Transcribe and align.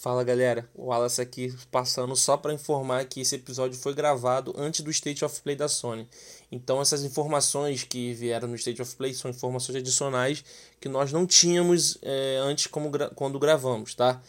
Fala 0.00 0.24
galera, 0.24 0.66
o 0.74 0.86
Wallace 0.86 1.20
aqui 1.20 1.54
passando 1.70 2.16
só 2.16 2.34
para 2.34 2.54
informar 2.54 3.04
que 3.04 3.20
esse 3.20 3.34
episódio 3.34 3.78
foi 3.78 3.92
gravado 3.92 4.54
antes 4.56 4.80
do 4.80 4.90
State 4.90 5.22
of 5.22 5.42
Play 5.42 5.54
da 5.54 5.68
Sony. 5.68 6.08
Então 6.50 6.80
essas 6.80 7.04
informações 7.04 7.84
que 7.84 8.14
vieram 8.14 8.48
no 8.48 8.54
State 8.54 8.80
of 8.80 8.96
Play 8.96 9.12
são 9.12 9.30
informações 9.30 9.76
adicionais 9.76 10.42
que 10.80 10.88
nós 10.88 11.12
não 11.12 11.26
tínhamos 11.26 11.98
é, 12.00 12.38
antes 12.42 12.66
como 12.66 12.88
gra 12.88 13.10
quando 13.10 13.38
gravamos, 13.38 13.94
tá? 13.94 14.22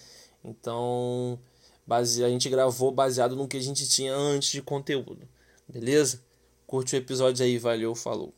Então 0.44 1.40
base 1.88 2.22
a 2.22 2.28
gente 2.28 2.50
gravou 2.50 2.92
baseado 2.92 3.38
no 3.38 3.48
que 3.48 3.56
a 3.56 3.62
gente 3.62 3.88
tinha 3.88 4.14
antes 4.14 4.52
de 4.52 4.62
conteúdo, 4.62 5.26
beleza? 5.70 6.22
Curte 6.68 6.96
o 6.96 6.98
episódio 6.98 7.46
aí, 7.46 7.58
valeu, 7.58 7.96
falou. 7.96 8.34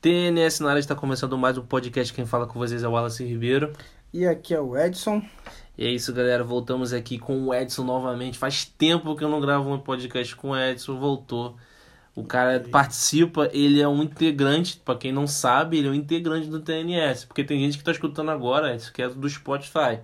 TNS 0.00 0.58
na 0.58 0.70
área 0.70 0.80
está 0.80 0.96
começando 0.96 1.38
mais 1.38 1.56
um 1.56 1.64
podcast. 1.64 2.12
Quem 2.12 2.26
fala 2.26 2.48
com 2.48 2.58
vocês 2.58 2.82
é 2.82 2.88
o 2.88 2.92
Wallace 2.92 3.24
Ribeiro. 3.24 3.72
E 4.12 4.26
aqui 4.26 4.54
é 4.54 4.60
o 4.60 4.76
Edson. 4.76 5.22
E 5.78 5.86
é 5.86 5.90
isso, 5.90 6.12
galera. 6.12 6.42
Voltamos 6.42 6.92
aqui 6.92 7.20
com 7.20 7.40
o 7.46 7.54
Edson 7.54 7.84
novamente. 7.84 8.36
Faz 8.36 8.64
tempo 8.64 9.14
que 9.14 9.22
eu 9.22 9.28
não 9.28 9.40
gravo 9.40 9.72
um 9.72 9.78
podcast 9.78 10.34
com 10.34 10.50
o 10.50 10.56
Edson. 10.58 10.98
Voltou. 10.98 11.56
O 12.16 12.24
cara 12.24 12.58
participa, 12.68 13.48
ele 13.52 13.80
é 13.80 13.86
um 13.86 14.02
integrante, 14.02 14.82
para 14.84 14.98
quem 14.98 15.12
não 15.12 15.28
sabe, 15.28 15.78
ele 15.78 15.86
é 15.86 15.90
um 15.92 15.94
integrante 15.94 16.48
do 16.48 16.58
TNS. 16.58 17.24
Porque 17.26 17.44
tem 17.44 17.60
gente 17.60 17.78
que 17.78 17.84
tá 17.84 17.92
escutando 17.92 18.32
agora, 18.32 18.74
Edson, 18.74 18.90
que 18.92 19.00
é 19.00 19.08
do 19.08 19.30
Spotify. 19.30 20.00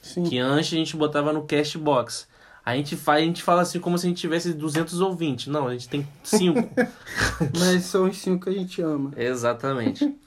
Sim. 0.00 0.22
Que 0.22 0.38
antes 0.38 0.72
a 0.72 0.76
gente 0.76 0.96
botava 0.96 1.32
no 1.32 1.42
Castbox. 1.42 2.28
A 2.64 2.76
gente 2.76 2.94
faz, 2.94 3.20
a 3.20 3.26
gente 3.26 3.42
fala 3.42 3.62
assim 3.62 3.80
como 3.80 3.98
se 3.98 4.06
a 4.06 4.08
gente 4.08 4.20
tivesse 4.20 4.52
200 4.52 5.00
ouvintes. 5.00 5.48
Não, 5.48 5.66
a 5.66 5.72
gente 5.72 5.88
tem 5.88 6.06
5. 6.22 6.70
Mas 7.58 7.82
são 7.82 8.08
os 8.08 8.16
5 8.16 8.44
que 8.44 8.50
a 8.50 8.52
gente 8.52 8.80
ama. 8.80 9.12
Exatamente. 9.16 10.14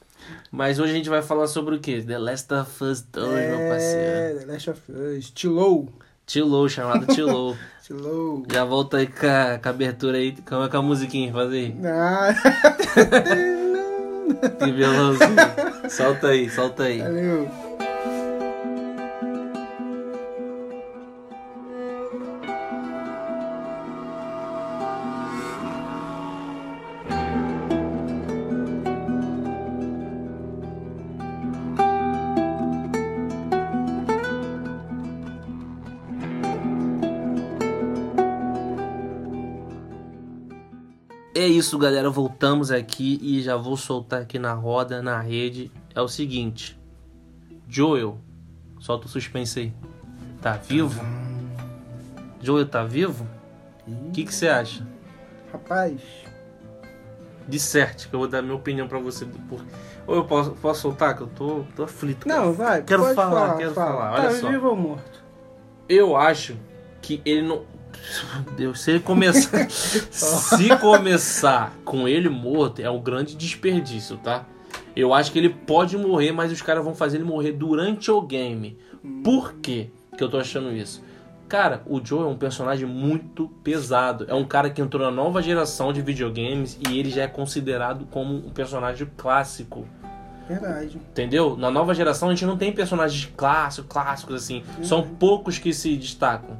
Mas 0.51 0.79
hoje 0.79 0.91
a 0.91 0.95
gente 0.95 1.09
vai 1.09 1.21
falar 1.21 1.47
sobre 1.47 1.75
o 1.75 1.79
que? 1.79 2.01
The 2.01 2.17
Last 2.17 2.53
of 2.53 2.83
Us 2.83 3.01
2, 3.01 3.31
é, 3.31 3.49
meu 3.49 3.69
parceiro. 3.69 4.39
The 4.39 4.45
Last 4.51 4.69
of 4.69 4.91
Us. 4.91 5.31
Tilou. 5.31 5.89
Tilou, 6.25 6.69
chamado 6.69 7.07
Tilou. 7.07 7.55
Tilou. 7.83 8.43
Já 8.51 8.63
volta 8.63 8.97
aí 8.97 9.07
com 9.07 9.25
a, 9.25 9.57
com 9.57 9.67
a 9.67 9.71
abertura 9.71 10.17
aí. 10.17 10.35
Como 10.47 10.63
é 10.63 10.69
com 10.69 10.77
a 10.77 10.81
musiquinha? 10.81 11.33
Faz 11.33 11.51
aí. 11.51 11.75
Ah. 11.83 12.35
que 14.59 14.71
violãozinho. 14.71 15.35
Solta 15.89 16.27
aí, 16.27 16.49
solta 16.49 16.83
aí. 16.83 16.99
Valeu. 16.99 17.68
Isso, 41.59 41.77
galera. 41.77 42.09
Voltamos 42.09 42.71
aqui 42.71 43.19
e 43.21 43.41
já 43.41 43.55
vou 43.55 43.77
soltar 43.77 44.21
aqui 44.21 44.39
na 44.39 44.53
roda, 44.53 45.01
na 45.01 45.19
rede. 45.19 45.71
É 45.93 46.01
o 46.01 46.07
seguinte: 46.07 46.79
Joel, 47.67 48.17
solta 48.79 49.05
o 49.05 49.09
suspense 49.09 49.59
aí. 49.59 49.73
Tá 50.41 50.53
vivo? 50.53 50.99
Joel 52.41 52.67
tá 52.67 52.83
vivo? 52.83 53.27
O 53.85 54.11
que 54.11 54.25
você 54.25 54.47
acha? 54.47 54.87
Rapaz. 55.51 56.01
De 57.47 57.59
certo, 57.59 58.07
que 58.07 58.15
eu 58.15 58.19
vou 58.19 58.27
dar 58.27 58.41
minha 58.41 58.55
opinião 58.55 58.87
pra 58.87 58.99
você. 58.99 59.25
Por... 59.25 59.59
Ou 60.07 60.15
eu 60.15 60.25
posso, 60.25 60.51
posso 60.51 60.81
soltar? 60.81 61.15
Que 61.15 61.23
eu 61.23 61.27
tô, 61.27 61.63
tô 61.75 61.83
aflito. 61.83 62.27
Não, 62.27 62.53
vai. 62.53 62.83
Quero 62.83 63.03
falar, 63.03 63.15
falar, 63.15 63.57
quero 63.57 63.73
fala. 63.73 63.91
falar. 63.91 64.15
Tá 64.15 64.27
Olha 64.27 64.31
só. 64.35 64.49
vivo 64.49 64.67
ou 64.69 64.75
morto? 64.75 65.23
Eu 65.89 66.15
acho 66.15 66.55
que 67.01 67.21
ele 67.25 67.41
não. 67.41 67.63
Deus, 68.55 68.81
se 68.81 68.91
ele 68.91 68.99
começar. 68.99 69.69
se 69.69 70.77
começar 70.77 71.73
com 71.83 72.07
ele 72.07 72.29
morto, 72.29 72.81
é 72.81 72.89
um 72.89 73.01
grande 73.01 73.35
desperdício, 73.35 74.17
tá? 74.17 74.45
Eu 74.95 75.13
acho 75.13 75.31
que 75.31 75.39
ele 75.39 75.49
pode 75.49 75.97
morrer, 75.97 76.31
mas 76.31 76.51
os 76.51 76.61
caras 76.61 76.83
vão 76.83 76.95
fazer 76.95 77.17
ele 77.17 77.23
morrer 77.23 77.53
durante 77.53 78.11
o 78.11 78.21
game. 78.21 78.77
Por 79.23 79.53
quê 79.53 79.89
que 80.17 80.23
eu 80.23 80.29
tô 80.29 80.37
achando 80.37 80.71
isso? 80.71 81.03
Cara, 81.47 81.81
o 81.87 81.99
Joe 82.03 82.21
é 82.21 82.27
um 82.27 82.37
personagem 82.37 82.85
muito 82.85 83.47
pesado. 83.63 84.25
É 84.27 84.35
um 84.35 84.45
cara 84.45 84.69
que 84.69 84.79
entrou 84.79 85.03
na 85.03 85.11
nova 85.11 85.41
geração 85.41 85.91
de 85.91 86.01
videogames 86.01 86.77
e 86.87 86.99
ele 86.99 87.09
já 87.09 87.23
é 87.23 87.27
considerado 87.27 88.05
como 88.11 88.35
um 88.35 88.51
personagem 88.51 89.09
clássico. 89.17 89.87
Verdade. 90.47 90.97
Entendeu? 90.97 91.55
Na 91.57 91.71
nova 91.71 91.93
geração 91.93 92.29
a 92.29 92.33
gente 92.33 92.45
não 92.45 92.57
tem 92.57 92.71
personagens 92.71 93.31
clássicos, 93.35 93.91
clássicos 93.91 94.35
assim. 94.35 94.63
Uhum. 94.77 94.83
São 94.83 95.01
poucos 95.01 95.57
que 95.57 95.73
se 95.73 95.95
destacam. 95.95 96.57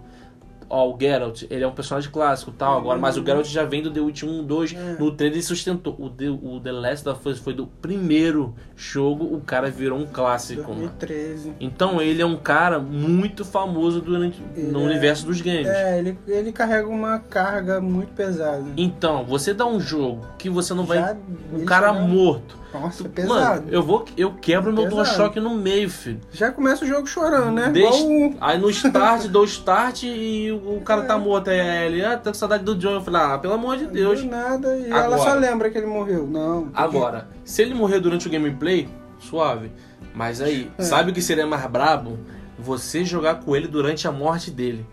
Ó, 0.71 0.93
o 0.93 0.97
Geralt, 0.99 1.43
ele 1.49 1.63
é 1.63 1.67
um 1.67 1.71
personagem 1.71 2.11
clássico 2.11 2.51
tal, 2.51 2.77
agora, 2.77 2.99
mas 2.99 3.17
o 3.17 3.25
Geralt 3.25 3.47
já 3.47 3.63
vem 3.63 3.81
do 3.81 3.89
The 3.89 3.99
Witcher 4.01 4.29
1, 4.29 4.43
2, 4.43 4.73
É. 4.75 4.95
no 4.99 5.11
3 5.11 5.33
ele 5.33 5.41
sustentou. 5.41 5.95
O 5.97 6.11
The, 6.11 6.29
o 6.29 6.59
The 6.59 6.71
Last 6.71 7.09
of 7.09 7.27
Us 7.27 7.39
foi 7.39 7.53
do 7.53 7.65
primeiro 7.65 8.53
jogo, 8.75 9.25
o 9.35 9.41
cara 9.41 9.71
virou 9.71 9.97
um 9.97 10.05
clássico, 10.05 10.61
mano. 10.69 10.81
2013. 10.99 11.53
Então 11.59 11.99
ele 11.99 12.21
é 12.21 12.25
um 12.25 12.35
cara 12.37 12.77
muito 12.77 13.43
famoso 13.43 13.99
durante, 13.99 14.39
no 14.55 14.81
é- 14.81 14.85
universo 14.85 15.25
dos 15.25 15.41
games. 15.41 15.67
É, 15.67 15.97
ele, 15.97 16.19
ele 16.27 16.51
carrega 16.51 16.87
uma 16.87 17.17
carga 17.17 17.81
muito 17.81 18.13
pesada. 18.13 18.63
Então, 18.77 19.25
você 19.25 19.55
dá 19.55 19.65
um 19.65 19.79
jogo 19.79 20.27
que 20.37 20.51
você 20.51 20.75
não 20.75 20.85
vai. 20.85 20.99
Já- 20.99 21.15
Um 21.51 21.55
ele 21.57 21.65
cara 21.65 21.91
morto. 21.93 22.58
Nossa, 22.73 23.03
Mano, 23.03 23.15
pesado. 23.15 23.65
eu 23.71 23.81
vou. 23.81 24.05
Eu 24.15 24.33
quebro 24.35 24.71
meu 24.71 24.83
Pesado. 24.83 25.03
DualShock 25.03 25.39
no 25.39 25.55
meio, 25.55 25.89
filho. 25.89 26.19
Já 26.31 26.51
começa 26.51 26.85
o 26.85 26.87
jogo 26.87 27.07
chorando, 27.07 27.51
né? 27.51 27.69
Deixa- 27.69 27.97
Igual 27.99 28.33
Aí 28.39 28.59
no 28.59 28.69
start, 28.69 29.25
dou 29.31 29.43
start 29.45 30.03
e 30.03 30.51
o 30.51 30.79
cara 30.81 31.01
É. 31.03 31.05
tá 31.05 31.17
morto. 31.17 31.49
Aí 31.49 31.57
ele, 31.87 32.05
ah, 32.05 32.15
tô 32.17 32.29
com 32.29 32.35
saudade 32.35 32.63
do 32.63 32.75
John. 32.75 32.91
Eu 32.91 33.01
falei, 33.01 33.21
ah, 33.21 33.37
pelo 33.39 33.53
amor 33.55 33.75
de 33.77 33.87
Deus. 33.87 34.21
Do 34.21 34.29
nada. 34.29 34.77
E 34.77 34.85
Agora. 34.91 35.03
ela 35.05 35.17
só 35.17 35.33
lembra 35.33 35.69
que 35.71 35.77
ele 35.79 35.87
morreu. 35.87 36.27
Não. 36.27 36.69
Agora, 36.73 37.27
se 37.43 37.61
ele 37.63 37.73
morrer 37.73 37.99
durante 37.99 38.27
o 38.27 38.31
gameplay, 38.31 38.87
suave. 39.19 39.71
Mas 40.13 40.39
aí, 40.39 40.71
É. 40.77 40.83
sabe 40.83 41.09
o 41.09 41.13
que 41.13 41.21
seria 41.21 41.47
mais 41.47 41.65
brabo? 41.65 42.19
Você 42.57 43.03
jogar 43.03 43.35
com 43.39 43.55
ele 43.55 43.67
durante 43.67 44.07
a 44.07 44.11
morte 44.11 44.51
dele. 44.51 44.85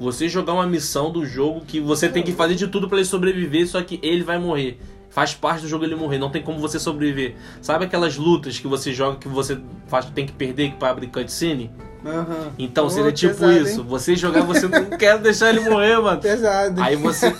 Você 0.00 0.28
jogar 0.28 0.52
uma 0.54 0.66
missão 0.66 1.10
do 1.12 1.24
jogo 1.26 1.60
que 1.66 1.80
você 1.80 2.08
tem 2.08 2.22
que 2.22 2.32
fazer 2.32 2.54
de 2.54 2.68
tudo 2.68 2.88
pra 2.88 2.98
ele 2.98 3.04
sobreviver, 3.06 3.68
só 3.68 3.82
que 3.82 3.98
ele 4.02 4.22
vai 4.22 4.38
morrer. 4.38 4.80
Faz 5.18 5.34
parte 5.34 5.62
do 5.62 5.68
jogo 5.68 5.84
ele 5.84 5.96
morrer, 5.96 6.16
não 6.16 6.30
tem 6.30 6.40
como 6.40 6.60
você 6.60 6.78
sobreviver. 6.78 7.34
Sabe 7.60 7.86
aquelas 7.86 8.16
lutas 8.16 8.60
que 8.60 8.68
você 8.68 8.92
joga 8.92 9.18
que 9.18 9.26
você 9.26 9.60
faz, 9.88 10.04
tem 10.10 10.24
que 10.24 10.32
perder 10.32 10.74
pra 10.74 10.90
abrir 10.90 11.08
cutscene? 11.08 11.72
Aham. 12.04 12.52
Então, 12.58 12.84
Pô, 12.84 12.90
seria 12.90 13.12
tipo 13.12 13.34
pesado, 13.34 13.52
isso. 13.68 13.80
hein? 13.80 13.86
Você 13.88 14.16
jogar, 14.16 14.42
você 14.42 14.68
não 14.68 14.84
quer 14.96 15.18
deixar 15.18 15.50
ele 15.50 15.60
morrer, 15.68 15.98
mano. 16.00 16.20
Pesado. 16.20 16.80
Aí 16.82 16.96
você. 16.96 17.34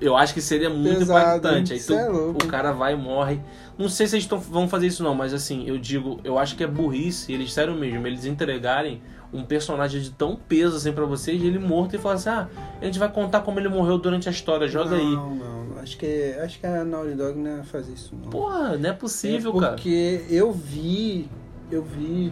Eu 0.00 0.16
acho 0.16 0.34
que 0.34 0.40
seria 0.40 0.68
muito 0.68 0.98
Pesado, 1.00 1.38
impactante. 1.38 1.72
Aí 1.72 1.80
tu- 1.82 1.94
é 1.94 2.08
louco. 2.08 2.44
o 2.44 2.48
cara 2.48 2.72
vai 2.72 2.92
e 2.92 2.96
morre. 2.96 3.40
Não 3.78 3.88
sei 3.88 4.06
se 4.06 4.16
eles 4.16 4.26
tão, 4.26 4.38
vão 4.38 4.68
fazer 4.68 4.86
isso 4.86 5.02
não, 5.02 5.14
mas 5.14 5.32
assim, 5.32 5.64
eu 5.66 5.78
digo, 5.78 6.20
eu 6.22 6.38
acho 6.38 6.56
que 6.56 6.62
é 6.62 6.66
burrice, 6.66 7.32
eles, 7.32 7.52
sério 7.52 7.74
mesmo, 7.74 8.06
eles 8.06 8.26
entregarem 8.26 9.00
um 9.32 9.42
personagem 9.42 9.98
de 10.02 10.10
tão 10.10 10.36
peso 10.36 10.76
assim 10.76 10.92
pra 10.92 11.06
vocês, 11.06 11.42
ele 11.42 11.58
morto 11.58 11.96
e 11.96 11.98
falar 11.98 12.16
assim, 12.16 12.28
ah, 12.28 12.48
a 12.80 12.84
gente 12.84 12.98
vai 12.98 13.08
contar 13.10 13.40
como 13.40 13.58
ele 13.58 13.70
morreu 13.70 13.96
durante 13.96 14.28
a 14.28 14.30
história, 14.30 14.68
joga 14.68 14.90
não, 14.90 14.96
aí. 14.98 15.04
Não, 15.14 15.34
não. 15.34 15.78
Acho 15.82 15.96
que, 15.96 16.36
acho 16.44 16.60
que 16.60 16.66
a 16.66 16.84
Naughty 16.84 17.14
Dog 17.14 17.38
não 17.38 17.56
ia 17.56 17.64
fazer 17.64 17.94
isso, 17.94 18.14
não. 18.14 18.28
Porra, 18.30 18.76
não 18.76 18.90
é 18.90 18.92
possível, 18.92 19.56
é 19.56 19.60
cara. 19.60 19.72
porque 19.72 20.22
eu 20.28 20.52
vi, 20.52 21.28
eu 21.70 21.82
vi 21.82 22.30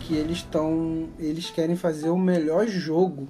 que 0.00 0.14
eles 0.16 0.38
estão, 0.38 1.08
eles 1.18 1.50
querem 1.50 1.76
fazer 1.76 2.08
o 2.08 2.18
melhor 2.18 2.66
jogo. 2.66 3.28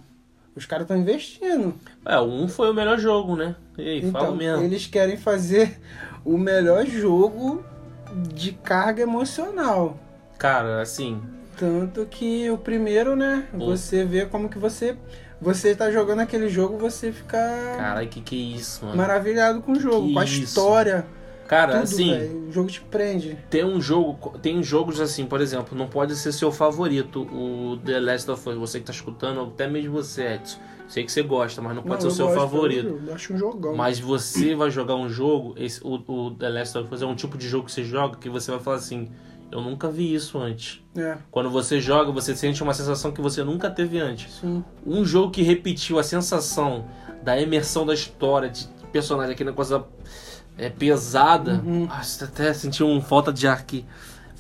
Os 0.57 0.67
caras 0.67 0.85
estão 0.85 0.97
investindo. 0.97 1.75
É, 2.05 2.19
o 2.19 2.25
1 2.25 2.49
foi 2.49 2.71
o 2.71 2.75
melhor 2.75 2.99
jogo, 2.99 3.37
né? 3.37 3.55
Ei, 3.79 4.03
fala 4.11 4.25
Então, 4.25 4.37
mesmo. 4.37 4.65
eles 4.65 4.87
querem 4.87 5.17
fazer 5.17 5.79
o 6.25 6.37
melhor 6.37 6.85
jogo 6.87 7.65
de 8.35 8.53
carga 8.53 9.03
emocional. 9.03 9.99
Cara, 10.39 10.81
assim, 10.83 11.21
Tanto 11.57 12.07
que 12.07 12.51
o 12.51 12.57
primeiro, 12.57 13.15
né? 13.15 13.47
Pô. 13.53 13.67
Você 13.67 14.05
vê 14.05 14.25
como 14.25 14.49
que 14.49 14.59
você. 14.59 14.97
Você 15.43 15.75
tá 15.75 15.91
jogando 15.91 16.21
aquele 16.21 16.49
jogo, 16.49 16.77
você 16.79 17.13
fica 17.13 17.39
caralho, 17.77 18.09
que 18.09 18.21
que 18.23 18.35
é 18.37 18.57
isso, 18.57 18.85
mano? 18.85 18.97
maravilhado 18.97 19.61
com 19.63 19.73
o 19.73 19.81
jogo, 19.81 20.09
Que 20.09 20.13
com 20.15 20.19
a 20.21 20.25
isso. 20.25 20.43
história. 20.43 21.07
Cara, 21.51 21.73
tudo, 21.73 21.83
assim, 21.83 22.13
velho. 22.13 22.49
O 22.49 22.53
jogo 22.53 22.69
te 22.69 22.81
prende. 22.81 23.37
Tem 23.51 23.65
um 23.65 23.81
jogo, 23.81 24.39
tem 24.39 24.63
jogos 24.63 25.01
assim, 25.01 25.27
por 25.27 25.41
exemplo, 25.41 25.77
não 25.77 25.89
pode 25.89 26.15
ser 26.15 26.31
seu 26.31 26.53
favorito, 26.53 27.23
o 27.23 27.77
The 27.85 27.99
Last 27.99 28.31
of 28.31 28.49
Us. 28.49 28.57
Você 28.57 28.79
que 28.79 28.87
tá 28.87 28.93
escutando, 28.93 29.41
até 29.41 29.67
mesmo 29.67 29.91
você, 29.95 30.35
Edson. 30.35 30.61
Sei 30.87 31.03
que 31.03 31.11
você 31.11 31.25
gosta, 31.25 31.61
mas 31.61 31.75
não 31.75 31.83
pode 31.83 32.05
Não, 32.05 32.11
ser 32.13 32.23
o 32.23 32.27
eu 32.27 32.31
seu 32.31 32.41
favorito. 32.41 33.01
Eu, 33.05 33.15
acho 33.15 33.35
um 33.35 33.37
jogão. 33.37 33.75
Mas 33.75 33.99
você 33.99 34.55
vai 34.55 34.71
jogar 34.71 34.95
um 34.95 35.09
jogo, 35.09 35.55
esse, 35.57 35.81
o, 35.85 35.95
o 36.07 36.31
The 36.31 36.49
Last 36.51 36.79
of 36.79 36.95
Us 36.95 37.03
é 37.03 37.07
um 37.07 37.17
tipo 37.17 37.37
de 37.37 37.49
jogo 37.49 37.67
que 37.67 37.73
você 37.73 37.83
joga 37.83 38.17
que 38.17 38.29
você 38.29 38.53
vai 38.53 38.61
falar 38.61 38.77
assim: 38.77 39.09
Eu 39.51 39.61
nunca 39.61 39.91
vi 39.91 40.15
isso 40.15 40.39
antes. 40.39 40.81
É, 40.97 41.17
Quando 41.33 41.51
você 41.51 41.81
joga, 41.81 42.13
você 42.13 42.37
sente 42.37 42.63
uma 42.63 42.75
sensação 42.75 43.11
que 43.11 43.21
você 43.21 43.43
nunca 43.43 43.69
teve 43.69 43.99
antes. 43.99 44.35
sim. 44.35 44.65
Um 44.87 45.05
jogo 45.05 45.33
que 45.33 45.43
repetiu 45.43 45.99
a 45.99 46.05
sensação 46.05 46.85
da 47.25 47.41
imersão 47.41 47.85
da 47.85 47.93
história, 47.93 48.49
de 48.49 48.69
personagem, 48.93 49.33
aquela 49.33 49.53
coisa 49.53 49.85
é, 50.61 50.69
pesada. 50.69 51.63
Uhum. 51.65 51.87
Nossa, 51.87 52.25
até 52.27 52.53
senti 52.53 52.83
um 52.85 53.01
falta 53.01 53.33
de 53.33 53.47
ar 53.49 53.57
aqui. 53.59 53.85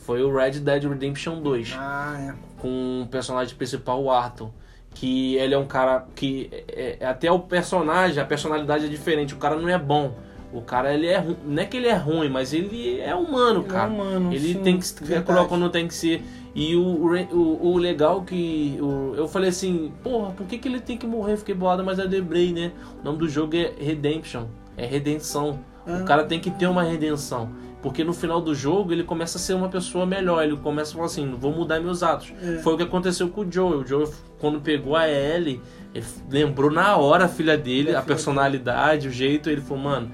Foi 0.04 0.22
o 0.22 0.34
Red 0.34 0.52
Dead 0.60 0.84
Redemption 0.84 1.40
2, 1.40 1.76
Ah, 1.78 2.16
é. 2.18 2.34
com 2.60 3.02
o 3.02 3.06
personagem 3.06 3.54
principal, 3.54 4.02
o 4.02 4.10
Arthur. 4.10 4.50
que 4.92 5.36
ele 5.36 5.54
é 5.54 5.58
um 5.58 5.66
cara 5.66 6.04
que 6.16 6.48
é, 6.52 6.96
é- 7.00 7.06
até 7.06 7.30
o 7.30 7.38
personagem, 7.38 8.20
a 8.20 8.26
personalidade 8.26 8.86
é 8.86 8.88
diferente. 8.88 9.32
O 9.34 9.36
cara 9.36 9.54
não 9.54 9.68
é 9.68 9.78
bom. 9.78 10.12
O 10.52 10.60
cara 10.62 10.92
ele 10.92 11.06
é 11.06 11.24
não 11.44 11.62
é 11.62 11.64
que 11.64 11.76
ele 11.76 11.86
é 11.86 11.94
ruim, 11.94 12.28
mas 12.28 12.52
ele 12.52 12.98
é 13.00 13.14
humano, 13.14 13.60
Ele 13.60 13.68
é 13.68 13.72
cara. 13.72 13.88
humano, 13.88 14.32
ele 14.34 14.52
sim, 14.54 14.60
tem 14.62 14.78
que 14.78 14.84
se 14.86 14.94
colocar 15.22 15.44
quando 15.44 15.70
tem 15.70 15.86
que 15.86 15.94
ser. 15.94 16.24
E 16.56 16.74
o, 16.74 16.82
o, 16.82 17.68
o, 17.68 17.78
legal 17.78 18.22
que 18.22 18.76
o, 18.82 19.14
eu 19.16 19.28
falei 19.28 19.50
assim, 19.50 19.92
porra, 20.02 20.32
por 20.32 20.44
que, 20.48 20.58
que 20.58 20.66
ele 20.66 20.80
tem 20.80 20.98
que 20.98 21.06
morrer? 21.06 21.36
Fiquei 21.36 21.54
bolado, 21.54 21.84
mas 21.84 22.00
eu 22.00 22.08
lembrei, 22.08 22.52
né? 22.52 22.72
O 23.00 23.04
nome 23.04 23.18
do 23.18 23.28
jogo 23.28 23.54
é 23.56 23.72
Redemption, 23.78 24.46
é 24.76 24.84
redenção. 24.84 25.60
O 25.86 26.04
cara 26.04 26.24
tem 26.24 26.38
que 26.38 26.50
ter 26.50 26.66
uma 26.66 26.82
redenção. 26.82 27.50
Porque 27.82 28.04
no 28.04 28.12
final 28.12 28.40
do 28.40 28.54
jogo 28.54 28.92
ele 28.92 29.04
começa 29.04 29.38
a 29.38 29.40
ser 29.40 29.54
uma 29.54 29.68
pessoa 29.68 30.04
melhor. 30.04 30.44
Ele 30.44 30.56
começa 30.56 30.90
a 30.90 30.94
falar 30.94 31.06
assim: 31.06 31.30
vou 31.34 31.52
mudar 31.52 31.80
meus 31.80 32.02
atos. 32.02 32.32
É. 32.42 32.58
Foi 32.58 32.74
o 32.74 32.76
que 32.76 32.82
aconteceu 32.82 33.28
com 33.28 33.40
o 33.40 33.50
Joe. 33.50 33.76
O 33.76 33.86
Joe, 33.86 34.06
quando 34.38 34.60
pegou 34.60 34.96
a 34.96 35.08
Ellie, 35.08 35.60
ele 35.94 36.06
lembrou 36.28 36.70
na 36.70 36.96
hora 36.96 37.24
a 37.24 37.28
filha 37.28 37.56
dele, 37.56 37.92
Da 37.92 38.00
a 38.00 38.02
filha 38.02 38.14
personalidade, 38.14 39.08
o 39.08 39.10
jeito. 39.10 39.48
Ele 39.48 39.62
falou: 39.62 39.82
mano, 39.82 40.10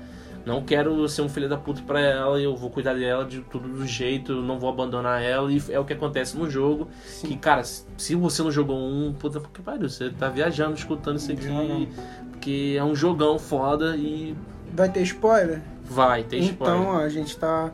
não 0.46 0.62
quero 0.62 1.08
ser 1.08 1.22
um 1.22 1.28
filho 1.28 1.48
da 1.48 1.56
puta 1.56 1.82
pra 1.82 2.00
ela. 2.00 2.40
Eu 2.40 2.54
vou 2.54 2.70
cuidar 2.70 2.94
dela 2.94 3.24
de 3.24 3.40
tudo 3.40 3.68
do 3.68 3.84
jeito. 3.84 4.32
Não 4.42 4.60
vou 4.60 4.70
abandonar 4.70 5.20
ela. 5.20 5.50
E 5.50 5.60
é 5.70 5.80
o 5.80 5.84
que 5.84 5.92
acontece 5.92 6.38
no 6.38 6.48
jogo. 6.48 6.86
Sim. 7.04 7.26
Que, 7.26 7.36
cara, 7.36 7.64
se 7.64 8.14
você 8.14 8.44
não 8.44 8.52
jogou 8.52 8.78
um, 8.78 9.12
puta 9.12 9.40
que 9.40 9.60
pariu. 9.60 9.88
Você 9.88 10.10
tá 10.10 10.28
viajando, 10.28 10.74
escutando 10.76 11.16
isso 11.16 11.32
aqui. 11.32 11.88
Porque 12.30 12.76
é 12.78 12.84
um 12.84 12.94
jogão 12.94 13.40
foda 13.40 13.96
e 13.96 14.36
Vai 14.76 14.88
ter 14.90 15.02
spoiler? 15.02 15.60
vai, 15.84 16.22
tem 16.24 16.40
spoiler. 16.40 16.76
Então, 16.80 16.92
ó, 16.94 16.98
a 16.98 17.08
gente 17.08 17.36
tá. 17.36 17.72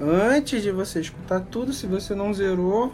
Antes 0.00 0.62
de 0.62 0.70
você 0.70 1.00
escutar 1.00 1.40
tudo, 1.40 1.72
se 1.72 1.86
você 1.86 2.14
não 2.14 2.32
zerou, 2.32 2.92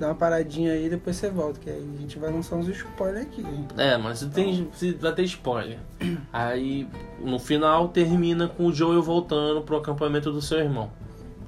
dá 0.00 0.08
uma 0.08 0.14
paradinha 0.16 0.72
aí 0.72 0.88
depois 0.90 1.14
você 1.16 1.30
volta. 1.30 1.60
Que 1.60 1.70
aí 1.70 1.90
a 1.96 2.00
gente 2.00 2.18
vai 2.18 2.30
lançar 2.30 2.56
uns 2.56 2.68
spoilers 2.68 3.26
aqui. 3.26 3.44
É, 3.78 3.96
mas 3.96 4.18
você 4.18 4.26
tem, 4.28 4.68
vai 5.00 5.14
ter 5.14 5.22
spoiler. 5.22 5.78
Aí, 6.32 6.88
no 7.20 7.38
final, 7.38 7.88
termina 7.88 8.48
com 8.48 8.66
o 8.66 8.72
Joel 8.72 9.00
voltando 9.02 9.62
pro 9.62 9.76
acampamento 9.76 10.32
do 10.32 10.42
seu 10.42 10.58
irmão. 10.58 10.90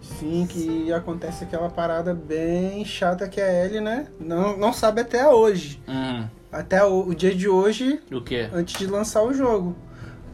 Sim, 0.00 0.46
que 0.48 0.92
acontece 0.92 1.42
aquela 1.42 1.68
parada 1.68 2.14
bem 2.14 2.84
chata 2.84 3.28
que 3.28 3.40
a 3.40 3.64
Ellie, 3.64 3.80
né? 3.80 4.06
Não, 4.20 4.56
não 4.56 4.72
sabe 4.72 5.00
até 5.00 5.26
hoje. 5.28 5.82
Hum, 5.88 6.24
Até 6.52 6.84
o, 6.84 7.08
o 7.08 7.14
dia 7.14 7.34
de 7.34 7.48
hoje, 7.48 8.00
o 8.12 8.20
quê? 8.20 8.48
antes 8.52 8.78
de 8.78 8.86
lançar 8.86 9.24
o 9.24 9.34
jogo. 9.34 9.74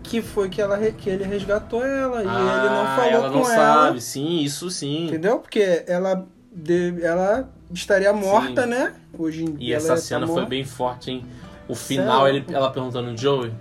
Que 0.02 0.20
foi 0.20 0.48
que, 0.48 0.60
ela, 0.60 0.78
que 0.92 1.08
ele 1.08 1.24
resgatou 1.24 1.82
ela 1.84 2.18
e 2.22 2.26
ele 2.26 2.28
não 2.28 2.82
Ah, 2.82 2.94
falou 2.96 3.10
ela 3.10 3.28
com 3.30 3.34
não 3.38 3.50
ela. 3.50 3.54
sabe, 3.86 4.00
sim, 4.00 4.40
isso 4.40 4.70
sim. 4.70 5.06
Entendeu? 5.06 5.38
Porque 5.38 5.84
ela, 5.86 6.26
de- 6.52 7.02
ela 7.02 7.48
estaria 7.72 8.12
morta, 8.12 8.62
Sim. 8.64 8.68
né? 8.68 8.94
Hoje 9.18 9.44
em 9.44 9.56
E 9.58 9.72
essa 9.72 9.88
tá 9.88 9.96
cena 9.96 10.26
foi 10.26 10.44
bem 10.46 10.64
forte, 10.64 11.10
hein? 11.10 11.24
O 11.68 11.74
final, 11.74 12.24
Sério? 12.24 12.44
ele, 12.46 12.54
ela 12.54 12.70
perguntando, 12.70 13.16
Joey, 13.16 13.52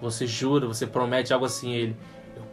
você 0.00 0.26
jura, 0.26 0.66
você 0.66 0.86
promete 0.86 1.32
algo 1.32 1.46
assim? 1.46 1.72
Ele, 1.72 1.96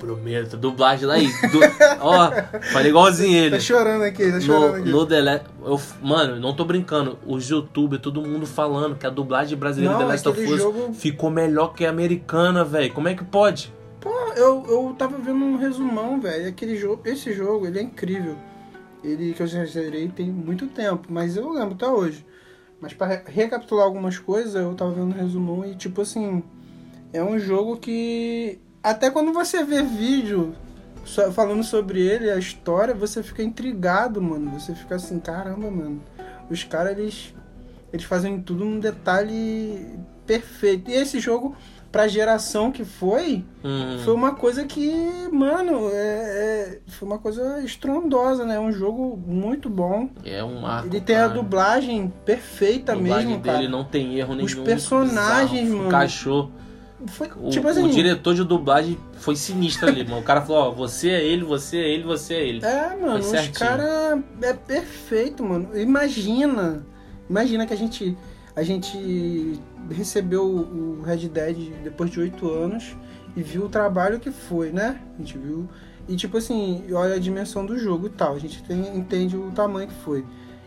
prometo. 0.05 0.57
Dublagem 0.57 1.05
lá 1.05 1.15
aí. 1.15 1.27
Du... 1.51 1.59
Ó, 2.01 2.31
falei 2.71 2.89
igualzinho 2.89 3.37
ele. 3.37 3.51
Tá 3.55 3.59
chorando 3.59 4.03
aqui, 4.03 4.31
tá 4.31 4.39
chorando 4.41 4.85
No, 4.85 4.95
aqui. 5.01 5.13
no 5.13 5.23
Last, 5.23 5.45
eu, 5.65 5.81
mano, 6.01 6.39
não 6.39 6.53
tô 6.55 6.65
brincando. 6.65 7.17
Os 7.25 7.49
youtubers, 7.49 8.01
todo 8.01 8.21
mundo 8.21 8.45
falando 8.45 8.95
que 8.95 9.05
a 9.07 9.09
dublagem 9.09 9.57
brasileira 9.57 9.93
Não, 9.93 10.01
do 10.01 10.05
The 10.07 10.11
Last 10.11 10.27
of 10.29 10.41
Us 10.41 10.57
jogo- 10.59 10.93
ficou 10.93 11.29
melhor 11.29 11.73
que 11.73 11.85
a 11.85 11.89
americana, 11.89 12.63
velho. 12.63 12.93
Como 12.93 13.07
é 13.07 13.13
que 13.15 13.23
pode? 13.23 13.73
Pô, 14.01 14.09
eu, 14.35 14.65
eu 14.67 14.95
tava 14.97 15.17
vendo 15.17 15.43
um 15.43 15.55
resumão, 15.57 16.19
velho. 16.19 16.47
Aquele 16.49 16.75
jogo, 16.75 17.01
esse 17.05 17.31
jogo, 17.33 17.65
ele 17.67 17.79
é 17.79 17.81
incrível. 17.83 18.35
Ele 19.03 19.33
que 19.33 19.41
eu 19.43 19.47
zerei 19.47 20.07
tem 20.09 20.27
muito 20.29 20.67
tempo, 20.67 21.07
mas 21.09 21.35
eu 21.37 21.49
lembro 21.51 21.73
até 21.75 21.87
hoje. 21.87 22.25
Mas 22.79 22.93
pra 22.93 23.07
re- 23.07 23.23
recapitular 23.27 23.85
algumas 23.85 24.17
coisas, 24.17 24.55
eu 24.55 24.73
tava 24.75 24.91
vendo 24.91 25.07
um 25.07 25.17
resumão 25.17 25.65
e 25.65 25.75
tipo 25.75 26.01
assim, 26.01 26.43
é 27.13 27.23
um 27.23 27.39
jogo 27.39 27.77
que 27.77 28.59
até 28.83 29.09
quando 29.09 29.31
você 29.33 29.63
vê 29.63 29.81
vídeo 29.81 30.53
falando 31.33 31.63
sobre 31.63 32.01
ele, 32.01 32.29
a 32.29 32.37
história, 32.37 32.93
você 32.93 33.21
fica 33.23 33.41
intrigado, 33.43 34.21
mano. 34.21 34.51
Você 34.59 34.73
fica 34.75 34.95
assim, 34.95 35.19
caramba, 35.19 35.69
mano. 35.71 36.01
Os 36.49 36.63
caras 36.63 36.97
eles 36.97 37.33
eles 37.91 38.05
fazem 38.05 38.41
tudo 38.41 38.65
num 38.65 38.79
detalhe 38.79 39.85
perfeito. 40.25 40.89
E 40.89 40.93
esse 40.95 41.19
jogo 41.19 41.55
pra 41.91 42.07
geração 42.07 42.71
que 42.71 42.83
foi, 42.83 43.45
Hum, 43.63 43.99
foi 44.03 44.15
uma 44.15 44.33
coisa 44.33 44.65
que, 44.65 44.91
mano, 45.31 45.89
é, 45.91 45.97
é- 45.97 46.79
foi 46.87 47.07
uma 47.07 47.19
coisa 47.19 47.61
estrondosa, 47.63 48.45
né? 48.45 48.59
Um 48.59 48.71
jogo 48.71 49.15
muito 49.27 49.69
bom. 49.69 50.09
é 50.25 50.43
um 50.43 50.61
marco. 50.61 50.87
Ele 50.87 50.99
tem 50.99 51.15
a 51.17 51.27
cara. 51.27 51.33
dublagem 51.35 52.11
perfeita 52.25 52.93
A 52.93 52.95
dublagem 52.95 53.27
mesmo, 53.27 53.43
dele 53.43 53.55
cara. 53.57 53.69
não 53.69 53.83
tem 53.83 54.17
erro 54.17 54.33
nenhum. 54.33 54.45
Os 54.47 54.55
personagens, 54.55 55.61
bizarro, 55.61 55.75
mano. 55.77 55.87
Encaixou. 55.89 56.51
Foi, 57.07 57.29
O, 57.35 57.49
tipo 57.49 57.67
o 57.67 57.69
assim, 57.69 57.89
diretor 57.89 58.33
de 58.33 58.43
dublagem 58.43 58.97
foi 59.13 59.35
sinistro 59.35 59.87
ali, 59.87 60.03
mano. 60.03 60.19
O 60.21 60.23
cara 60.23 60.41
falou, 60.41 60.69
ó, 60.69 60.71
você 60.71 61.09
é 61.09 61.23
ele, 61.23 61.43
você 61.43 61.77
é 61.77 61.89
ele, 61.89 62.03
você 62.03 62.33
é 62.35 62.47
ele. 62.47 62.65
é, 62.65 62.95
mano, 62.95 63.19
os 63.19 63.57
caras 63.57 64.19
é 64.41 64.53
perfeito, 64.53 65.43
mano. 65.43 65.69
Imagina, 65.77 66.85
imagina 67.29 67.65
que 67.65 67.73
a 67.73 67.77
gente 67.77 68.17
a 68.55 68.61
gente 68.61 69.59
recebeu 69.89 70.45
o 70.45 71.01
Red 71.03 71.27
Dead 71.27 71.71
depois 71.83 72.09
de 72.11 72.19
oito 72.19 72.49
anos 72.49 72.95
e 73.35 73.41
viu 73.41 73.65
o 73.65 73.69
trabalho 73.69 74.19
que 74.19 74.29
foi, 74.31 74.71
né? 74.71 74.99
A 75.15 75.17
gente 75.21 75.37
viu 75.37 75.67
e 76.07 76.15
tipo 76.15 76.37
assim, 76.37 76.83
olha 76.93 77.15
a 77.15 77.19
dimensão 77.19 77.65
do 77.65 77.77
jogo 77.79 78.07
e 78.07 78.09
tal. 78.09 78.35
A 78.35 78.39
gente 78.39 78.61
tem- 78.63 78.95
entende 78.95 79.35
o 79.37 79.51
tamanho 79.51 79.87
que 79.87 79.93
foi. 80.03 80.23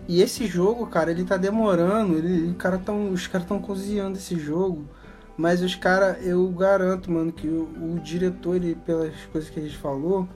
E 0.09 0.21
esse 0.23 0.47
jogo, 0.47 0.87
cara, 0.87 1.11
ele 1.11 1.25
tá 1.25 1.37
demorando. 1.37 2.17
Ele, 2.17 2.50
o 2.50 2.55
cara 2.55 2.79
tão, 2.79 3.11
os 3.11 3.27
caras 3.27 3.44
estão 3.44 3.59
cozinhando 3.61 4.17
esse 4.19 4.37
jogo. 4.39 4.89
Mas 5.37 5.61
os 5.62 5.75
caras, 5.75 6.25
eu 6.27 6.47
garanto, 6.49 7.11
mano, 7.11 7.31
que 7.33 7.47
o, 7.47 7.69
o 7.94 8.00
diretor, 8.03 8.56
ele, 8.56 8.75
pelas 8.75 9.12
coisas 9.31 9.50
que 9.50 9.61
a 9.61 9.62
gente 9.62 9.77
falou, 9.77 10.27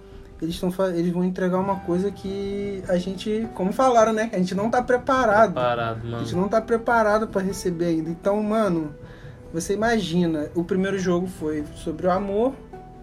eles, 0.43 0.59
tão, 0.61 0.71
eles 0.95 1.13
vão 1.13 1.25
entregar 1.25 1.59
uma 1.59 1.77
coisa 1.81 2.11
que 2.11 2.83
a 2.89 2.97
gente, 2.99 3.49
como 3.55 3.73
falaram, 3.73 4.13
né? 4.13 4.29
Que 4.29 4.37
a 4.37 4.39
gente 4.39 4.55
não 4.55 4.71
tá 4.71 4.83
preparado. 4.83 5.55
Parado, 5.55 6.01
A 6.15 6.19
gente 6.19 6.31
mano. 6.33 6.43
não 6.43 6.49
tá 6.49 6.61
preparado 6.61 7.29
pra 7.29 7.41
receber 7.41 7.87
ainda. 7.87 8.11
Então, 8.11 8.43
mano, 8.43 8.95
você 9.53 9.75
imagina, 9.75 10.51
o 10.55 10.65
primeiro 10.65 10.99
jogo 10.99 11.27
foi 11.27 11.65
sobre 11.77 12.07
o 12.07 12.11
amor, 12.11 12.53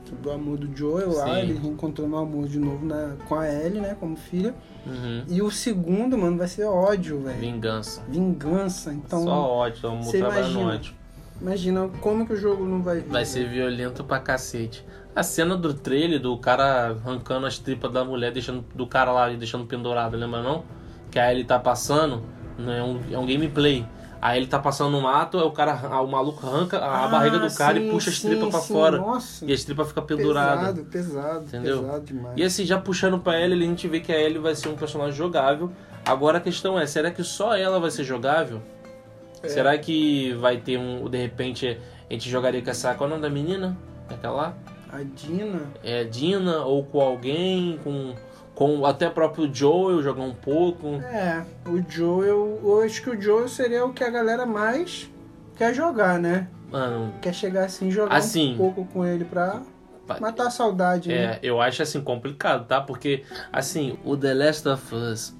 sobre 0.07 0.29
o 0.29 0.31
amor 0.31 0.57
do 0.57 0.75
Joel 0.77 1.13
lá, 1.13 1.25
Sim. 1.25 1.39
ele 1.39 1.53
reencontrando 1.59 2.15
o 2.15 2.17
amor 2.19 2.47
de 2.47 2.59
novo 2.59 2.85
na, 2.85 3.15
com 3.27 3.35
a 3.35 3.47
Ellie, 3.51 3.81
né, 3.81 3.95
como 3.99 4.15
filha. 4.15 4.53
Uhum. 4.85 5.23
E 5.27 5.41
o 5.41 5.51
segundo, 5.51 6.17
mano, 6.17 6.37
vai 6.37 6.47
ser 6.47 6.63
ódio, 6.65 7.19
velho. 7.21 7.37
Vingança. 7.39 8.01
Vingança. 8.07 8.93
Então, 8.93 9.23
Só 9.23 9.31
ódio, 9.51 9.81
vamos 9.81 10.05
você 10.07 10.19
trabalhar 10.19 10.43
no 10.43 10.51
imagina. 10.51 10.73
ódio. 10.75 10.93
Imagina 11.41 11.89
como 12.01 12.25
que 12.25 12.33
o 12.33 12.37
jogo 12.37 12.65
não 12.65 12.81
vai 12.81 13.01
Vai 13.01 13.25
ser 13.25 13.47
violento 13.47 14.03
pra 14.03 14.19
cacete. 14.19 14.85
A 15.15 15.23
cena 15.23 15.55
do 15.57 15.73
trailer, 15.73 16.19
do 16.19 16.37
cara 16.37 16.89
arrancando 16.91 17.47
as 17.47 17.57
tripas 17.57 17.91
da 17.91 18.03
mulher, 18.05 18.31
deixando 18.31 18.63
do 18.75 18.85
cara 18.85 19.11
lá 19.11 19.31
e 19.31 19.37
deixando 19.37 19.65
pendurado, 19.65 20.15
lembra 20.15 20.41
não? 20.43 20.63
Que 21.09 21.17
aí 21.19 21.35
ele 21.35 21.43
tá 21.43 21.57
passando, 21.57 22.21
né, 22.57 22.79
é 22.79 22.83
um, 22.83 22.99
é 23.11 23.17
um 23.17 23.25
gameplay. 23.25 23.85
Aí 24.19 24.37
ele 24.39 24.47
tá 24.47 24.57
passando 24.59 24.89
no 24.91 25.01
mato, 25.01 25.37
aí 25.37 25.43
o 25.45 25.51
cara, 25.51 25.79
ah, 25.91 26.01
o 26.01 26.07
maluco 26.07 26.45
arranca 26.45 26.79
a 26.79 27.05
Ah, 27.05 27.07
barriga 27.07 27.37
do 27.37 27.53
cara 27.55 27.77
e 27.79 27.83
sim, 27.85 27.91
puxa 27.91 28.09
as 28.09 28.19
tripas 28.19 28.49
pra 28.49 28.59
sim. 28.59 28.73
fora. 28.73 28.97
Nossa, 28.97 29.45
E 29.45 29.53
as 29.53 29.63
tripas 29.63 29.87
ficam 29.89 30.03
penduradas. 30.05 30.59
pesado, 30.79 30.85
pesado, 30.85 31.45
Entendeu? 31.45 31.81
pesado 31.83 32.05
demais. 32.05 32.33
E 32.35 32.43
assim, 32.43 32.65
já 32.65 32.79
puxando 32.79 33.19
pra 33.19 33.39
Ellie, 33.39 33.63
a 33.63 33.67
gente 33.67 33.87
vê 33.87 33.99
que 33.99 34.11
a 34.11 34.19
Ellie 34.19 34.39
vai 34.39 34.55
ser 34.55 34.69
um 34.69 34.75
personagem 34.75 35.13
jogável. 35.15 35.71
Agora 36.03 36.39
a 36.39 36.41
questão 36.41 36.79
é, 36.79 36.85
será 36.87 37.11
que 37.11 37.23
só 37.23 37.55
ela 37.55 37.79
vai 37.79 37.91
ser 37.91 38.03
jogável? 38.03 38.59
É. 39.43 39.47
Será 39.49 39.77
que 39.77 40.33
vai 40.33 40.57
ter 40.57 40.77
um. 40.77 41.09
De 41.09 41.17
repente 41.17 41.77
a 42.09 42.13
gente 42.13 42.29
jogaria 42.29 42.61
com 42.61 42.69
essa. 42.69 42.93
Qual 42.95 43.07
é 43.09 43.13
o 43.13 43.15
nome 43.15 43.21
da 43.21 43.29
menina? 43.29 43.77
Aquela 44.09 44.33
lá? 44.35 44.57
A 44.91 45.03
Dina, 45.03 45.61
É 45.83 46.03
Dina 46.05 46.59
ou 46.59 46.83
com 46.83 47.01
alguém, 47.01 47.79
com. 47.83 48.13
Com 48.55 48.83
até 48.87 49.07
próprio 49.07 49.53
Joel 49.53 50.01
jogar 50.01 50.23
um 50.23 50.33
pouco. 50.33 50.95
é, 51.03 51.45
o 51.67 51.79
Joel, 51.87 52.59
eu 52.63 52.81
acho 52.81 53.03
que 53.03 53.09
o 53.11 53.21
Joel 53.21 53.47
seria 53.47 53.85
o 53.85 53.93
que 53.93 54.03
a 54.03 54.09
galera 54.09 54.47
mais 54.47 55.07
quer 55.55 55.75
jogar, 55.75 56.17
né? 56.19 56.47
Mano, 56.71 57.13
Quer 57.21 57.33
chegar 57.35 57.65
assim, 57.65 57.91
jogar 57.91 58.15
Assim. 58.15 58.55
um 58.55 58.57
pouco 58.57 58.85
com 58.85 59.05
ele 59.05 59.23
pra 59.25 59.61
matar 60.19 60.47
a 60.47 60.49
saudade, 60.49 61.07
né? 61.09 61.15
É, 61.15 61.39
eu 61.43 61.61
acho 61.61 61.83
assim 61.83 62.01
complicado, 62.01 62.65
tá? 62.65 62.81
Porque 62.81 63.23
assim, 63.53 63.99
o 64.03 64.17
The 64.17 64.33
Last 64.33 64.67
of 64.67 64.95
Us, 64.95 65.35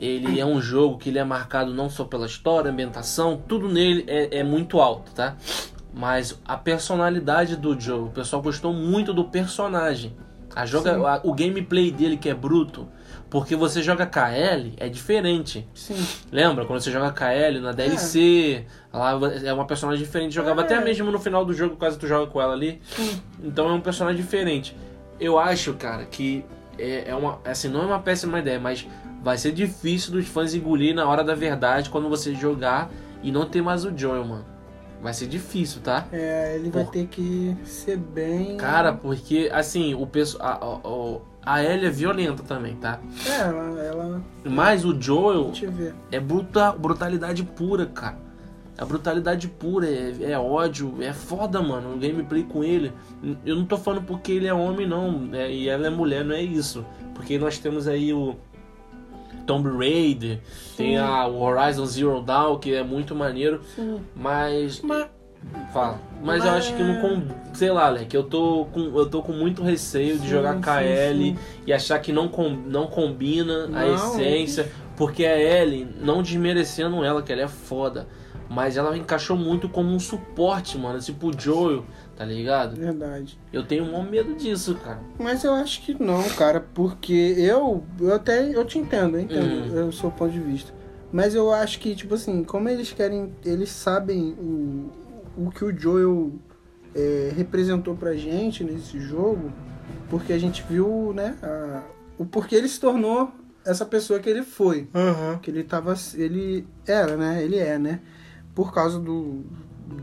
ele 0.00 0.40
é 0.40 0.44
um 0.46 0.60
jogo 0.60 0.98
que 0.98 1.08
ele 1.08 1.18
é 1.18 1.24
marcado 1.24 1.72
não 1.72 1.88
só 1.88 2.04
pela 2.04 2.26
história, 2.26 2.70
ambientação, 2.70 3.40
tudo 3.48 3.68
nele 3.68 4.04
é, 4.06 4.38
é 4.38 4.42
muito 4.44 4.80
alto, 4.80 5.12
tá? 5.12 5.36
Mas 5.92 6.40
a 6.44 6.56
personalidade 6.56 7.56
do 7.56 7.78
Joe, 7.78 8.00
o 8.08 8.10
pessoal 8.10 8.42
gostou 8.42 8.72
muito 8.72 9.12
do 9.14 9.24
personagem. 9.24 10.14
A 10.54 10.66
joga, 10.66 10.96
a- 11.08 11.20
o 11.24 11.32
gameplay 11.32 11.90
dele 11.90 12.16
que 12.16 12.28
é 12.28 12.34
bruto, 12.34 12.88
porque 13.30 13.56
você 13.56 13.82
joga 13.82 14.04
KL 14.06 14.72
é 14.76 14.88
diferente. 14.88 15.66
Sim. 15.74 15.96
Lembra 16.30 16.64
quando 16.64 16.80
você 16.80 16.90
joga 16.92 17.10
KL 17.12 17.60
na 17.60 17.72
DLC? 17.72 18.64
Lá 18.92 19.18
é 19.44 19.52
uma 19.52 19.66
personagem 19.66 20.04
diferente. 20.04 20.32
Jogava 20.34 20.60
É. 20.60 20.64
até 20.64 20.80
mesmo 20.80 21.10
no 21.10 21.18
final 21.18 21.44
do 21.44 21.52
jogo, 21.52 21.76
quase 21.76 21.98
tu 21.98 22.06
joga 22.06 22.30
com 22.30 22.40
ela 22.40 22.52
ali. 22.52 22.80
Sim. 22.84 23.20
Então 23.42 23.68
é 23.68 23.72
um 23.72 23.80
personagem 23.80 24.20
diferente. 24.20 24.76
Eu 25.18 25.38
acho, 25.38 25.74
cara, 25.74 26.04
que 26.04 26.44
é, 26.78 27.10
é 27.10 27.14
uma. 27.14 27.40
Assim, 27.44 27.68
não 27.68 27.82
é 27.82 27.86
uma 27.86 28.00
péssima 28.00 28.38
ideia, 28.38 28.58
mas 28.58 28.86
vai 29.22 29.38
ser 29.38 29.52
difícil 29.52 30.12
dos 30.12 30.26
fãs 30.26 30.54
engolir 30.54 30.94
na 30.94 31.06
hora 31.06 31.24
da 31.24 31.34
verdade 31.34 31.90
quando 31.90 32.08
você 32.08 32.34
jogar 32.34 32.90
e 33.22 33.32
não 33.32 33.46
ter 33.46 33.62
mais 33.62 33.84
o 33.84 33.96
Joel, 33.96 34.24
mano. 34.24 34.54
Vai 35.02 35.12
ser 35.12 35.26
difícil, 35.26 35.82
tá? 35.82 36.06
É, 36.10 36.56
ele 36.56 36.70
vai 36.70 36.84
ter 36.86 37.06
que 37.06 37.54
ser 37.64 37.98
bem. 37.98 38.56
Cara, 38.56 38.92
porque, 38.92 39.50
assim, 39.52 39.94
o 39.94 40.06
pessoal. 40.06 41.20
A, 41.44 41.52
a, 41.52 41.56
a 41.56 41.62
Ellie 41.62 41.86
é 41.86 41.90
violenta 41.90 42.42
também, 42.42 42.74
tá? 42.76 42.98
É, 43.26 43.40
ela. 43.40 43.80
ela... 43.82 44.22
Mas 44.44 44.82
o 44.82 44.98
Joel 44.98 45.44
Deixa 45.46 45.66
eu 45.66 45.72
ver. 45.72 45.94
é 46.10 46.18
bruta, 46.18 46.72
brutalidade 46.72 47.42
pura, 47.42 47.84
cara. 47.84 48.16
É 48.76 48.84
brutalidade 48.84 49.46
pura, 49.46 49.86
é, 49.86 50.32
é, 50.32 50.38
ódio, 50.38 50.96
é 51.00 51.12
foda, 51.12 51.62
mano. 51.62 51.94
O 51.94 51.98
gameplay 51.98 52.42
com 52.42 52.64
ele. 52.64 52.92
Eu 53.46 53.56
não 53.56 53.64
tô 53.64 53.76
falando 53.76 54.04
porque 54.04 54.32
ele 54.32 54.46
é 54.46 54.54
homem, 54.54 54.86
não. 54.86 55.28
É, 55.32 55.50
e 55.50 55.68
ela 55.68 55.86
é 55.86 55.90
mulher, 55.90 56.24
não 56.24 56.34
é 56.34 56.42
isso. 56.42 56.84
Porque 57.14 57.38
nós 57.38 57.58
temos 57.58 57.86
aí 57.86 58.12
o 58.12 58.34
Tomb 59.46 59.68
Raider, 59.78 60.40
Sim. 60.48 60.76
tem 60.76 60.98
a, 60.98 61.26
o 61.26 61.40
Horizon 61.40 61.86
Zero 61.86 62.20
Dawn, 62.20 62.58
que 62.58 62.74
é 62.74 62.82
muito 62.82 63.14
maneiro. 63.14 63.60
Sim. 63.76 64.00
Mas. 64.16 64.80
Mas, 64.80 65.06
Fala. 65.72 66.00
Mas, 66.22 66.38
Mas, 66.38 66.44
eu 66.44 66.50
acho 66.52 66.74
que 66.74 66.82
não 66.82 67.00
com, 67.00 67.22
sei 67.52 67.70
lá, 67.70 67.88
Leque, 67.88 68.16
eu 68.16 68.22
tô 68.22 68.66
com 68.72 68.80
eu 68.98 69.06
tô 69.06 69.22
com 69.22 69.32
muito 69.32 69.62
receio 69.62 70.18
de 70.18 70.28
jogar 70.28 70.60
KL 70.60 71.12
sim, 71.12 71.36
sim. 71.36 71.38
e 71.66 71.72
achar 71.72 71.98
que 71.98 72.12
não 72.12 72.28
com, 72.28 72.48
não 72.48 72.86
combina 72.86 73.66
não, 73.66 73.78
a 73.78 73.86
essência, 73.88 74.70
porque 74.96 75.24
a 75.24 75.38
Ellie, 75.38 75.86
não 76.00 76.22
desmerecendo 76.22 77.04
ela, 77.04 77.22
que 77.22 77.32
ela 77.32 77.42
é 77.42 77.48
foda, 77.48 78.06
mas 78.48 78.76
ela 78.76 78.96
encaixou 78.96 79.36
muito 79.36 79.68
como 79.68 79.90
um 79.90 79.98
suporte, 79.98 80.76
mano, 80.78 80.98
tipo 81.00 81.28
o 81.28 81.40
Joel, 81.40 81.84
tá 82.16 82.24
ligado? 82.24 82.76
Verdade. 82.76 83.38
Eu 83.52 83.64
tenho 83.64 83.84
um 83.84 84.02
medo 84.02 84.34
disso, 84.34 84.74
cara. 84.76 85.00
Mas 85.18 85.44
eu 85.44 85.52
acho 85.54 85.82
que 85.82 85.94
não, 86.02 86.22
cara, 86.30 86.60
porque 86.60 87.34
eu 87.38 87.84
eu 88.00 88.14
até 88.14 88.54
eu 88.54 88.64
te 88.64 88.78
entendo, 88.78 89.16
eu 89.16 89.22
entendo 89.22 89.74
uhum. 89.74 89.88
o 89.88 89.92
seu 89.92 90.10
ponto 90.10 90.32
de 90.32 90.40
vista. 90.40 90.72
Mas 91.12 91.34
eu 91.34 91.52
acho 91.52 91.78
que, 91.78 91.94
tipo 91.94 92.14
assim, 92.14 92.42
como 92.42 92.68
eles 92.68 92.92
querem, 92.92 93.32
eles 93.44 93.70
sabem 93.70 94.32
o, 94.32 94.90
o 95.36 95.50
que 95.50 95.64
o 95.64 95.76
Joel 95.76 96.32
é, 96.94 97.32
representou 97.36 97.94
pra 97.94 98.14
gente 98.14 98.64
nesse 98.64 98.98
jogo, 98.98 99.52
porque 100.10 100.32
a 100.32 100.38
gente 100.38 100.64
viu, 100.68 101.12
né, 101.14 101.36
a, 101.40 101.82
o 102.18 102.24
porquê 102.24 102.56
ele 102.56 102.68
se 102.68 102.80
tornou 102.80 103.32
essa 103.64 103.84
pessoa 103.84 104.18
que 104.20 104.28
ele 104.28 104.42
foi. 104.42 104.88
Uhum. 104.94 105.38
Que 105.38 105.50
ele 105.50 105.64
tava. 105.64 105.94
Ele 106.14 106.66
era, 106.86 107.16
né? 107.16 107.42
Ele 107.42 107.58
é, 107.58 107.78
né? 107.78 108.00
Por 108.54 108.72
causa 108.72 108.98
do. 108.98 109.44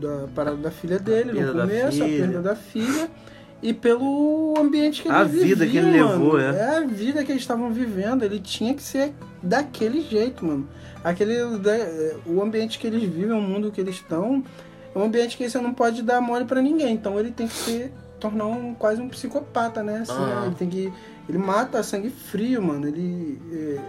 Da 0.00 0.28
parada 0.34 0.56
da 0.56 0.70
filha 0.70 0.98
dele 0.98 1.32
no 1.40 1.52
começo, 1.52 2.02
a 2.02 2.06
perda 2.06 2.40
da 2.40 2.54
filha. 2.54 3.10
E 3.62 3.72
pelo 3.72 4.54
ambiente 4.58 5.02
que 5.02 5.08
ele 5.08 5.16
A 5.16 5.22
vida 5.24 5.66
que 5.66 5.76
ele 5.76 5.98
mano. 6.00 6.24
levou, 6.24 6.40
é. 6.40 6.56
É 6.56 6.76
a 6.78 6.80
vida 6.80 7.24
que 7.24 7.30
eles 7.30 7.42
estavam 7.42 7.72
vivendo. 7.72 8.24
Ele 8.24 8.40
tinha 8.40 8.74
que 8.74 8.82
ser 8.82 9.14
daquele 9.42 10.02
jeito, 10.02 10.44
mano. 10.44 10.68
Aquele. 11.04 11.36
O 12.26 12.42
ambiente 12.42 12.78
que 12.78 12.86
eles 12.86 13.02
vivem, 13.02 13.32
o 13.32 13.40
mundo 13.40 13.70
que 13.70 13.80
eles 13.80 13.96
estão 13.96 14.42
é 14.94 14.98
um 14.98 15.04
ambiente 15.04 15.36
que 15.36 15.48
você 15.48 15.58
não 15.60 15.72
pode 15.72 16.02
dar 16.02 16.20
mole 16.20 16.44
para 16.44 16.60
ninguém. 16.60 16.92
Então 16.94 17.18
ele 17.18 17.30
tem 17.30 17.46
que 17.46 17.54
se 17.54 17.92
tornar 18.18 18.46
um, 18.46 18.74
quase 18.74 19.00
um 19.00 19.08
psicopata, 19.08 19.82
né? 19.82 19.98
Assim, 19.98 20.12
uhum. 20.12 20.46
Ele 20.46 20.54
tem 20.54 20.68
que. 20.68 20.92
Ele 21.28 21.38
mata 21.38 21.78
a 21.78 21.82
sangue 21.82 22.10
frio, 22.10 22.60
mano. 22.60 22.86
Ele. 22.86 23.40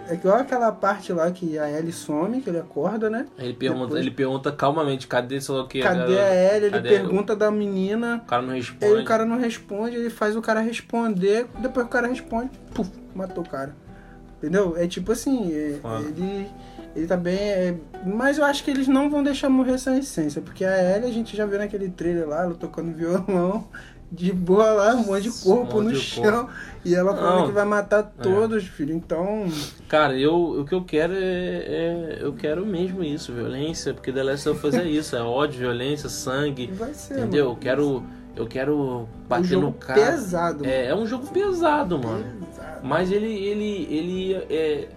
É, 0.08 0.12
é 0.12 0.14
igual 0.14 0.36
aquela 0.36 0.70
parte 0.70 1.12
lá 1.12 1.30
que 1.30 1.58
a 1.58 1.68
Ellie 1.70 1.92
some, 1.92 2.40
que 2.40 2.48
ele 2.48 2.58
acorda, 2.58 3.10
né? 3.10 3.26
Ele 3.38 3.52
pergunta, 3.52 3.86
Depois, 3.86 4.00
ele 4.00 4.10
pergunta 4.10 4.52
calmamente, 4.52 5.06
cadê 5.06 5.40
sei 5.40 5.54
lá 5.54 5.62
o 5.62 5.68
que? 5.68 5.80
Cadê 5.80 6.18
a 6.18 6.54
Ellie? 6.54 6.66
Ele 6.68 6.80
pergunta 6.80 7.34
da 7.34 7.50
menina. 7.50 8.22
O 8.24 8.28
cara 8.28 8.42
não 8.42 8.54
responde. 8.54 8.84
Aí 8.84 9.02
o 9.02 9.04
cara 9.04 9.24
não 9.24 9.38
responde, 9.38 9.96
ele 9.96 10.10
faz 10.10 10.36
o 10.36 10.42
cara 10.42 10.60
responder. 10.60 11.46
Depois 11.58 11.86
o 11.86 11.88
cara 11.88 12.06
responde, 12.06 12.50
puf, 12.72 12.90
matou 13.14 13.42
o 13.42 13.48
cara. 13.48 13.74
Entendeu? 14.38 14.76
É 14.76 14.86
tipo 14.86 15.10
assim, 15.10 15.52
é, 15.52 15.80
ele 16.06 16.46
ele 16.94 17.06
também 17.06 17.36
é. 17.36 17.74
Mas 18.06 18.38
eu 18.38 18.44
acho 18.44 18.62
que 18.62 18.70
eles 18.70 18.86
não 18.86 19.10
vão 19.10 19.22
deixar 19.22 19.48
morrer 19.48 19.72
essa 19.72 19.96
essência. 19.96 20.40
Porque 20.40 20.64
a 20.64 20.96
Ellie 20.96 21.10
a 21.10 21.12
gente 21.12 21.36
já 21.36 21.44
viu 21.44 21.58
naquele 21.58 21.88
trailer 21.88 22.28
lá, 22.28 22.44
ela 22.44 22.54
tocando 22.54 22.94
violão, 22.94 23.68
de 24.14 24.32
boa 24.32 24.72
lá, 24.72 24.94
um 24.94 25.04
monte 25.04 25.22
de 25.22 25.30
corpo 25.30 25.78
um 25.78 25.82
monte 25.82 25.92
no 25.92 25.92
de 25.92 26.00
chão. 26.00 26.44
Corpo. 26.46 26.50
E 26.84 26.94
ela 26.94 27.16
falando 27.16 27.46
que 27.46 27.52
vai 27.52 27.64
matar 27.64 28.00
é. 28.18 28.22
todos, 28.22 28.62
é. 28.62 28.66
filho. 28.66 28.94
Então. 28.94 29.46
Cara, 29.88 30.16
eu, 30.18 30.60
o 30.60 30.64
que 30.64 30.74
eu 30.74 30.84
quero 30.84 31.14
é, 31.14 31.18
é, 31.18 32.18
Eu 32.20 32.34
quero 32.34 32.64
mesmo 32.66 33.02
isso, 33.02 33.32
violência. 33.32 33.94
Porque 33.94 34.12
The 34.12 34.22
Last 34.22 34.48
of 34.48 34.66
Us 34.66 34.74
é 34.74 34.84
isso, 34.84 35.16
é 35.16 35.22
ódio, 35.22 35.60
violência, 35.60 36.08
sangue. 36.08 36.66
Vai 36.66 36.92
ser. 36.92 37.18
Entendeu? 37.18 37.46
Mano. 37.46 37.56
Eu 37.56 37.60
quero. 37.60 38.02
Eu 38.36 38.46
quero 38.46 39.08
bater 39.28 39.56
um 39.56 39.60
no 39.62 39.72
cara. 39.72 40.00
pesado. 40.00 40.66
É, 40.66 40.86
é 40.86 40.94
um 40.94 41.06
jogo 41.06 41.26
pesado, 41.28 41.98
mano. 41.98 42.24
Pesado. 42.46 42.80
Mas 42.82 43.10
ele. 43.10 43.32
ele, 43.32 43.88
ele 43.90 44.34
é, 44.50 44.88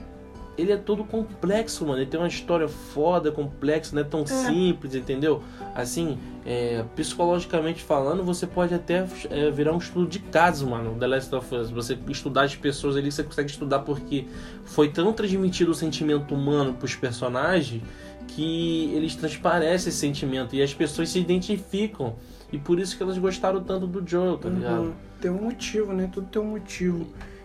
ele 0.58 0.72
é 0.72 0.78
todo 0.78 1.04
complexo, 1.04 1.86
mano. 1.86 2.00
Ele 2.00 2.10
tem 2.10 2.20
uma 2.20 2.28
história 2.28 2.68
foda, 2.68 3.32
complexa, 3.32 3.96
não 3.96 4.02
é 4.02 4.06
tão 4.06 4.22
é. 4.22 4.26
simples, 4.26 4.96
entendeu? 4.96 5.44
Assim, 5.76 6.18
é, 6.46 6.84
psicologicamente 6.96 7.84
falando, 7.84 8.24
você 8.24 8.48
pode 8.48 8.74
até 8.74 9.06
é, 9.30 9.52
virar 9.52 9.74
um 9.74 9.78
estudo 9.78 10.08
de 10.08 10.20
caso, 10.20 10.68
mano, 10.68 10.96
The 11.00 11.08
Last 11.08 11.36
of 11.36 11.56
Us. 11.56 11.70
Você 11.70 11.98
estudar 12.10 12.44
as 12.44 12.56
pessoas 12.56 12.98
ali, 12.98 13.12
você 13.12 13.24
consegue 13.24 13.52
estudar 13.52 13.80
porque 13.80 14.26
foi 14.66 14.90
tão 14.90 15.14
transmitido 15.14 15.72
o 15.72 15.76
sentimento 15.76 16.34
humano 16.34 16.74
pros 16.74 16.96
personagens 16.96 17.84
que 18.28 18.92
eles 18.94 19.16
transparecem 19.16 19.90
esse 19.90 19.92
sentimento 20.00 20.56
e 20.56 20.62
as 20.62 20.74
pessoas 20.74 21.10
se 21.10 21.20
identificam. 21.20 22.16
E 22.52 22.58
por 22.58 22.80
isso 22.80 22.96
que 22.96 23.04
elas 23.04 23.18
gostaram 23.18 23.62
tanto 23.62 23.86
do 23.86 24.08
Joel, 24.08 24.38
tá 24.38 24.50
ligado? 24.50 24.84
Uhum. 24.84 24.94
Tem 25.22 25.30
um 25.30 25.42
motivo, 25.42 25.94
né? 25.94 26.10
Tudo 26.12 26.28
tem 26.28 26.42
um 26.42 26.52
motivo. 26.52 27.06
E 27.06 27.37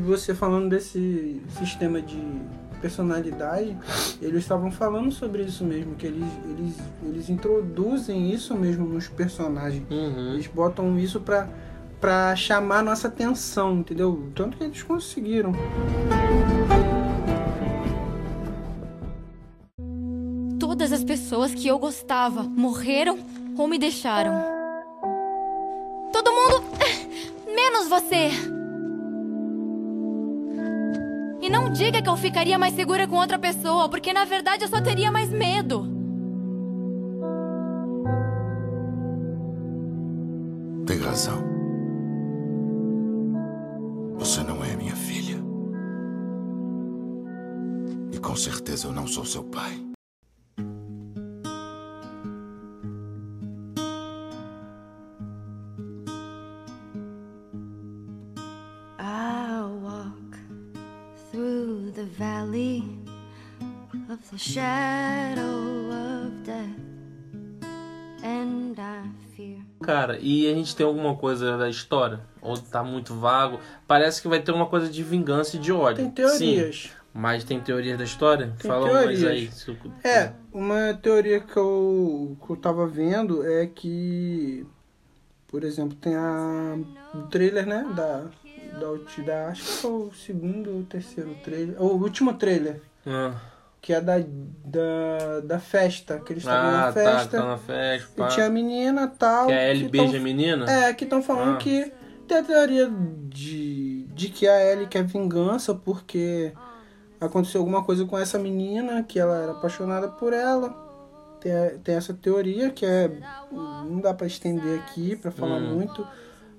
você 0.00 0.34
falando 0.34 0.68
desse 0.68 1.40
sistema 1.58 2.00
de 2.00 2.20
personalidade, 2.80 3.74
eles 4.20 4.42
estavam 4.42 4.70
falando 4.70 5.10
sobre 5.10 5.42
isso 5.42 5.64
mesmo, 5.64 5.94
que 5.94 6.06
eles, 6.06 6.28
eles, 6.50 6.76
eles 7.02 7.30
introduzem 7.30 8.30
isso 8.30 8.54
mesmo 8.54 8.86
nos 8.86 9.08
personagens. 9.08 9.82
Uhum. 9.90 10.34
Eles 10.34 10.46
botam 10.46 10.98
isso 10.98 11.18
pra, 11.20 11.48
pra 11.98 12.36
chamar 12.36 12.82
nossa 12.82 13.08
atenção, 13.08 13.78
entendeu? 13.78 14.30
Tanto 14.34 14.58
que 14.58 14.64
eles 14.64 14.82
conseguiram. 14.82 15.52
Todas 20.58 20.92
as 20.92 21.02
pessoas 21.02 21.54
que 21.54 21.66
eu 21.66 21.78
gostava 21.78 22.42
morreram 22.42 23.18
ou 23.56 23.66
me 23.66 23.78
deixaram. 23.78 24.34
Todo 26.12 26.30
mundo. 26.30 26.64
menos 27.54 27.88
você! 27.88 28.63
Não 31.64 31.72
diga 31.72 32.02
que 32.02 32.08
eu 32.08 32.16
ficaria 32.16 32.58
mais 32.58 32.74
segura 32.74 33.08
com 33.08 33.16
outra 33.16 33.38
pessoa, 33.38 33.88
porque 33.88 34.12
na 34.12 34.26
verdade 34.26 34.64
eu 34.64 34.68
só 34.68 34.82
teria 34.82 35.10
mais 35.10 35.30
medo. 35.30 35.88
Tem 40.86 40.98
razão. 40.98 41.42
Você 44.18 44.42
não 44.42 44.62
é 44.62 44.76
minha 44.76 44.94
filha. 44.94 45.38
E 48.12 48.18
com 48.18 48.36
certeza 48.36 48.88
eu 48.88 48.92
não 48.92 49.06
sou 49.06 49.24
seu 49.24 49.42
pai. 49.42 49.93
Cara, 69.84 70.18
e 70.20 70.50
a 70.50 70.54
gente 70.54 70.74
tem 70.74 70.84
alguma 70.84 71.14
coisa 71.14 71.56
da 71.56 71.68
história? 71.68 72.20
Ou 72.40 72.56
tá 72.58 72.82
muito 72.82 73.14
vago? 73.14 73.60
Parece 73.86 74.20
que 74.20 74.28
vai 74.28 74.40
ter 74.40 74.52
uma 74.52 74.66
coisa 74.66 74.88
de 74.88 75.02
vingança 75.02 75.56
e 75.56 75.58
de 75.58 75.72
ódio. 75.72 76.04
Tem 76.04 76.10
teorias. 76.10 76.76
Sim, 76.76 76.90
mas 77.12 77.44
tem 77.44 77.60
teorias 77.60 77.98
da 77.98 78.04
história? 78.04 78.52
Tem 78.58 78.70
Fala 78.70 78.88
teorias. 78.88 79.22
mais 79.22 79.68
aí. 79.68 79.78
É, 80.02 80.32
uma 80.52 80.94
teoria 80.94 81.40
que 81.40 81.56
eu, 81.56 82.36
que 82.44 82.50
eu 82.50 82.56
tava 82.56 82.86
vendo 82.86 83.46
é 83.46 83.66
que, 83.66 84.66
por 85.48 85.64
exemplo, 85.64 85.96
tem 85.96 86.16
a, 86.16 86.78
o 87.14 87.22
trailer, 87.28 87.66
né, 87.66 87.86
da, 87.94 88.24
da, 88.78 89.22
da 89.24 89.48
acho 89.48 89.62
que 89.62 89.68
foi 89.68 89.90
o 89.90 90.12
segundo 90.14 90.74
ou 90.74 90.82
terceiro 90.82 91.34
trailer, 91.44 91.76
ou 91.78 91.94
o 91.98 92.02
último 92.02 92.34
trailer. 92.34 92.80
Ah 93.06 93.53
que 93.84 93.92
é 93.92 94.00
da, 94.00 94.14
da, 94.18 95.40
da 95.44 95.58
festa, 95.58 96.18
que 96.18 96.32
eles 96.32 96.42
estavam 96.42 96.70
ah, 96.70 96.86
na 96.86 96.92
festa. 96.94 97.38
Tá, 97.38 97.46
na 97.48 97.58
festa. 97.58 98.08
Pá. 98.16 98.28
E 98.28 98.30
tinha 98.30 98.46
a 98.46 98.48
menina 98.48 99.06
tal. 99.08 99.46
Que 99.46 99.52
é 99.52 99.58
a 99.58 99.70
Ellie 99.70 99.88
beija 99.90 100.12
tão, 100.12 100.20
a 100.20 100.22
menina? 100.22 100.70
É, 100.70 100.94
que 100.94 101.04
estão 101.04 101.22
falando 101.22 101.56
ah. 101.56 101.58
que 101.58 101.92
tem 102.26 102.38
a 102.38 102.42
teoria 102.42 102.90
de, 103.28 104.04
de 104.04 104.28
que 104.30 104.48
a 104.48 104.72
Ellie 104.72 104.86
quer 104.86 105.04
vingança 105.04 105.74
porque 105.74 106.54
aconteceu 107.20 107.60
alguma 107.60 107.84
coisa 107.84 108.06
com 108.06 108.16
essa 108.16 108.38
menina, 108.38 109.02
que 109.02 109.20
ela 109.20 109.36
era 109.36 109.52
apaixonada 109.52 110.08
por 110.08 110.32
ela. 110.32 110.70
Tem, 111.38 111.52
tem 111.80 111.94
essa 111.94 112.14
teoria 112.14 112.70
que 112.70 112.86
é. 112.86 113.10
Não 113.52 114.00
dá 114.00 114.14
para 114.14 114.26
estender 114.26 114.80
aqui, 114.80 115.14
para 115.14 115.30
falar 115.30 115.58
hum. 115.58 115.74
muito. 115.74 116.08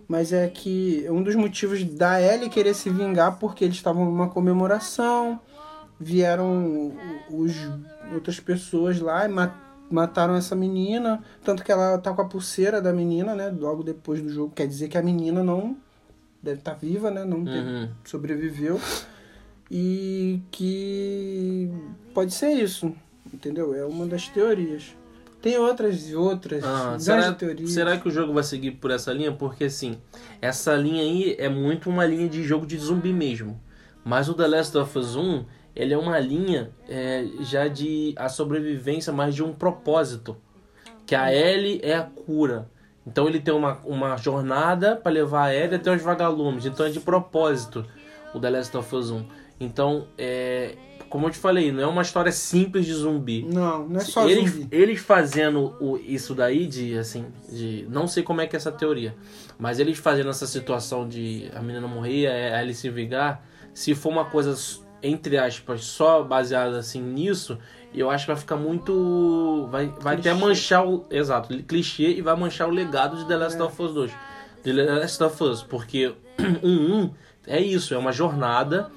Mas 0.08 0.32
é 0.32 0.48
que 0.48 1.08
um 1.10 1.24
dos 1.24 1.34
motivos 1.34 1.84
da 1.84 2.22
Ellie 2.22 2.52
querer 2.52 2.76
se 2.76 2.92
vingar 2.92 3.40
porque 3.40 3.66
eles 3.66 3.78
estavam 3.78 4.06
numa 4.06 4.30
comemoração 4.30 5.42
vieram 6.00 6.94
os 7.30 7.54
outras 8.14 8.40
pessoas 8.40 9.00
lá 9.00 9.26
e 9.28 9.32
mataram 9.90 10.36
essa 10.36 10.56
menina, 10.56 11.24
tanto 11.44 11.64
que 11.64 11.72
ela 11.72 11.98
tá 11.98 12.14
com 12.14 12.22
a 12.22 12.26
pulseira 12.26 12.82
da 12.82 12.92
menina, 12.94 13.36
né? 13.36 13.50
Logo 13.50 13.84
depois 13.84 14.22
do 14.22 14.30
jogo, 14.30 14.54
quer 14.56 14.68
dizer 14.68 14.88
que 14.90 14.98
a 14.98 15.02
menina 15.02 15.44
não 15.44 15.78
deve 16.42 16.60
estar 16.60 16.74
viva, 16.74 17.10
né? 17.12 17.24
Não 17.24 17.44
teve- 17.46 17.60
Uhum. 17.70 17.90
sobreviveu. 18.04 18.80
E 19.70 20.42
que 20.52 21.72
pode 22.14 22.34
ser 22.34 22.52
isso, 22.52 22.94
entendeu? 23.34 23.74
É 23.74 23.84
uma 23.86 24.06
das 24.06 24.28
teorias. 24.28 24.96
Tem 25.42 25.58
outras 25.58 26.10
e 26.10 26.16
outras, 26.16 26.64
Ah, 26.64 26.98
será, 27.00 27.32
teorias. 27.34 27.72
será 27.72 27.98
que 27.98 28.08
o 28.08 28.12
jogo 28.12 28.34
vai 28.34 28.44
seguir 28.44 28.72
por 28.72 28.90
essa 28.92 29.12
linha? 29.14 29.32
Porque 29.32 29.66
assim, 29.66 29.98
essa 30.42 30.76
linha 30.76 31.02
aí 31.04 31.36
é 31.38 31.48
muito 31.50 31.90
uma 31.90 32.06
linha 32.06 32.28
de 32.28 32.44
jogo 32.44 32.66
de 32.66 32.78
zumbi 32.78 33.14
mesmo. 33.14 33.60
Mas 34.04 34.30
o 34.30 34.34
The 34.36 34.48
Last 34.48 34.78
of 34.78 34.98
Us 34.98 35.16
1, 35.16 35.46
ele 35.76 35.94
é 35.94 35.98
uma 35.98 36.18
linha 36.20 36.72
é, 36.88 37.26
já 37.42 37.68
de 37.68 38.14
a 38.18 38.30
sobrevivência, 38.30 39.12
mas 39.12 39.36
de 39.36 39.44
um 39.44 39.54
propósito. 39.54 40.38
Que 41.06 41.14
a 41.14 41.34
Ellie 41.34 41.80
é 41.84 41.96
a 41.96 42.04
cura. 42.04 42.70
Então 43.06 43.28
ele 43.28 43.40
tem 43.40 43.54
uma, 43.54 43.80
uma 43.84 44.18
jornada 44.18 44.96
para 44.96 45.12
levar 45.12 45.46
a 45.48 45.56
Ellie 45.56 45.76
até 45.76 45.94
os 45.94 46.02
vagalumes. 46.02 46.66
Então 46.66 46.86
é 46.86 46.90
de 46.90 47.00
propósito 47.00 47.86
o 48.34 48.40
The 48.40 48.50
Last 48.50 48.76
of 48.78 48.96
Us 48.96 49.12
1. 49.12 49.26
Então, 49.60 50.08
é, 50.18 50.76
como 51.10 51.28
eu 51.28 51.32
te 51.32 51.38
falei, 51.38 51.72
não 51.72 51.82
é 51.82 51.88
uma 51.88 52.02
história 52.02 52.32
simples 52.32 52.86
de 52.86 52.94
zumbi 52.94 53.46
Não, 53.48 53.88
não 53.88 54.02
é 54.02 54.04
só 54.04 54.28
eles, 54.28 54.52
zumbi. 54.52 54.68
eles 54.70 55.00
fazendo 55.00 55.76
o, 55.80 55.98
isso 55.98 56.36
daí 56.36 56.68
de 56.68 56.98
assim 56.98 57.26
de 57.50 57.88
não 57.90 58.06
sei 58.06 58.22
como 58.22 58.42
é 58.42 58.48
que 58.48 58.56
é 58.56 58.58
essa 58.58 58.72
teoria 58.72 59.16
mas 59.58 59.80
eles 59.80 59.98
fazendo 59.98 60.30
essa 60.30 60.46
situação 60.46 61.08
de 61.08 61.50
a 61.56 61.62
menina 61.62 61.88
morrer 61.88 62.28
a 62.28 62.60
Alice 62.60 62.82
se 62.82 62.90
vingar 62.90 63.46
se 63.74 63.96
for 63.96 64.10
uma 64.10 64.26
coisa 64.26 64.56
entre 65.08 65.38
aspas 65.38 65.84
só 65.84 66.24
baseada 66.24 66.78
assim 66.78 67.02
nisso 67.02 67.58
eu 67.94 68.10
acho 68.10 68.26
que 68.26 68.32
vai 68.32 68.40
ficar 68.40 68.56
muito 68.56 69.68
vai, 69.72 69.88
vai 70.02 70.16
até 70.16 70.34
manchar 70.34 70.86
o 70.88 71.06
exato 71.10 71.58
clichê 71.64 72.10
e 72.16 72.22
vai 72.22 72.36
manchar 72.36 72.68
o 72.68 72.72
legado 72.72 73.18
de 73.18 73.26
The 73.26 73.36
Last 73.36 73.62
of 73.62 73.82
Us 73.82 73.94
2 73.94 74.12
The 74.64 74.74
Last 74.74 75.24
of 75.24 75.44
Us 75.44 75.64
porque 75.64 76.14
um, 76.64 76.96
um 76.96 77.14
é 77.48 77.62
isso 77.62 77.94
é 77.94 77.98
uma 77.98 78.12
jornada 78.12 78.92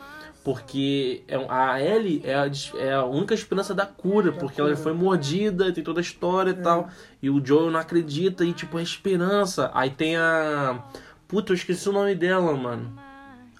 porque 0.49 1.25
é 1.29 1.37
a 1.49 1.83
Ellie 1.83 2.23
é 2.25 2.35
a, 2.35 2.51
é 2.79 2.95
a 2.95 3.05
única 3.05 3.35
esperança 3.35 3.75
da 3.75 3.85
cura, 3.85 4.33
porque 4.33 4.59
ela 4.59 4.71
cura. 4.71 4.83
foi 4.83 4.95
mordida, 4.95 5.71
tem 5.73 5.85
toda 5.85 6.01
a 6.01 6.03
história 6.03 6.53
e 6.53 6.55
tal. 6.55 6.89
E 7.21 7.29
o 7.29 7.45
Joel 7.45 7.71
não 7.71 7.79
acredita 7.79 8.47
e, 8.47 8.55
tipo, 8.55 8.79
é 8.79 8.83
esperança. 8.83 9.71
Aí 9.75 9.91
tem 9.91 10.17
a. 10.17 10.83
Puta, 11.27 11.53
eu 11.53 11.55
esqueci 11.55 11.87
o 11.91 11.93
nome 11.93 12.15
dela, 12.15 12.57
mano. 12.57 13.08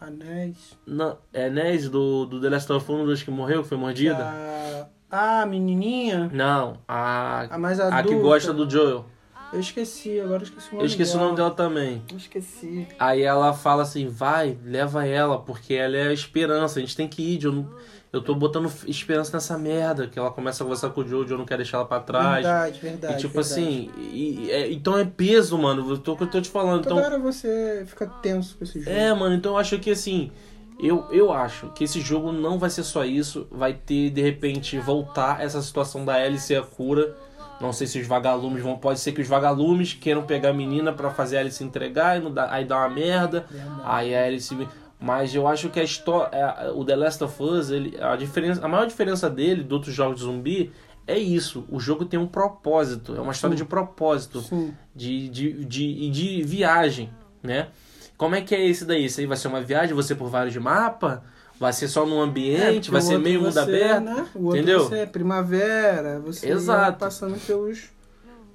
Anéis. 0.01 0.79
Não, 0.87 1.19
é 1.33 1.49
Nez 1.51 1.89
do, 1.89 2.25
do 2.27 2.41
The 2.41 2.49
Last 2.51 2.73
of 2.73 2.91
Us 2.93 3.01
1 3.01 3.05
dos 3.07 3.23
que 3.23 3.31
morreu, 3.31 3.63
que 3.63 3.69
foi 3.69 3.79
mordida? 3.79 4.89
A, 5.11 5.43
a 5.43 5.47
menininha, 5.47 6.31
Não, 6.33 6.79
a. 6.87 7.47
a 7.55 7.59
mais 7.59 7.81
A 7.81 7.89
adulta. 7.89 8.09
que 8.17 8.21
gosta 8.23 8.53
do 8.53 8.69
Joel. 8.69 9.07
Eu 9.53 9.61
esqueci, 9.61 10.21
agora 10.21 10.43
eu 10.43 10.47
esqueci 10.47 10.69
o 10.69 10.73
nome 10.73 10.83
Eu 10.83 10.87
esqueci 10.87 11.17
o 11.17 11.19
nome 11.21 11.37
dela 11.37 11.51
também. 11.51 12.03
Eu 12.11 12.17
esqueci. 12.19 12.87
Aí 12.99 13.23
ela 13.23 13.53
fala 13.55 13.83
assim, 13.83 14.07
vai, 14.09 14.59
leva 14.65 15.07
ela, 15.07 15.39
porque 15.39 15.75
ela 15.75 15.97
é 15.97 16.09
a 16.09 16.13
esperança, 16.13 16.79
a 16.79 16.83
gente 16.83 16.95
tem 16.97 17.09
que 17.09 17.23
ir, 17.23 17.43
eu, 17.45 17.53
não- 17.53 17.71
eu 18.13 18.21
tô 18.23 18.35
botando 18.35 18.71
esperança 18.87 19.33
nessa 19.33 19.57
merda, 19.57 20.07
que 20.07 20.19
ela 20.19 20.31
começa 20.31 20.63
a 20.63 20.65
conversar 20.67 20.91
com 20.91 21.01
o 21.01 21.07
Joe, 21.09 21.25
o 21.25 21.27
Joe 21.29 21.39
não 21.39 21.47
quer 21.47 21.57
deixar 21.57 21.79
ela 21.79 21.87
pra 21.87 22.01
trás. 22.01 22.45
Verdade, 22.45 22.81
verdade. 22.81 23.15
e 23.15 23.17
tipo 23.17 23.35
verdade. 23.35 23.53
assim, 23.61 23.91
e- 23.99 24.45
e- 24.47 24.51
é- 24.51 24.71
então 24.73 24.99
é 24.99 25.05
peso, 25.05 25.57
mano, 25.57 25.91
eu 25.91 25.99
tô, 25.99 26.17
eu 26.21 26.27
tô 26.27 26.41
te 26.41 26.49
falando. 26.51 26.83
Toda 26.85 27.01
Então, 27.01 27.05
hora 27.13 27.19
você 27.19 27.85
fica 27.87 28.07
tenso 28.07 28.57
com 28.59 28.65
esse 28.65 28.81
jogo. 28.81 28.91
é, 28.95 29.13
mano, 29.15 29.35
então 29.35 29.53
eu 29.53 29.59
acho 29.59 29.79
que 29.79 29.91
assim, 29.91 30.31
eu, 30.79 31.07
eu 31.11 31.33
acho 31.33 31.69
que 31.75 31.85
esse 31.85 32.01
jogo 32.03 32.33
não 32.33 32.59
vai 32.59 32.69
ser 32.71 32.83
só 32.83 33.05
isso, 33.05 33.47
vai 33.51 33.73
ter, 33.73 34.11
de 34.11 34.21
repente, 34.23 34.79
voltar 34.79 35.43
essa 35.43 35.61
situação 35.63 36.05
da 36.05 36.23
Ellie 36.25 36.39
ser 36.39 36.61
a 36.61 36.63
cura. 36.63 37.17
Não 37.61 37.73
sei 37.73 37.87
se 37.87 38.01
os 38.01 38.07
vagalumes 38.07 38.63
vão. 38.63 38.77
Pode 38.77 39.01
ser 39.01 39.13
que 39.13 39.21
os 39.21 39.27
vagalumes 39.27 39.95
queiram 39.95 40.23
pegar 40.23 40.51
a 40.51 40.53
menina 40.53 40.93
pra 40.93 41.11
fazer 41.11 41.39
a 41.39 41.51
se 41.51 41.65
entregar 41.65 42.19
e 42.19 42.23
não 42.23 42.33
dá, 42.33 42.53
aí 42.53 42.65
dá 42.65 42.79
uma 42.79 42.89
merda. 42.89 43.47
Verdade. 43.51 43.81
Aí 43.85 44.15
a 44.15 44.41
se. 44.41 44.69
Mas 45.01 45.35
eu 45.35 45.47
acho 45.47 45.69
que 45.69 45.79
a 45.79 45.85
história. 45.85 46.73
O 46.75 46.85
The 46.85 46.97
Last 46.97 47.25
of 47.25 47.43
Us, 47.43 47.71
ele, 47.71 47.97
a, 48.01 48.17
diferença, 48.17 48.65
a 48.65 48.69
maior 48.69 48.87
diferença 48.87 49.29
dele, 49.29 49.65
de 49.65 49.73
outros 49.73 49.95
jogos 49.95 50.19
de 50.19 50.23
zumbi, 50.25 50.73
é 51.07 51.19
isso. 51.19 51.65
O 51.71 51.81
jogo 51.81 52.05
tem 52.05 52.19
um 52.19 52.27
propósito. 52.27 53.17
É 53.17 53.21
uma 53.21 53.33
história 53.33 53.57
de 53.57 53.65
propósito. 53.65 54.41
Sim. 54.41 54.75
De, 54.95 55.29
de, 55.29 55.65
de, 55.65 55.85
e 55.85 56.11
de 56.11 56.43
viagem, 56.43 57.11
né? 57.43 57.69
Como 58.17 58.35
é 58.35 58.41
que 58.41 58.55
é 58.55 58.67
esse 58.67 58.85
daí? 58.85 59.05
Isso 59.05 59.21
aí 59.21 59.27
vai 59.27 59.37
ser 59.37 59.49
uma 59.49 59.61
viagem, 59.61 59.95
você 59.95 60.15
por 60.15 60.29
vários 60.29 60.57
mapas? 60.57 61.21
Vai 61.59 61.73
ser 61.73 61.89
só 61.89 62.07
num 62.07 62.21
ambiente? 62.21 62.89
É, 62.89 62.93
vai 62.93 63.03
ser 63.03 63.19
meio 63.19 63.41
mundo 63.41 63.53
você, 63.53 63.59
aberto? 63.61 64.05
Né? 64.05 64.27
O 64.35 64.45
outro 64.45 64.59
Entendeu? 64.59 64.85
Você 64.85 64.99
é 64.99 65.07
primavera, 65.07 66.21
você 66.21 66.49
Exato. 66.49 66.99
passando 66.99 67.39
pelos. 67.45 67.91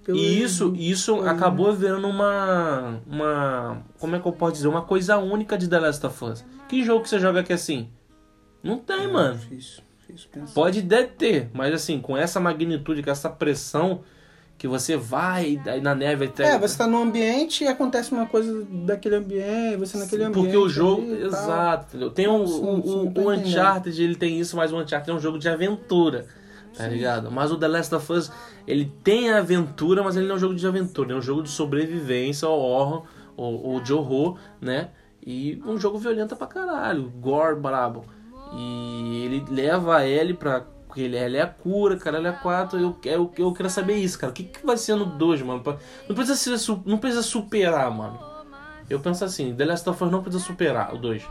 pelos 0.06 0.22
E 0.22 0.42
isso, 0.42 0.74
isso 0.76 1.22
acabou 1.22 1.74
virando 1.74 2.08
uma, 2.08 3.02
uma. 3.06 3.84
Como 4.00 4.16
é 4.16 4.20
que 4.20 4.26
eu 4.26 4.32
posso 4.32 4.54
dizer? 4.54 4.68
Uma 4.68 4.84
coisa 4.84 5.18
única 5.18 5.58
de 5.58 5.68
The 5.68 5.80
Last 5.80 6.06
of 6.06 6.26
Us. 6.26 6.46
Que 6.70 6.84
jogo 6.84 7.04
que 7.04 7.10
você 7.10 7.20
joga 7.20 7.42
aqui 7.42 7.52
assim? 7.52 7.90
Não 8.64 8.78
tem, 8.78 9.12
mano. 9.12 9.38
Difícil, 9.38 9.84
difícil. 10.08 10.48
Pode 10.56 10.82
deve 10.82 11.10
ter, 11.10 11.50
mas 11.54 11.74
assim, 11.74 12.00
com 12.00 12.16
essa 12.16 12.40
magnitude, 12.40 13.04
com 13.04 13.12
essa 13.12 13.30
pressão 13.30 14.02
que 14.58 14.68
você 14.68 14.96
vai 14.96 15.60
aí 15.66 15.82
na 15.82 15.94
neve 15.94 16.26
até. 16.26 16.54
É, 16.54 16.60
você 16.60 16.78
tá 16.78 16.88
num 16.88 17.02
ambiente 17.02 17.64
e 17.64 17.68
acontece 17.68 18.12
uma 18.12 18.26
coisa 18.26 18.66
daquele 18.70 19.16
ambiente, 19.16 19.78
você 19.78 19.98
naquele 19.98 20.24
ambiente. 20.24 20.46
Porque 20.46 20.58
o 20.58 20.70
jogo. 20.70 21.02
ali. 21.02 21.24
Exato, 21.26 21.88
entendeu? 21.90 22.12
Tem 22.12 22.28
um, 22.28 22.48
Sim, 22.48 22.64
o, 22.64 22.84
sim, 22.84 23.12
tô 23.12 23.22
o. 23.22 23.32
Uncharted, 23.32 24.02
ele 24.02 24.16
tem 24.16 24.40
isso, 24.40 24.56
mas 24.56 24.72
o 24.72 24.78
Uncharted 24.78 25.12
é 25.12 25.14
um 25.14 25.20
jogo 25.20 25.38
de 25.38 25.50
aventura. 25.50 26.26
Tá 26.76 26.88
ligado? 26.88 27.30
Mas 27.30 27.52
o 27.52 27.58
The 27.58 27.68
Last 27.68 27.94
of 27.94 28.12
Us, 28.12 28.32
ele 28.66 28.92
tem 29.04 29.32
a 29.32 29.38
aventura, 29.38 30.02
mas 30.02 30.16
ele 30.16 30.26
não 30.26 30.34
é 30.34 30.38
um 30.38 30.40
jogo 30.40 30.56
de 30.56 30.66
aventura, 30.66 31.14
é 31.14 31.16
um 31.16 31.22
jogo 31.22 31.44
de 31.44 31.50
sobrevivência, 31.50 32.48
ou 32.48 32.60
horror, 32.60 33.04
ou, 33.38 33.64
ou 33.64 33.80
de 33.80 33.94
horror, 33.94 34.40
né? 34.60 34.90
E 35.26 35.62
um 35.66 35.78
jogo 35.78 35.98
violento 35.98 36.36
pra 36.36 36.48
caralho, 36.48 37.12
gore 37.20 37.56
brabo. 37.56 38.04
E 38.56 39.24
ele 39.26 39.46
leva 39.50 39.98
a 39.98 40.08
Ellie 40.08 40.34
pra. 40.34 40.66
Porque 40.94 41.02
ele, 41.02 41.18
ela 41.18 41.38
é 41.38 41.42
a 41.42 41.48
cura, 41.48 41.98
cara, 41.98 42.18
ela 42.18 42.28
é 42.28 42.30
a 42.32 42.36
4. 42.36 42.80
Eu, 42.80 42.96
eu, 43.04 43.34
eu 43.36 43.52
quero 43.52 43.68
saber 43.68 43.96
isso, 43.96 44.20
cara. 44.20 44.30
O 44.30 44.34
que, 44.34 44.44
que 44.44 44.64
vai 44.64 44.78
ser 44.78 44.94
no 44.94 45.08
2, 45.08 45.42
mano? 45.42 45.64
Não 46.08 46.16
precisa, 46.16 46.56
ser, 46.56 46.80
não 46.86 47.00
precisa 47.00 47.24
superar, 47.24 47.90
mano. 47.90 48.20
Eu 48.88 49.00
penso 49.00 49.26
assim, 49.26 49.56
The 49.56 49.66
Last 49.66 49.90
of 49.90 50.04
Us 50.04 50.12
não 50.12 50.22
precisa 50.22 50.44
superar 50.44 50.94
o 50.94 51.00
2. 51.00 51.28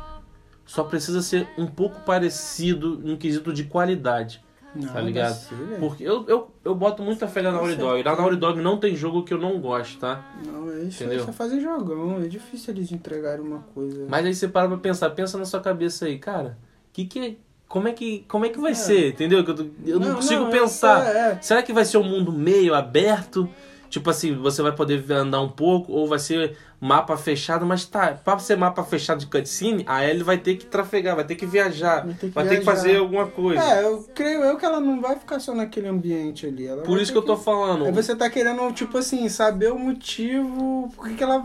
Só 0.66 0.82
precisa 0.82 1.22
ser 1.22 1.46
um 1.56 1.66
pouco 1.68 2.00
parecido 2.00 2.98
no 2.98 3.16
quesito 3.16 3.52
de 3.52 3.62
qualidade. 3.62 4.42
Não, 4.74 4.92
tá 4.92 5.00
ligado? 5.00 5.38
Porque 5.78 6.02
eu, 6.02 6.26
eu, 6.26 6.50
eu 6.64 6.74
boto 6.74 7.04
muita 7.04 7.28
fé 7.28 7.40
na 7.40 7.52
Naughty 7.52 7.76
Dog. 7.76 8.02
Na. 8.02 8.16
Naughty 8.16 8.36
Dog 8.36 8.60
não 8.60 8.78
tem 8.78 8.96
jogo 8.96 9.22
que 9.22 9.32
eu 9.32 9.38
não 9.38 9.60
gosto, 9.60 10.00
tá? 10.00 10.28
Não, 10.44 10.68
é 10.72 10.80
isso. 10.80 10.96
Entendeu? 11.04 11.18
Eles 11.18 11.26
só 11.26 11.32
fazem 11.32 11.60
jogão. 11.60 12.20
É 12.20 12.26
difícil 12.26 12.74
eles 12.74 12.90
entregarem 12.90 13.44
uma 13.44 13.60
coisa. 13.72 14.06
Mas 14.08 14.26
aí 14.26 14.34
você 14.34 14.48
para 14.48 14.66
pra 14.66 14.78
pensar, 14.78 15.10
pensa 15.10 15.38
na 15.38 15.44
sua 15.44 15.60
cabeça 15.60 16.06
aí, 16.06 16.18
cara, 16.18 16.58
que 16.92 17.04
que 17.04 17.38
como 17.72 17.88
é 17.88 17.92
que 17.94 18.22
como 18.28 18.44
é 18.44 18.50
que 18.50 18.60
vai 18.60 18.74
ser, 18.74 19.12
entendeu? 19.12 19.42
Eu, 19.42 19.70
eu 19.86 19.98
não, 19.98 20.16
consigo 20.16 20.42
eu 20.42 20.50
pensar. 20.50 21.06
sei, 21.06 21.16
é. 21.16 21.38
Será 21.40 21.62
que 21.62 21.72
vai 21.72 21.86
ser 21.86 21.96
um 21.96 22.04
mundo 22.04 22.30
meio 22.30 22.74
aberto? 22.74 23.48
Tipo 23.88 24.10
assim, 24.10 24.36
você 24.36 24.60
vai 24.60 24.72
poder 24.72 25.10
andar 25.10 25.40
um 25.40 25.48
pouco, 25.48 25.90
ou 25.90 26.06
vai 26.06 26.18
ser 26.18 26.54
mapa 26.82 27.16
fechado, 27.16 27.64
mas 27.64 27.84
tá, 27.84 28.18
pra 28.24 28.36
ser 28.40 28.56
mapa 28.56 28.82
fechado 28.82 29.20
de 29.20 29.26
cutscene, 29.26 29.84
a 29.86 30.04
Ellie 30.04 30.24
vai 30.24 30.36
ter 30.36 30.56
que 30.56 30.66
trafegar, 30.66 31.14
vai 31.14 31.24
ter 31.24 31.36
que 31.36 31.46
viajar, 31.46 32.04
Vai 32.04 32.14
ter 32.14 32.26
que 32.26 32.34
vai 32.34 32.48
ter 32.48 32.58
que 32.58 32.64
fazer 32.64 32.96
alguma 32.96 33.26
coisa. 33.28 33.62
É, 33.62 33.84
eu 33.84 34.04
creio 34.12 34.42
eu 34.42 34.56
que 34.56 34.64
ela 34.64 34.80
não 34.80 35.00
vai 35.00 35.16
ficar 35.16 35.38
só 35.38 35.54
naquele 35.54 35.86
ambiente 35.86 36.44
ali. 36.44 36.66
Ela 36.66 36.82
Por 36.82 37.00
isso 37.00 37.12
que 37.12 37.18
eu 37.18 37.22
tô 37.22 37.36
falando. 37.36 37.84
Aí 37.84 37.92
você 37.92 38.16
tá 38.16 38.28
querendo, 38.28 38.72
tipo 38.72 38.98
assim, 38.98 39.28
saber 39.28 39.70
o 39.72 39.78
motivo, 39.78 40.92
por 40.96 41.06
que 41.06 41.14
que 41.14 41.22
ela 41.22 41.40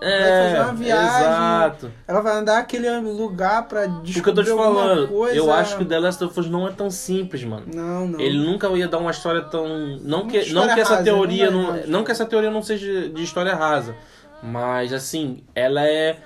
é, 0.00 0.20
vai 0.22 0.50
fazer 0.50 0.62
uma 0.62 0.74
viagem. 0.74 1.20
exato. 1.20 1.92
Ela 2.08 2.20
vai 2.22 2.36
andar 2.36 2.58
aquele 2.58 2.88
lugar 3.00 3.68
pra 3.68 3.84
descobrir 3.84 4.14
Porque 4.14 4.30
eu 4.30 4.34
tô 4.34 4.42
te 4.42 4.50
falando, 4.50 5.08
coisa. 5.08 5.36
eu 5.36 5.52
acho 5.52 5.76
que 5.76 5.82
o 5.82 5.86
The 5.86 5.98
Last 5.98 6.24
of 6.24 6.40
Us 6.40 6.48
não 6.48 6.66
é 6.66 6.72
tão 6.72 6.90
simples, 6.90 7.44
mano. 7.44 7.66
Não, 7.72 8.08
não. 8.08 8.18
Ele 8.18 8.38
nunca 8.38 8.66
ia 8.70 8.88
dar 8.88 8.96
uma 8.98 9.10
história 9.10 9.42
tão. 9.42 9.98
Não 10.02 10.22
Uma 10.22 10.30
que, 10.30 10.52
não 10.54 10.66
que 10.66 10.80
essa 10.80 10.94
rasa, 10.94 11.04
teoria 11.04 11.50
não 11.50 11.62
não, 11.62 11.76
é, 11.76 11.86
não 11.86 12.02
que 12.02 12.10
essa 12.10 12.24
teoria 12.24 12.50
não 12.50 12.62
seja 12.62 13.10
de 13.10 13.22
história 13.22 13.54
rasa, 13.54 13.94
mas 14.42 14.92
assim, 14.92 15.42
ela 15.54 15.86
é 15.86 16.18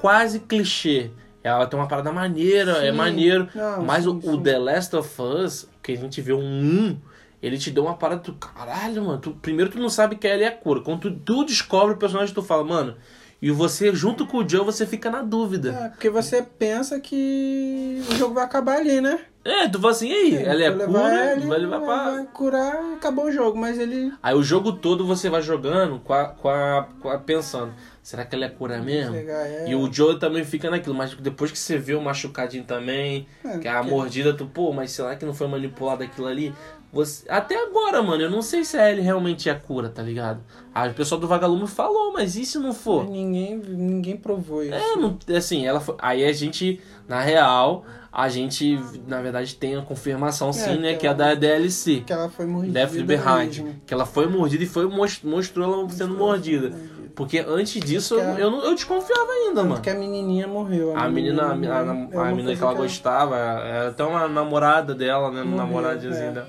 quase 0.00 0.40
clichê. 0.40 1.10
Ela 1.42 1.66
tem 1.66 1.78
uma 1.78 1.88
parada 1.88 2.12
maneira, 2.12 2.84
é 2.84 2.90
Sim. 2.90 2.96
maneiro. 2.96 3.48
Não, 3.54 3.82
mas 3.82 4.04
sim, 4.04 4.10
o, 4.10 4.16
o 4.16 4.22
sim. 4.22 4.42
The 4.42 4.58
Last 4.58 4.96
of 4.96 5.22
Us, 5.22 5.68
que 5.82 5.92
a 5.92 5.96
gente 5.96 6.20
vê 6.20 6.32
um 6.32 6.38
1, 6.40 6.96
ele 7.42 7.58
te 7.58 7.70
deu 7.70 7.84
uma 7.84 7.94
parada, 7.94 8.20
tu, 8.20 8.32
caralho, 8.34 9.04
mano. 9.04 9.18
Tu, 9.18 9.32
primeiro 9.32 9.70
tu 9.70 9.78
não 9.78 9.88
sabe 9.88 10.14
que 10.16 10.28
ela 10.28 10.42
é 10.42 10.46
a 10.46 10.52
cura. 10.52 10.80
Quando 10.80 11.00
tu, 11.00 11.10
tu 11.10 11.44
descobre 11.44 11.94
o 11.94 11.98
personagem, 11.98 12.32
tu 12.32 12.42
fala, 12.42 12.62
mano. 12.62 12.96
E 13.40 13.50
você, 13.50 13.92
junto 13.92 14.24
com 14.24 14.38
o 14.38 14.48
Joe, 14.48 14.64
você 14.64 14.86
fica 14.86 15.10
na 15.10 15.20
dúvida. 15.20 15.72
É, 15.72 15.88
porque 15.88 16.08
você 16.08 16.42
pensa 16.42 17.00
que 17.00 18.00
o 18.08 18.14
jogo 18.14 18.34
vai 18.34 18.44
acabar 18.44 18.76
ali, 18.76 19.00
né? 19.00 19.18
É, 19.44 19.68
tu 19.68 19.80
fala 19.80 19.90
assim, 19.92 20.08
e 20.08 20.12
aí? 20.12 20.36
ela 20.36 20.62
é 20.62 20.66
a 20.68 20.70
Vai 20.70 20.86
cura, 20.86 21.32
ele, 21.32 21.46
vai 21.46 21.58
levar 21.58 21.80
pra. 21.80 22.10
Vai 22.12 22.26
curar 22.32 22.92
acabou 22.94 23.24
o 23.24 23.32
jogo, 23.32 23.58
mas 23.58 23.76
ele. 23.78 24.12
Aí 24.22 24.34
o 24.34 24.42
jogo 24.42 24.72
todo 24.72 25.04
você 25.04 25.28
vai 25.28 25.42
jogando 25.42 25.98
com 25.98 26.12
a, 26.12 26.26
com 26.26 26.48
a, 26.48 26.86
com 27.00 27.08
a- 27.08 27.18
pensando, 27.18 27.72
será 28.02 28.24
que 28.24 28.36
ela 28.36 28.44
é 28.44 28.48
cura 28.48 28.78
mesmo? 28.80 29.12
pegar 29.14 29.44
ela. 29.46 29.68
E 29.68 29.74
o 29.74 29.92
Joe 29.92 30.16
também 30.18 30.44
fica 30.44 30.70
naquilo, 30.70 30.94
mas 30.94 31.14
depois 31.14 31.50
que 31.50 31.58
você 31.58 31.76
vê 31.76 31.94
o 31.94 32.00
machucadinho 32.00 32.62
também, 32.62 33.26
É, 33.44 33.58
que 33.58 33.66
a 33.66 33.82
mordida, 33.82 34.32
tu, 34.32 34.46
pô, 34.46 34.72
mas 34.72 34.92
será 34.92 35.16
que 35.16 35.24
não 35.26 35.34
foi 35.34 35.48
manipulado 35.48 36.04
aquilo 36.04 36.28
ali? 36.28 36.54
Você... 36.92 37.24
Até 37.28 37.56
agora, 37.56 38.02
mano, 38.02 38.22
eu 38.22 38.30
não 38.30 38.42
sei 38.42 38.64
se 38.64 38.76
a 38.76 38.90
Ellie 38.90 39.02
realmente 39.02 39.48
é 39.48 39.52
a 39.52 39.58
cura, 39.58 39.88
tá 39.88 40.02
ligado? 40.02 40.40
A 40.74 40.86
o 40.86 40.94
pessoal 40.94 41.18
do 41.20 41.26
Vagalume 41.26 41.66
falou, 41.66 42.12
mas 42.12 42.36
e 42.36 42.44
se 42.44 42.58
não 42.58 42.72
for? 42.74 43.08
Ninguém, 43.08 43.56
ninguém 43.56 44.16
provou 44.16 44.62
isso. 44.62 44.74
É, 44.74 44.94
não, 44.96 45.18
assim, 45.34 45.66
ela 45.66 45.80
foi, 45.80 45.96
aí 45.98 46.22
a 46.24 46.32
gente, 46.32 46.80
na 47.08 47.20
real, 47.20 47.84
a 48.12 48.28
gente, 48.28 48.78
na 49.08 49.22
verdade, 49.22 49.54
tem 49.54 49.74
a 49.74 49.80
confirmação 49.82 50.52
sim, 50.52 50.76
né, 50.78 50.92
que 50.92 51.00
que 51.00 51.06
é 51.06 51.08
a 51.08 51.12
ela- 51.12 51.18
da 51.18 51.34
DLC. 51.34 52.00
Que 52.06 52.12
ela 52.12 52.28
foi 52.28 52.44
mordida. 52.44 52.78
Left 52.80 53.02
Behind. 53.04 53.74
Que 53.86 53.94
ela 53.94 54.04
foi 54.04 54.26
mordida 54.26 54.62
e 54.62 54.66
foi 54.66 54.86
mos- 54.86 55.22
mostrou 55.22 55.72
ela 55.80 55.88
sendo 55.88 56.14
mordida. 56.14 56.72
Porque 57.14 57.38
antes 57.46 57.80
disso, 57.82 58.14
eu, 58.14 58.38
eu, 58.38 58.50
eu 58.64 58.74
desconfiava 58.74 59.30
ainda, 59.30 59.56
Tanto 59.62 59.68
mano. 59.70 59.80
que 59.82 59.90
a 59.90 59.94
menininha 59.94 60.46
morreu. 60.46 60.96
A 60.96 61.08
menina, 61.08 61.42
a, 61.42 61.52
a, 61.52 61.56
é 61.56 61.68
a 61.70 61.92
uma 61.92 62.24
menina 62.32 62.54
que 62.56 62.62
ela 62.62 62.74
gostava, 62.74 63.36
era 63.36 63.88
até 63.88 64.02
uma 64.04 64.26
namorada 64.28 64.94
dela, 64.94 65.30
né? 65.30 65.42
Morreu, 65.42 65.56
Namoradinha 65.56 66.12
é. 66.14 66.30
dela. 66.32 66.48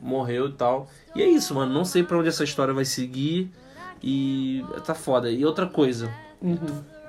Morreu 0.00 0.48
e 0.48 0.52
tal. 0.52 0.88
E 1.14 1.22
é 1.22 1.26
isso, 1.28 1.54
mano. 1.54 1.72
Não 1.72 1.84
sei 1.84 2.02
pra 2.02 2.16
onde 2.18 2.28
essa 2.28 2.44
história 2.44 2.72
vai 2.72 2.84
seguir. 2.84 3.50
E 4.02 4.64
tá 4.86 4.94
foda. 4.94 5.30
E 5.30 5.44
outra 5.44 5.66
coisa. 5.66 6.08
Uhum. 6.40 6.56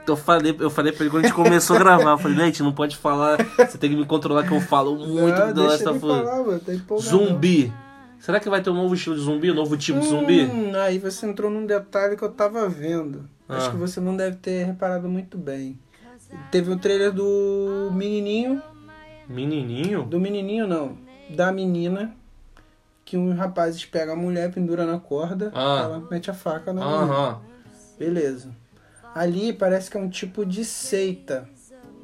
Eu 0.07 0.17
falei, 0.17 0.55
eu 0.59 0.69
falei 0.69 0.91
pra 0.91 1.01
ele 1.03 1.11
quando 1.11 1.25
a 1.25 1.27
gente 1.27 1.35
começou 1.35 1.75
a 1.75 1.79
gravar. 1.79 2.11
Eu 2.11 2.17
falei, 2.17 2.37
gente, 2.37 2.63
não 2.63 2.71
pode 2.73 2.97
falar. 2.97 3.37
Você 3.57 3.77
tem 3.77 3.91
que 3.91 3.95
me 3.95 4.05
controlar 4.05 4.43
que 4.47 4.51
eu 4.51 4.59
falo 4.61 4.95
muito 4.95 5.39
Ah, 5.39 5.51
do 5.51 5.63
Last 5.63 5.87
of 5.87 6.03
Us. 6.05 6.23
tá. 6.23 6.97
Zumbi. 6.99 7.71
Será 8.19 8.39
que 8.39 8.49
vai 8.49 8.61
ter 8.61 8.69
um 8.69 8.73
novo 8.73 8.93
estilo 8.95 9.15
de 9.15 9.21
zumbi? 9.21 9.51
Um 9.51 9.55
novo 9.55 9.77
tipo 9.77 9.99
de 9.99 10.07
zumbi? 10.07 10.43
Hum, 10.45 10.71
aí 10.75 10.97
você 10.99 11.25
entrou 11.25 11.49
num 11.49 11.65
detalhe 11.65 12.17
que 12.17 12.23
eu 12.23 12.29
tava 12.31 12.67
vendo. 12.67 13.29
Acho 13.47 13.67
Ah. 13.67 13.71
que 13.71 13.77
você 13.77 13.99
não 14.01 14.15
deve 14.17 14.35
ter 14.37 14.65
reparado 14.65 15.07
muito 15.07 15.37
bem. 15.37 15.79
Teve 16.51 16.71
o 16.71 16.77
trailer 16.77 17.11
do 17.13 17.89
menininho. 17.93 18.61
Menininho? 19.27 20.03
Do 20.03 20.19
menininho, 20.19 20.67
não. 20.67 20.97
Da 21.29 21.51
menina. 21.51 22.13
Que 23.05 23.15
uns 23.17 23.35
rapazes 23.37 23.85
pegam 23.85 24.13
a 24.13 24.17
mulher, 24.17 24.51
pendura 24.51 24.85
na 24.85 24.99
corda. 24.99 25.51
Ah. 25.55 25.81
Ela 25.83 26.03
mete 26.11 26.29
a 26.29 26.33
faca 26.33 26.73
na 26.73 26.81
mulher. 26.85 27.03
Aham. 27.03 27.41
Beleza. 27.97 28.49
Ali 29.15 29.53
parece 29.53 29.89
que 29.89 29.97
é 29.97 29.99
um 29.99 30.09
tipo 30.09 30.45
de 30.45 30.63
seita. 30.63 31.49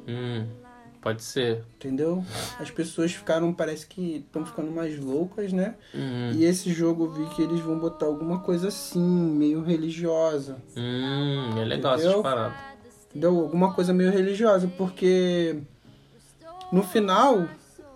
Hum, 0.08 0.46
pode 1.00 1.22
ser. 1.22 1.64
Entendeu? 1.76 2.24
As 2.58 2.70
pessoas 2.70 3.12
ficaram, 3.12 3.52
parece 3.52 3.86
que 3.86 4.24
estão 4.26 4.44
ficando 4.44 4.70
mais 4.70 4.98
loucas, 4.98 5.52
né? 5.52 5.74
Hum, 5.94 6.32
E 6.34 6.44
esse 6.44 6.72
jogo 6.72 7.04
eu 7.06 7.12
vi 7.12 7.34
que 7.34 7.42
eles 7.42 7.60
vão 7.60 7.78
botar 7.78 8.06
alguma 8.06 8.40
coisa 8.40 8.68
assim, 8.68 9.00
meio 9.00 9.62
religiosa. 9.62 10.56
hum, 10.76 11.50
é 11.60 11.64
legal 11.64 11.94
Entendeu? 11.94 12.10
essas 12.12 12.22
paradas. 12.22 12.56
Entendeu? 13.10 13.38
Alguma 13.40 13.72
coisa 13.72 13.92
meio 13.94 14.10
religiosa, 14.10 14.70
porque 14.76 15.58
no 16.72 16.82
final, 16.82 17.48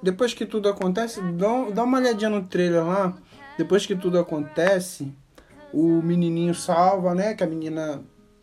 depois 0.03 0.33
que 0.33 0.47
tudo 0.47 0.69
acontece, 0.69 1.21
dá, 1.33 1.71
dá 1.75 1.83
uma 1.83 1.99
olhadinha 1.99 2.31
no 2.31 2.43
trailer 2.45 2.85
lá. 2.87 3.17
Depois 3.59 3.85
que 3.85 3.95
tudo 3.95 4.19
acontece, 4.19 5.13
o 5.75 6.01
menininho 6.01 6.55
salva, 6.55 7.15
né? 7.15 7.35
Que 7.35 7.45
a 7.45 7.47
menina 7.47 8.01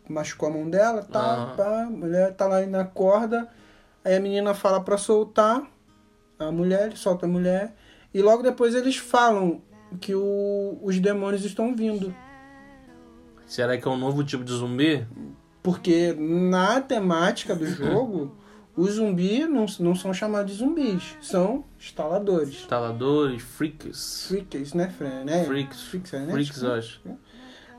machucou 0.08 0.48
a 0.48 0.52
mão 0.52 0.68
dela, 0.68 1.02
tá? 1.02 1.54
Pá, 1.56 1.82
a 1.82 1.90
mulher 1.90 2.32
tá 2.34 2.46
lá 2.46 2.64
na 2.66 2.84
corda. 2.84 3.48
Aí 4.04 4.14
a 4.16 4.20
menina 4.20 4.54
fala 4.54 4.80
pra 4.82 4.96
soltar 4.96 5.62
a 6.38 6.50
mulher, 6.52 6.96
solta 6.96 7.26
a 7.26 7.28
mulher. 7.28 7.74
E 8.14 8.22
logo 8.22 8.42
depois 8.42 8.74
eles 8.74 8.96
falam 8.96 9.60
que 10.00 10.14
o- 10.14 10.78
os 10.82 10.98
demônios 10.98 11.44
estão 11.44 11.74
vindo. 11.74 12.14
Será 13.46 13.76
que 13.78 13.86
é 13.86 13.90
um 13.90 13.96
novo 13.96 14.22
tipo 14.24 14.44
de 14.44 14.52
zumbi? 14.52 15.06
Porque 15.62 16.12
na 16.18 16.80
temática 16.80 17.54
do 17.54 17.66
jogo, 17.66 18.36
os 18.76 18.92
zumbis 18.94 19.48
não, 19.48 19.66
não 19.80 19.94
são 19.94 20.12
chamados 20.14 20.52
de 20.52 20.58
zumbis, 20.58 21.16
são 21.20 21.64
instaladores. 21.78 22.50
Instaladores, 22.50 23.42
freaks. 23.42 24.26
Freaks, 24.28 24.72
né, 24.74 24.88
Fran? 24.90 25.24
Né? 25.24 25.44
Freaks. 25.44 25.82
Freaks, 25.82 26.12
né? 26.12 26.26
Freaks, 26.30 26.62
eu 26.62 26.72
acho. 26.74 27.00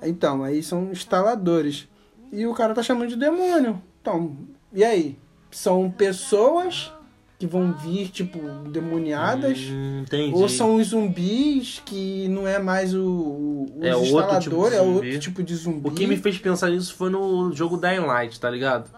Então, 0.01 0.43
aí 0.43 0.61
são 0.63 0.91
instaladores. 0.91 1.87
E 2.31 2.45
o 2.45 2.53
cara 2.53 2.73
tá 2.73 2.83
chamando 2.83 3.09
de 3.09 3.15
demônio. 3.15 3.81
Então, 4.01 4.35
e 4.73 4.83
aí? 4.83 5.17
São 5.51 5.89
pessoas 5.89 6.91
que 7.39 7.47
vão 7.47 7.71
vir, 7.73 8.09
tipo, 8.09 8.37
demoniadas? 8.69 9.57
Hum, 9.71 10.01
entendi. 10.01 10.35
Ou 10.35 10.49
são 10.49 10.75
os 10.75 10.87
zumbis 10.87 11.81
que 11.85 12.27
não 12.27 12.47
é 12.47 12.59
mais 12.59 12.93
o, 12.93 13.01
o 13.01 13.79
É 13.81 13.95
outro 13.95 14.07
instaladores, 14.09 14.43
tipo 14.43 14.67
é 14.67 14.81
outro 14.81 15.19
tipo 15.19 15.43
de 15.43 15.55
zumbi. 15.55 15.87
O 15.87 15.91
que 15.91 16.05
me 16.05 16.17
fez 16.17 16.37
pensar 16.37 16.69
nisso 16.69 16.93
foi 16.93 17.09
no 17.09 17.51
jogo 17.53 17.77
Dying 17.77 18.05
Light, 18.05 18.39
tá 18.39 18.49
ligado? 18.49 18.89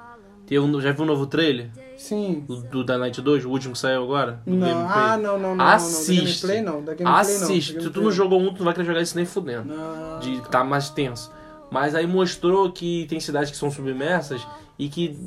Um- 0.52 0.82
já 0.82 0.92
viu 0.92 1.04
o 1.04 1.08
novo 1.08 1.28
trailer? 1.28 1.70
Sim. 1.96 2.44
Do, 2.48 2.62
do 2.64 2.84
Dying 2.84 2.98
Light 2.98 3.22
2, 3.22 3.46
o 3.46 3.50
último 3.50 3.74
que 3.74 3.80
saiu 3.80 4.04
agora? 4.04 4.42
Não, 4.46 4.90
ah, 4.90 5.18
não, 5.18 5.40
não, 5.40 5.56
não. 5.56 5.66
Assiste. 5.66 6.46
Não, 6.46 6.52
da 6.52 6.56
gameplay 6.56 6.62
não. 6.62 6.84
Da 6.84 6.94
gameplay 6.94 7.22
Assiste. 7.22 7.74
não. 7.76 7.82
Se 7.84 7.90
tu 7.92 8.02
não 8.02 8.12
jogou 8.12 8.42
um, 8.42 8.54
tu 8.54 8.58
não 8.58 8.66
vai 8.66 8.74
querer 8.74 8.88
jogar 8.88 9.02
isso 9.02 9.16
nem 9.16 9.26
fudendo. 9.26 9.74
Não. 9.74 10.20
De 10.20 10.42
tá 10.50 10.64
mais 10.64 10.90
tenso. 10.90 11.32
Mas 11.72 11.96
aí 11.96 12.06
mostrou 12.06 12.70
que 12.72 13.06
tem 13.10 13.20
cidades 13.20 13.50
que 13.50 13.56
são 13.58 13.72
submersas 13.72 14.46
e 14.78 14.90
que 14.90 15.18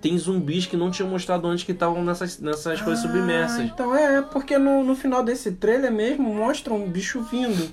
tem 0.00 0.16
zumbis 0.16 0.64
que 0.64 0.76
não 0.76 0.90
tinham 0.92 1.10
mostrado 1.10 1.46
antes 1.48 1.64
que 1.64 1.72
estavam 1.72 2.04
nessas, 2.04 2.38
nessas 2.38 2.80
coisas 2.80 3.04
Ah, 3.04 3.08
submersas. 3.08 3.58
Então 3.64 3.94
é, 3.96 4.22
porque 4.22 4.56
no, 4.56 4.84
no 4.84 4.94
final 4.94 5.24
desse 5.24 5.50
trailer 5.52 5.90
mesmo 5.90 6.32
mostra 6.32 6.72
um 6.72 6.88
bicho 6.88 7.20
vindo. 7.22 7.68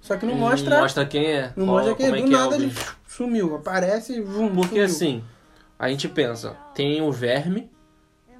Só 0.00 0.16
que 0.16 0.24
não 0.24 0.32
Hum, 0.34 0.38
mostra. 0.38 0.80
mostra 0.80 1.04
quem 1.06 1.26
é. 1.26 1.52
Não 1.54 1.66
qual- 1.66 1.76
mostra 1.76 1.94
quem 1.94 2.06
é. 2.06 2.08
é 2.08 2.12
Do 2.22 2.26
que 2.26 2.34
é 2.34 2.36
nada 2.38 2.50
o 2.50 2.54
ele 2.54 2.72
sumiu. 3.06 3.54
Aparece 3.54 4.14
e 4.14 4.20
vum, 4.22 4.48
Porque 4.48 4.68
sumiu. 4.70 4.84
assim, 4.84 5.24
a 5.78 5.88
gente 5.90 6.08
pensa, 6.08 6.56
tem 6.74 7.02
o 7.02 7.12
verme, 7.12 7.70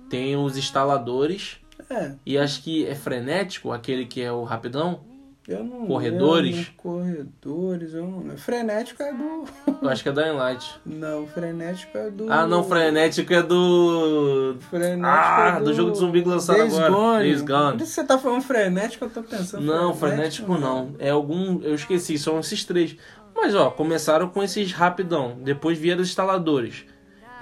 tem 0.09 0.37
os 0.37 0.57
instaladores, 0.57 1.59
É, 1.91 2.13
e 2.25 2.39
acho 2.39 2.63
que 2.63 2.87
é 2.87 2.95
frenético, 2.95 3.71
aquele 3.73 4.07
que 4.07 4.23
é 4.23 4.33
o 4.33 4.43
rapidão. 4.45 5.01
Eu 5.49 5.65
não. 5.65 5.87
Corredores? 5.87 6.55
lembro. 6.57 6.73
Corredores, 6.77 7.95
eu 7.95 8.07
não. 8.07 8.37
Frenético 8.37 9.03
é 9.03 9.13
do. 9.13 9.45
Eu 9.83 9.89
acho 9.89 10.03
que 10.03 10.09
é 10.09 10.13
Dying 10.13 10.33
Light. 10.37 10.81
Não, 10.87 11.27
frenético 11.27 11.99
é 11.99 12.11
do. 12.11 12.33
Ah, 12.33 12.47
não, 12.47 12.63
frenético 12.65 13.33
é 13.33 13.43
do. 13.43 14.57
Frenético 14.71 15.07
Ah, 15.07 15.57
é 15.59 15.61
do 15.65 15.75
jogo 15.75 15.91
de 15.93 15.99
zumbi 15.99 16.23
que 16.23 16.29
lançaram 16.29 16.61
Days 16.61 16.75
agora. 16.79 16.91
Gone. 16.93 17.19
Days 17.25 17.43
Gone. 17.43 17.77
Por 17.79 17.83
isso 17.85 17.93
você 17.93 18.05
tá 18.05 18.19
falando 18.19 18.43
frenético, 18.43 19.05
eu 19.05 19.11
tô 19.11 19.23
pensando. 19.23 19.65
Não, 19.65 19.95
frenético 19.95 20.57
não. 20.59 20.95
É 20.99 21.11
algum. 21.11 21.61
Eu 21.63 21.75
esqueci, 21.75 22.19
são 22.19 22.39
esses 22.41 22.65
três. 22.65 22.97
Mas 23.35 23.55
ó, 23.55 23.71
começaram 23.71 24.29
com 24.29 24.43
esses 24.43 24.73
rapidão. 24.73 25.37
Depois 25.43 25.79
vieram 25.79 26.03
os 26.03 26.09
instaladores. 26.09 26.85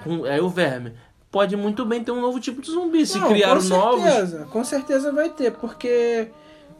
Com, 0.03 0.23
aí 0.25 0.39
o 0.39 0.49
verme. 0.49 0.93
Pode 1.29 1.55
muito 1.55 1.85
bem 1.85 2.03
ter 2.03 2.11
um 2.11 2.19
novo 2.19 2.39
tipo 2.39 2.61
de 2.61 2.71
zumbi. 2.71 3.05
Se 3.05 3.17
Não, 3.19 3.27
criaram 3.29 3.61
com 3.61 3.67
novos. 3.67 4.01
certeza, 4.03 4.47
Com 4.51 4.63
certeza 4.63 5.11
vai 5.13 5.29
ter, 5.29 5.51
porque 5.51 6.27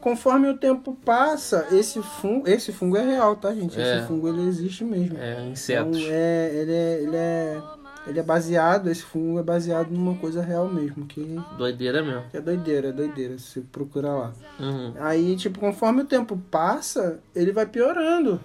conforme 0.02 0.48
o 0.48 0.58
tempo 0.58 0.98
passa, 1.04 1.66
esse 1.70 2.02
fungo, 2.02 2.46
esse 2.48 2.72
fungo 2.72 2.96
é 2.96 3.06
real, 3.06 3.36
tá, 3.36 3.54
gente? 3.54 3.80
É. 3.80 3.98
Esse 3.98 4.06
fungo 4.08 4.28
ele 4.28 4.42
existe 4.48 4.84
mesmo. 4.84 5.16
É, 5.16 5.46
insetos. 5.46 5.96
Então, 5.96 6.10
é, 6.12 6.50
ele 6.52 6.72
é, 6.72 7.02
ele 7.02 7.16
é, 7.16 7.62
ele 8.08 8.18
é 8.18 8.22
baseado, 8.22 8.90
esse 8.90 9.02
fungo 9.02 9.38
é 9.38 9.42
baseado 9.42 9.90
numa 9.90 10.16
coisa 10.16 10.42
real 10.42 10.68
mesmo, 10.68 11.06
que, 11.06 11.40
Doideira 11.56 12.02
mesmo. 12.02 12.24
que 12.30 12.36
é 12.36 12.40
doideira, 12.40 12.88
é 12.88 12.92
doideira, 12.92 13.38
se 13.38 13.60
procurar 13.60 14.14
lá. 14.14 14.32
Uhum. 14.58 14.92
Aí, 14.98 15.36
tipo, 15.36 15.60
conforme 15.60 16.02
o 16.02 16.04
tempo 16.04 16.36
passa, 16.50 17.20
ele 17.34 17.52
vai 17.52 17.64
piorando. 17.64 18.40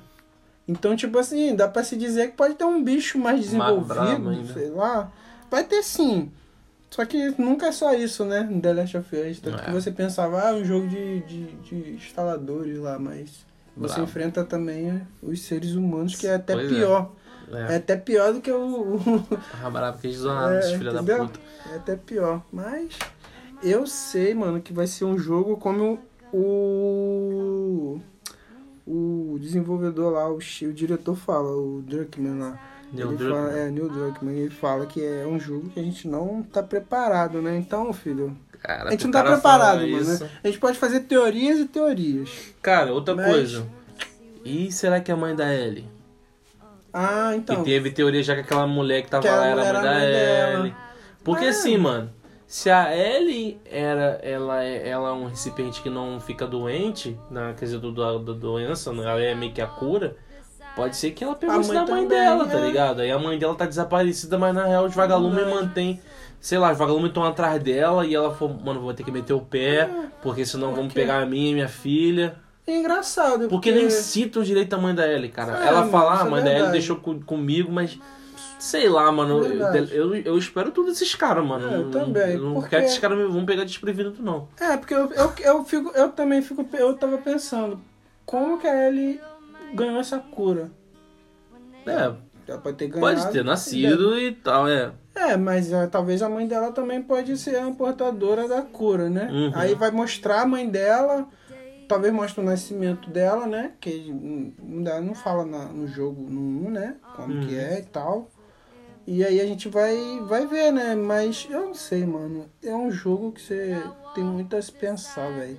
Então, 0.67 0.95
tipo 0.95 1.17
assim, 1.17 1.55
dá 1.55 1.67
pra 1.67 1.83
se 1.83 1.95
dizer 1.95 2.27
que 2.27 2.37
pode 2.37 2.53
ter 2.53 2.65
um 2.65 2.83
bicho 2.83 3.17
mais 3.17 3.39
desenvolvido, 3.39 4.53
sei 4.53 4.69
lá. 4.69 5.11
Vai 5.49 5.63
ter 5.63 5.81
sim. 5.81 6.31
Só 6.97 7.05
que 7.05 7.29
nunca 7.39 7.67
é 7.67 7.71
só 7.71 7.93
isso, 7.93 8.25
né? 8.25 8.41
No 8.41 8.59
The 8.59 8.73
Last 8.73 8.97
of 8.97 9.15
Us. 9.15 9.39
Tanto 9.39 9.59
É. 9.61 9.65
que 9.65 9.71
você 9.71 9.91
pensava, 9.91 10.41
ah, 10.43 10.49
é 10.49 10.53
um 10.53 10.65
jogo 10.65 10.87
de, 10.87 11.19
de, 11.21 11.45
de 11.57 11.91
instaladores 11.93 12.79
lá, 12.79 12.97
mas 12.97 13.45
você 13.77 13.93
Brabo. 13.93 14.09
enfrenta 14.09 14.43
também 14.43 14.99
os 15.21 15.43
seres 15.43 15.73
humanos, 15.75 16.15
que 16.15 16.25
é 16.25 16.33
até 16.33 16.53
Pois 16.55 16.71
é. 16.71 16.75
pior. 16.75 17.11
É. 17.53 17.73
É. 17.73 17.75
até 17.77 17.95
pior 17.95 18.33
do 18.33 18.41
que 18.41 18.51
o. 18.51 18.95
o- 18.95 19.27
Ah, 19.63 19.69
brabo 19.69 19.99
que 19.99 20.11
zonaram, 20.11 20.55
é, 20.57 20.61
filha 20.75 20.91
da 20.91 21.03
puta. 21.03 21.39
É 21.71 21.75
até 21.75 21.95
pior. 21.95 22.41
Mas 22.51 22.97
eu 23.61 23.85
sei, 23.85 24.33
mano, 24.33 24.59
que 24.59 24.73
vai 24.73 24.87
ser 24.87 25.05
um 25.05 25.19
jogo 25.19 25.55
como 25.57 25.99
o. 26.33 27.99
O 28.87 29.37
desenvolvedor 29.39 30.13
lá, 30.13 30.29
o, 30.31 30.37
o 30.37 30.73
diretor 30.73 31.15
fala, 31.15 31.49
o 31.55 31.81
Druckmann 31.85 32.39
lá. 32.39 32.59
Neil 32.91 33.07
ele 33.09 33.17
Druckmann. 33.17 33.43
Fala, 33.45 33.57
é, 33.59 33.69
Neil 33.69 33.89
Druckmann, 33.89 34.35
ele 34.39 34.49
fala 34.49 34.85
que 34.85 35.03
é 35.03 35.25
um 35.27 35.39
jogo 35.39 35.69
que 35.69 35.79
a 35.79 35.83
gente 35.83 36.07
não 36.07 36.41
tá 36.43 36.63
preparado, 36.63 37.41
né? 37.41 37.57
Então, 37.57 37.91
filho, 37.93 38.35
Cara, 38.61 38.87
a 38.87 38.91
gente 38.91 39.03
não 39.05 39.11
tá 39.11 39.23
preparado, 39.23 39.79
mano. 39.81 39.97
isso- 40.01 40.23
né? 40.23 40.29
A 40.43 40.47
gente 40.47 40.59
pode 40.59 40.77
fazer 40.77 41.01
teorias 41.01 41.59
e 41.59 41.65
teorias. 41.65 42.53
Cara, 42.61 42.93
outra 42.93 43.15
Mas- 43.15 43.25
coisa. 43.27 43.67
E 44.45 44.71
será 44.71 44.99
que 45.01 45.11
a 45.11 45.15
mãe 45.15 45.35
da 45.35 45.53
Ellie? 45.53 45.85
Ah, 46.93 47.33
então. 47.35 47.57
que 47.57 47.63
teve 47.63 47.91
teoria 47.91 48.23
já 48.23 48.33
que 48.33 48.41
aquela 48.41 48.65
mulher 48.65 49.03
que 49.03 49.09
tava 49.09 49.21
Que 49.23 49.29
lá 49.29 49.45
era 49.45 49.53
a 49.53 49.55
mãe 49.57 49.67
era 49.67 49.81
da 49.81 49.93
mãe. 49.93 50.59
Ellie. 50.61 50.75
Porque 51.23 51.45
É. 51.45 51.49
assim, 51.49 51.77
mano, 51.77 52.09
se 52.47 52.69
a 52.69 52.95
Ellie 52.95 53.59
era, 53.69 54.19
ela 54.23 54.63
é, 54.63 54.87
ela 54.89 55.09
é 55.09 55.11
um 55.11 55.25
recipiente 55.27 55.81
que 55.81 55.89
não 55.89 56.19
fica 56.19 56.47
doente, 56.47 57.19
na 57.29 57.51
dizer, 57.51 57.77
do, 57.79 57.91
da, 57.91 58.13
da 58.13 58.33
doença, 58.33 58.91
né, 58.93 59.03
ela 59.03 59.21
é 59.21 59.35
meio 59.35 59.51
que 59.51 59.61
a 59.61 59.67
cura, 59.67 60.15
Pode 60.77 60.95
ser 60.95 61.11
que 61.11 61.23
ela 61.23 61.35
pegou 61.35 61.55
A 61.55 61.59
isso 61.59 61.73
mãe 61.73 61.83
da 61.85 61.91
mãe 61.91 62.03
também, 62.03 62.07
dela, 62.19 62.45
tá 62.47 62.57
é. 62.59 62.65
ligado? 62.67 62.99
Aí 63.01 63.11
a 63.11 63.19
mãe 63.19 63.37
dela 63.37 63.55
tá 63.55 63.65
desaparecida, 63.65 64.37
mas 64.37 64.53
na 64.55 64.63
real 64.65 64.85
os 64.85 64.93
vagalumes 64.95 65.35
Verdade. 65.43 65.55
mantém. 65.63 65.99
Sei 66.39 66.57
lá, 66.57 66.71
os 66.71 66.77
vagalumes 66.77 67.07
estão 67.09 67.23
atrás 67.25 67.61
dela 67.61 68.05
e 68.05 68.13
ela 68.15 68.33
falou, 68.33 68.55
mano, 68.63 68.79
vou 68.79 68.93
ter 68.93 69.03
que 69.03 69.11
meter 69.11 69.33
o 69.33 69.41
pé, 69.41 69.89
porque 70.21 70.45
senão 70.45 70.71
vão 70.73 70.83
É. 70.83 70.87
porque- 70.87 70.99
pegar 71.01 71.21
a 71.21 71.25
minha 71.25 71.49
e 71.51 71.53
minha 71.55 71.67
filha. 71.67 72.35
É 72.67 72.77
engraçado. 72.77 73.47
Porque 73.47 73.71
nem 73.71 73.89
citam 73.89 74.43
direito 74.43 74.73
a 74.73 74.77
mãe 74.77 74.93
da 74.93 75.07
Ellie, 75.11 75.29
cara. 75.29 75.63
É, 75.63 75.67
ela 75.67 75.79
mano, 75.79 75.91
fala, 75.91 76.11
ah, 76.11 76.15
isso 76.15 76.23
a 76.23 76.27
é 76.27 76.29
mãe 76.29 76.43
da 76.43 76.53
Ellie 76.53 76.71
deixou 76.71 76.95
co- 76.97 77.19
comigo, 77.25 77.71
mas. 77.71 77.97
Sei 78.59 78.89
lá, 78.89 79.11
mano. 79.11 79.43
Eu, 79.45 79.85
eu, 79.85 80.15
eu 80.15 80.37
espero 80.37 80.71
tudo 80.71 80.89
desses 80.89 81.13
caras, 81.15 81.45
mano. 81.45 81.69
É, 81.69 81.75
eu 81.75 81.83
Não- 81.85 81.91
também, 81.91 82.33
Eu 82.33 82.41
não 82.41 82.53
porque- 82.55 82.69
quero 82.69 82.81
que 82.83 82.87
esses 82.89 82.99
caras 82.99 83.17
me 83.17 83.25
vão 83.25 83.45
pegar 83.45 83.63
desprevenido, 83.63 84.21
não. 84.21 84.47
É, 84.59 84.75
porque 84.77 84.93
eu, 84.93 85.11
eu, 85.13 85.31
eu, 85.43 85.63
fico, 85.63 85.91
eu 85.95 86.09
também 86.09 86.41
fico. 86.41 86.67
Eu 86.73 86.93
tava 86.95 87.17
pensando, 87.19 87.79
como 88.25 88.59
que 88.59 88.67
a 88.67 88.87
Ellie 88.87 89.19
ganhou 89.73 89.99
essa 89.99 90.19
cura? 90.19 90.71
É, 91.85 92.13
Ela 92.47 92.59
pode 92.59 92.77
ter 92.77 92.87
ganhado. 92.87 93.21
pode 93.21 93.31
ter 93.31 93.43
nascido 93.43 94.17
e 94.19 94.31
tal, 94.33 94.67
é. 94.67 94.91
É, 95.15 95.35
mas 95.37 95.71
é, 95.71 95.87
talvez 95.87 96.21
a 96.21 96.29
mãe 96.29 96.47
dela 96.47 96.71
também 96.71 97.01
pode 97.01 97.37
ser 97.37 97.57
a 97.59 97.71
portadora 97.71 98.47
da 98.47 98.61
cura, 98.61 99.09
né? 99.09 99.29
Uhum. 99.31 99.51
Aí 99.55 99.73
vai 99.73 99.89
mostrar 99.89 100.41
a 100.41 100.45
mãe 100.45 100.69
dela, 100.69 101.27
talvez 101.87 102.13
mostre 102.13 102.41
o 102.41 102.45
nascimento 102.45 103.09
dela, 103.09 103.47
né? 103.47 103.71
Que 103.81 104.11
não, 104.61 105.01
não 105.01 105.15
fala 105.15 105.45
na- 105.45 105.65
no 105.65 105.87
jogo, 105.87 106.21
no 106.29 106.67
1, 106.67 106.69
né? 106.69 106.95
Como 107.15 107.33
Uhum. 107.33 107.39
que 107.41 107.55
é 107.57 107.79
e 107.79 107.83
tal. 107.83 108.29
E 109.07 109.23
aí 109.23 109.39
a 109.39 109.45
gente 109.45 109.69
vai, 109.69 109.95
vai 110.27 110.45
ver, 110.45 110.71
né? 110.71 110.93
Mas 110.93 111.47
eu 111.49 111.67
não 111.67 111.73
sei, 111.73 112.05
mano. 112.05 112.45
É 112.61 112.75
um 112.75 112.91
jogo 112.91 113.31
que 113.31 113.41
você 113.41 113.81
tem 114.13 114.23
muito 114.23 114.55
a 114.55 114.61
se 114.61 114.71
pensar, 114.71 115.31
velho. 115.31 115.57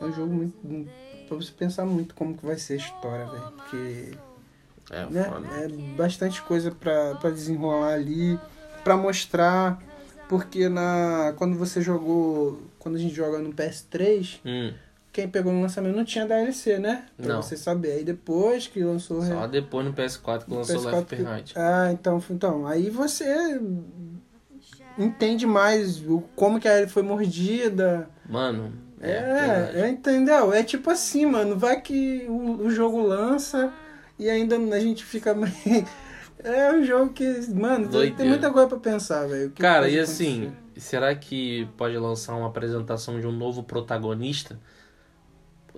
É 0.00 0.04
um 0.06 0.12
jogo 0.12 0.32
muito. 0.32 0.56
Pra 1.36 1.44
você 1.46 1.52
pensar 1.52 1.84
muito 1.84 2.14
como 2.14 2.36
que 2.36 2.44
vai 2.44 2.56
ser 2.58 2.74
a 2.74 2.76
história, 2.76 3.26
velho. 3.26 3.52
Porque 3.56 4.12
É, 4.90 5.06
né? 5.06 5.24
foda. 5.24 5.46
É 5.48 5.68
bastante 5.96 6.40
coisa 6.42 6.70
pra 6.70 7.14
pra 7.16 7.30
desenrolar 7.30 7.94
ali, 7.94 8.38
pra 8.84 8.96
mostrar, 8.96 9.80
porque 10.28 10.68
na 10.68 11.34
quando 11.36 11.56
você 11.56 11.80
jogou, 11.80 12.60
quando 12.78 12.96
a 12.96 12.98
gente 12.98 13.14
joga 13.14 13.38
no 13.38 13.52
PS3, 13.52 14.40
Hum, 14.44 14.72
quem 15.12 15.28
pegou 15.28 15.52
no 15.52 15.60
lançamento 15.60 15.94
não 15.96 16.04
tinha 16.04 16.26
DLC, 16.26 16.78
né? 16.78 17.04
Pra 17.16 17.34
Não. 17.34 17.42
você 17.42 17.56
saber. 17.56 17.92
Aí 17.92 18.04
depois 18.04 18.66
que 18.66 18.82
lançou 18.82 19.22
só 19.22 19.46
depois 19.46 19.84
no 19.86 19.92
PS4 19.92 20.44
que 20.46 20.54
lançou 20.54 20.76
o 20.76 20.78
PS4 20.80 20.92
Left 20.94 21.16
que- 21.16 21.22
Behind. 21.22 21.50
Ah, 21.54 21.90
então, 21.92 22.22
então, 22.30 22.66
aí 22.66 22.88
você 22.90 23.60
entende 24.98 25.46
mais 25.46 26.02
o 26.06 26.20
como 26.36 26.60
que 26.60 26.68
ela 26.68 26.86
foi 26.88 27.02
mordida. 27.02 28.08
Mano, 28.28 28.72
é, 29.02 29.10
É, 29.10 29.22
verdade. 29.32 29.78
é, 29.78 29.88
entendeu? 29.90 30.52
É 30.52 30.62
tipo 30.62 30.90
assim, 30.90 31.26
mano, 31.26 31.58
vai 31.58 31.80
que 31.80 32.26
o, 32.28 32.62
o 32.66 32.70
jogo 32.70 33.00
lança 33.02 33.72
e 34.18 34.30
ainda 34.30 34.56
a 34.56 34.80
gente 34.80 35.04
fica 35.04 35.34
meio... 35.34 35.52
É 36.44 36.72
um 36.72 36.82
jogo 36.84 37.12
que, 37.12 37.24
mano, 37.52 37.88
tem- 37.88 38.12
tem 38.14 38.26
Doideira. 38.26 38.28
muita 38.28 38.50
coisa 38.52 38.68
pra 38.68 38.78
pensar, 38.78 39.26
velho. 39.28 39.52
Cara, 39.58 39.88
e 39.88 39.98
acontecer? 39.98 40.00
assim, 40.00 40.56
será 40.76 41.14
que 41.14 41.66
pode 41.76 41.96
lançar 41.98 42.34
uma 42.36 42.48
apresentação 42.48 43.20
de 43.20 43.26
um 43.26 43.32
novo 43.32 43.62
protagonista? 43.64 44.60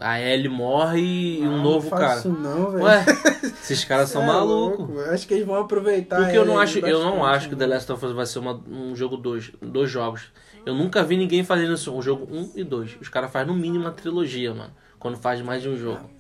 A 0.01 0.21
Ellie 0.21 0.49
morre 0.49 1.01
e 1.39 1.43
um 1.47 1.53
Não, 1.59 1.63
novo 1.63 1.89
não 1.91 1.97
cara. 1.99 2.19
isso 2.19 2.29
não, 2.29 2.71
velho. 2.73 2.85
Ué, 2.85 3.05
esses 3.63 3.85
caras 3.85 4.09
são 4.11 4.23
É 4.23 4.27
malucos. 4.27 4.79
louco. 4.89 5.01
Acho 5.11 5.27
que 5.29 5.35
eles 5.35 5.47
vão 5.47 5.55
aproveitar 5.57 6.17
Porque 6.17 6.37
eu 6.37 6.45
não 6.45 6.59
acho, 6.59 6.79
eu 6.81 7.01
não 7.01 7.25
acho 7.25 7.49
que 7.49 7.55
né? 7.55 7.61
The 7.61 7.67
Last 7.75 7.93
of 7.93 8.05
Us 8.07 8.13
vai 8.13 8.27
ser 8.27 8.41
uma- 8.41 8.61
um 8.69 8.97
jogo 8.97 9.17
dois, 9.17 9.53
dois 9.63 9.89
jogos. 9.91 10.33
Eu 10.67 10.75
nunca 10.75 11.03
vi 11.05 11.17
ninguém 11.17 11.45
fazendo 11.45 11.75
isso, 11.75 11.95
um 11.95 12.03
jogo 12.03 12.27
um 12.29 12.51
e 12.57 12.65
dois. 12.65 12.97
Os 13.01 13.09
caras 13.09 13.31
fazem 13.31 13.49
no 13.49 13.55
mínimo 13.55 13.85
uma 13.85 13.93
trilogia, 13.93 14.53
mano. 14.53 14.73
Quando 14.99 15.17
faz 15.17 15.41
mais 15.41 15.63
de 15.63 15.69
um 15.69 15.77
jogo. 15.77 16.11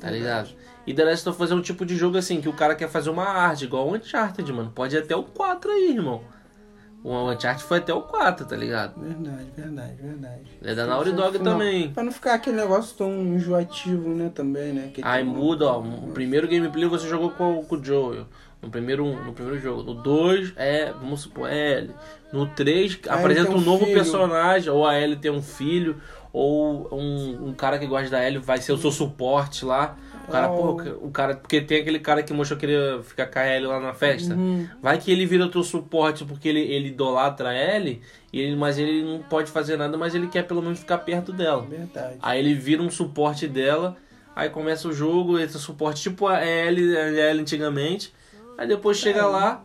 Tá 0.00 0.10
ligado? 0.10 0.48
E 0.86 0.94
The 0.94 1.04
Last 1.04 1.28
of 1.28 1.40
Us 1.42 1.50
é 1.50 1.54
um 1.54 1.60
tipo 1.60 1.84
de 1.86 1.94
jogo 1.94 2.16
assim 2.16 2.40
que 2.40 2.48
o 2.48 2.52
cara 2.54 2.74
quer 2.74 2.88
fazer 2.88 3.10
uma 3.10 3.24
arte, 3.24 3.64
igual 3.66 3.86
o 3.86 3.94
Uncharted, 3.94 4.50
mano. 4.52 4.72
Pode 4.74 4.96
ir 4.96 4.98
até 5.00 5.14
o 5.14 5.22
4 5.22 5.70
aí, 5.70 5.90
irmão. 5.94 6.22
O 7.02 7.30
Uncharted 7.30 7.62
foi 7.64 7.78
até 7.78 7.94
o 7.94 8.02
4, 8.02 8.44
tá 8.46 8.54
ligado? 8.54 9.00
Verdade, 9.00 9.46
verdade, 9.56 9.94
verdade. 10.02 10.42
É 10.62 10.74
da 10.74 10.86
Naughty 10.86 11.12
Dog 11.12 11.38
também. 11.38 11.90
Pra 11.90 12.02
não 12.02 12.12
ficar 12.12 12.34
aquele 12.34 12.56
negócio 12.56 12.94
tão 12.96 13.10
enjoativo, 13.22 14.10
né, 14.10 14.30
também, 14.34 14.72
né? 14.72 14.90
que 14.92 15.00
Aí 15.02 15.24
muda, 15.24 15.66
ó. 15.66 15.80
O 15.80 16.10
primeiro 16.12 16.46
gameplay 16.46 16.86
você 16.86 17.08
jogou 17.08 17.30
com, 17.30 17.64
com 17.64 17.76
o 17.76 17.82
Joel. 17.84 18.26
No 18.60 18.68
primeiro, 18.68 19.06
no 19.24 19.32
primeiro 19.32 19.58
jogo. 19.58 19.82
No 19.82 19.94
2 19.94 20.52
é, 20.56 20.92
vamos 20.92 21.22
supor, 21.22 21.48
é 21.50 21.78
Ellie. 21.78 21.94
No 22.30 22.46
3 22.46 22.98
A 23.08 23.14
Ellie 23.14 23.18
apresenta 23.18 23.50
um 23.52 23.56
um 23.56 23.60
novo 23.62 23.84
filho. 23.86 23.96
personagem. 23.96 24.68
Ou 24.70 24.86
a 24.86 25.00
Ellie 25.00 25.16
tem 25.16 25.30
um 25.30 25.40
filho. 25.40 25.96
Ou 26.30 26.86
um, 26.94 27.48
um 27.48 27.54
cara 27.54 27.78
que 27.78 27.86
gosta 27.86 28.10
da 28.10 28.22
Ellie 28.24 28.38
vai 28.38 28.58
ser 28.58 28.72
o 28.72 28.76
seu 28.76 28.90
suporte 28.90 29.64
lá. 29.64 29.96
O 30.28 30.30
cara, 30.32 30.50
Oh. 30.50 30.56
pô, 30.76 31.06
o 31.06 31.10
cara. 31.10 31.34
Porque 31.36 31.60
tem 31.60 31.80
aquele 31.80 31.98
cara 31.98 32.22
que 32.22 32.32
mostrou 32.32 32.58
que 32.58 32.66
ele 32.66 33.02
ficar 33.02 33.26
com 33.26 33.38
a 33.38 33.46
Ellie 33.48 33.66
lá 33.66 33.80
na 33.80 33.92
festa. 33.92 34.34
Uhum. 34.34 34.66
Vai 34.80 34.98
que 34.98 35.10
ele 35.10 35.26
vira 35.26 35.48
teu 35.50 35.62
suporte 35.62 36.24
porque 36.24 36.48
ele, 36.48 36.60
ele 36.60 36.88
idolatra 36.88 37.48
a 37.50 37.54
Ellie. 37.76 38.00
E 38.32 38.40
ele, 38.40 38.56
mas 38.56 38.78
ele 38.78 39.02
não 39.02 39.20
pode 39.20 39.50
fazer 39.50 39.76
nada, 39.76 39.98
mas 39.98 40.14
ele 40.14 40.28
quer 40.28 40.46
pelo 40.46 40.62
menos 40.62 40.78
ficar 40.78 40.98
perto 40.98 41.32
dela. 41.32 41.62
Verdade. 41.62 42.16
Aí 42.22 42.38
ele 42.38 42.54
vira 42.54 42.80
um 42.80 42.90
suporte 42.90 43.48
dela, 43.48 43.96
aí 44.36 44.48
começa 44.48 44.86
o 44.86 44.92
jogo, 44.92 45.38
esse 45.38 45.58
suporte 45.58 46.02
tipo 46.02 46.28
a 46.28 46.38
L, 46.38 46.96
a 46.96 47.00
L 47.10 47.40
antigamente. 47.40 48.14
Aí 48.56 48.68
depois 48.68 48.98
chega 48.98 49.26
lá, 49.26 49.64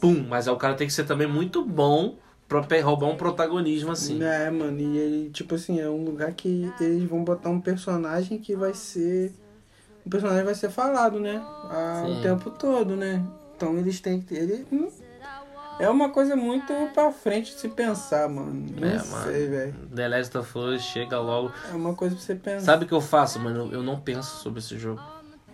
pum, 0.00 0.26
mas 0.28 0.46
aí 0.46 0.52
o 0.52 0.56
cara 0.58 0.74
tem 0.74 0.86
que 0.86 0.92
ser 0.92 1.04
também 1.04 1.26
muito 1.26 1.64
bom 1.64 2.16
pra 2.46 2.60
roubar 2.82 3.06
um 3.08 3.16
protagonismo 3.16 3.92
assim. 3.92 4.22
É, 4.22 4.50
mano, 4.50 4.78
e 4.78 4.98
ele, 4.98 5.30
tipo 5.30 5.54
assim, 5.54 5.80
é 5.80 5.88
um 5.88 6.04
lugar 6.04 6.32
que 6.32 6.70
eles 6.80 7.04
vão 7.04 7.24
botar 7.24 7.48
um 7.48 7.60
personagem 7.60 8.38
que 8.38 8.54
vai 8.54 8.74
ser. 8.74 9.32
O 10.04 10.10
personagem 10.10 10.44
vai 10.44 10.54
ser 10.54 10.70
falado, 10.70 11.18
né? 11.18 11.40
Ah, 11.70 12.02
Sim. 12.04 12.18
o 12.18 12.22
tempo 12.22 12.50
todo, 12.50 12.94
né? 12.96 13.22
Então 13.56 13.76
eles 13.78 14.00
têm 14.00 14.20
que 14.20 14.26
ter. 14.26 14.36
Ele, 14.42 14.66
hum, 14.70 14.88
é 15.78 15.88
uma 15.88 16.10
coisa 16.10 16.36
muito 16.36 16.72
pra 16.92 17.10
frente 17.10 17.52
de 17.54 17.60
se 17.60 17.68
pensar, 17.68 18.28
mano. 18.28 18.66
Não 18.78 18.88
É, 18.88 18.98
sei, 18.98 19.48
velho. 19.48 19.74
The 19.94 20.08
Last 20.08 20.38
of 20.38 20.58
Us 20.58 20.82
chega 20.82 21.18
logo. 21.18 21.52
É 21.70 21.74
uma 21.74 21.94
coisa 21.94 22.14
pra 22.14 22.24
você 22.24 22.34
pensar. 22.34 22.60
Sabe 22.60 22.84
o 22.84 22.88
que 22.88 22.94
eu 22.94 23.00
faço, 23.00 23.40
mano? 23.40 23.70
Eu 23.72 23.82
não 23.82 23.98
penso 23.98 24.36
sobre 24.42 24.58
esse 24.60 24.78
jogo. 24.78 25.00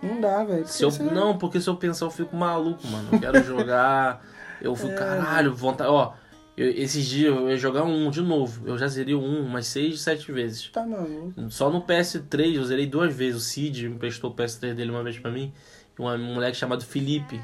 Não 0.02 0.20
dá, 0.20 0.42
velho. 0.44 0.66
Se 0.66 0.82
eu, 0.82 0.90
não, 1.12 1.36
porque 1.38 1.60
se 1.60 1.68
eu 1.68 1.76
pensar 1.76 2.06
eu 2.06 2.10
fico 2.10 2.34
maluco, 2.36 2.86
mano. 2.88 3.08
Eu 3.12 3.20
quero 3.20 3.42
jogar. 3.44 4.22
Eu 4.60 4.72
É. 4.74 4.76
fico, 4.76 4.94
caralho, 4.96 5.54
vontade. 5.54 5.88
Ó, 5.90 6.12
eu- 6.62 6.70
esses 6.82 7.06
dias 7.06 7.34
eu 7.34 7.48
ia 7.48 7.56
jogar 7.56 7.84
um 7.84 8.10
de 8.10 8.20
novo. 8.20 8.66
Eu 8.66 8.76
já 8.78 8.86
zerei 8.88 9.14
um 9.14 9.40
umas 9.44 9.66
6, 9.66 10.00
7 10.00 10.30
vezes. 10.32 10.68
Tá 10.68 10.86
maluco. 10.86 11.32
Só 11.50 11.70
no 11.70 11.82
PS3 11.82 12.54
eu 12.56 12.64
zerei 12.64 12.86
duas 12.86 13.14
vezes. 13.14 13.40
O 13.40 13.44
Cid 13.44 13.88
me 13.88 13.98
prestou 13.98 14.30
o 14.30 14.34
PS3 14.34 14.74
dele 14.74 14.90
uma 14.90 15.02
vez 15.02 15.18
pra 15.18 15.30
mim. 15.30 15.52
E 15.98 16.02
um 16.02 16.18
moleque 16.34 16.56
chamado 16.56 16.84
Felipe, 16.84 17.40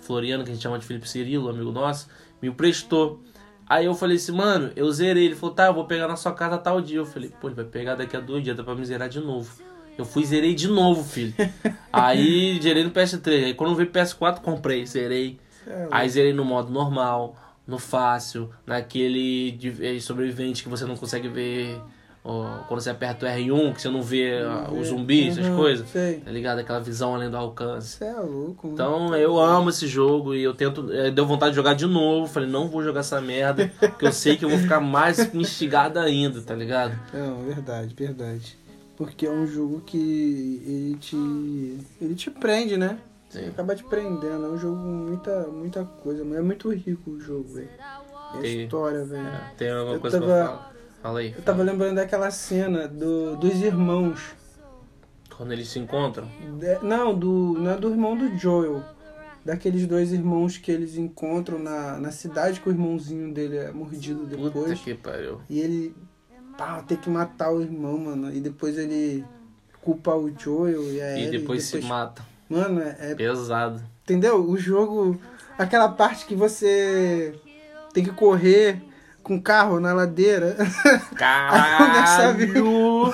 Floriano, 0.00 0.44
que 0.44 0.50
a 0.50 0.54
gente 0.54 0.62
chama 0.62 0.78
de 0.78 0.84
Felipe 0.84 1.08
Cirilo, 1.08 1.48
amigo 1.48 1.70
nosso, 1.70 2.08
me 2.40 2.50
prestou. 2.50 3.22
Aí 3.68 3.86
eu 3.86 3.94
falei 3.94 4.16
assim, 4.16 4.32
mano, 4.32 4.70
eu 4.74 4.90
zerei. 4.90 5.26
Ele 5.26 5.34
falou, 5.36 5.54
tá, 5.54 5.66
eu 5.66 5.74
vou 5.74 5.84
pegar 5.86 6.08
na 6.08 6.16
sua 6.16 6.32
casa 6.32 6.58
tal 6.58 6.80
dia. 6.80 6.98
Eu 6.98 7.06
falei, 7.06 7.30
pô, 7.40 7.48
ele 7.48 7.54
vai 7.54 7.64
pegar 7.64 7.94
daqui 7.94 8.16
a 8.16 8.20
dois 8.20 8.42
dias, 8.42 8.56
dá 8.56 8.62
pra 8.64 8.74
me 8.74 8.84
zerar 8.84 9.08
de 9.08 9.20
novo. 9.20 9.50
Eu 9.96 10.04
fui 10.04 10.22
e 10.22 10.26
zerei 10.26 10.54
de 10.54 10.68
novo, 10.68 11.04
filho. 11.04 11.32
Aí 11.92 12.58
zerei 12.62 12.82
no 12.82 12.90
PS3. 12.90 13.44
Aí 13.44 13.54
quando 13.54 13.74
veio 13.76 13.90
PS4, 13.90 14.40
comprei, 14.40 14.84
zerei. 14.86 15.38
É, 15.66 15.86
Aí 15.90 16.08
zerei 16.08 16.32
no 16.32 16.44
modo 16.44 16.72
normal, 16.72 17.36
no 17.72 17.78
fácil, 17.78 18.48
naquele 18.66 19.50
de 19.52 19.74
eh, 19.84 19.98
sobrevivente 19.98 20.62
que 20.62 20.68
você 20.68 20.84
não 20.84 20.96
consegue 20.96 21.26
ver. 21.28 21.80
ó, 22.24 22.58
quando 22.68 22.80
você 22.80 22.90
aperta 22.90 23.26
o 23.26 23.28
R1, 23.28 23.74
que 23.74 23.82
você 23.82 23.88
não 23.88 24.00
vê 24.02 24.38
ah, 24.44 24.70
os 24.72 24.86
zumbis, 24.88 25.36
essas 25.36 25.48
Uhum, 25.48 25.56
coisas. 25.56 25.88
Sei. 25.88 26.20
Tá 26.20 26.30
ligado? 26.30 26.60
Aquela 26.60 26.78
visão 26.78 27.14
além 27.14 27.28
do 27.28 27.36
alcance. 27.36 27.96
Você 27.96 28.04
é 28.04 28.14
louco, 28.14 28.68
mano. 28.68 28.74
Então 28.74 29.16
eu 29.16 29.40
amo 29.40 29.70
esse 29.70 29.88
jogo 29.88 30.32
e 30.34 30.42
eu 30.42 30.54
tento. 30.54 30.92
eh, 30.92 31.10
Deu 31.10 31.26
vontade 31.26 31.50
de 31.50 31.56
jogar 31.56 31.74
de 31.74 31.86
novo. 31.86 32.32
Falei, 32.32 32.48
não 32.48 32.68
vou 32.68 32.82
jogar 32.84 33.00
essa 33.00 33.20
merda, 33.20 33.72
porque 33.80 34.04
eu 34.06 34.12
sei 34.12 34.36
que 34.36 34.44
eu 34.44 34.48
vou 34.50 34.58
ficar 34.58 34.78
mais 34.80 35.18
instigado 35.34 35.98
ainda, 35.98 36.40
tá 36.42 36.54
ligado? 36.54 36.96
Não, 37.12 37.42
verdade, 37.42 37.92
verdade. 37.94 38.56
Porque 38.96 39.26
é 39.26 39.30
um 39.30 39.46
jogo 39.46 39.80
que 39.84 40.62
ele 40.64 40.96
te. 41.00 41.16
ele 42.00 42.14
te 42.14 42.30
prende, 42.30 42.76
né? 42.76 42.98
Sim. 43.32 43.48
acaba 43.48 43.74
te 43.74 43.84
prendendo. 43.84 44.46
É 44.46 44.48
um 44.48 44.58
jogo 44.58 44.76
com 44.76 44.88
muita, 44.88 45.46
muita 45.48 45.84
coisa, 45.84 46.24
mas 46.24 46.38
é 46.38 46.42
muito 46.42 46.70
rico 46.72 47.10
o 47.12 47.20
jogo, 47.20 47.54
velho. 47.54 47.68
E 48.34 48.38
a 48.38 48.40
Tem- 48.40 48.62
história, 48.64 49.04
velho. 49.04 49.40
Tem 49.56 49.70
alguma 49.70 49.96
Eu 49.96 50.00
coisa 50.00 50.20
tava- 50.20 50.32
pra 50.32 50.46
falar? 50.46 50.72
Fala 51.02 51.18
aí. 51.20 51.34
Eu 51.36 51.42
tava 51.42 51.62
lembrando 51.62 51.96
daquela 51.96 52.30
cena 52.30 52.86
do, 52.86 53.36
dos 53.36 53.54
irmãos. 53.62 54.34
Quando 55.36 55.52
eles 55.52 55.68
se 55.68 55.78
encontram. 55.78 56.28
De- 56.58 56.78
não, 56.86 57.18
do, 57.18 57.54
não 57.58 57.70
é 57.72 57.76
do 57.76 57.90
irmão 57.90 58.16
do 58.16 58.36
Joel. 58.38 58.82
Daqueles 59.44 59.86
dois 59.88 60.12
irmãos 60.12 60.56
que 60.56 60.70
eles 60.70 60.96
encontram 60.96 61.58
na, 61.58 61.98
na 61.98 62.12
cidade 62.12 62.60
que 62.60 62.68
o 62.68 62.72
irmãozinho 62.72 63.34
dele 63.34 63.56
é 63.56 63.72
mordido 63.72 64.20
Puta 64.20 64.36
depois. 64.36 64.80
que 64.80 64.94
pariu. 64.94 65.40
E 65.50 65.58
ele 65.58 65.96
pá, 66.56 66.80
tem 66.82 66.96
que 66.96 67.10
matar 67.10 67.50
o 67.52 67.60
irmão, 67.60 67.98
mano. 67.98 68.32
E 68.32 68.38
depois 68.40 68.78
ele 68.78 69.24
culpa 69.80 70.14
o 70.14 70.30
Joel 70.38 70.84
e 70.92 71.00
a 71.00 71.18
E 71.18 71.22
Ellie, 71.24 71.40
depois 71.40 71.64
se 71.64 71.80
mata. 71.80 72.22
Mano, 72.52 72.80
é, 72.82 72.96
é- 73.12 73.14
Pesado. 73.14 73.82
Entendeu? 74.04 74.46
O 74.48 74.56
jogo. 74.58 75.18
Aquela 75.58 75.88
parte 75.88 76.26
que 76.26 76.34
você 76.34 77.34
tem 77.92 78.04
que 78.04 78.10
correr 78.10 78.82
com 79.22 79.40
carro 79.40 79.78
na 79.80 79.92
ladeira. 79.92 80.56
Caralho! 81.16 83.12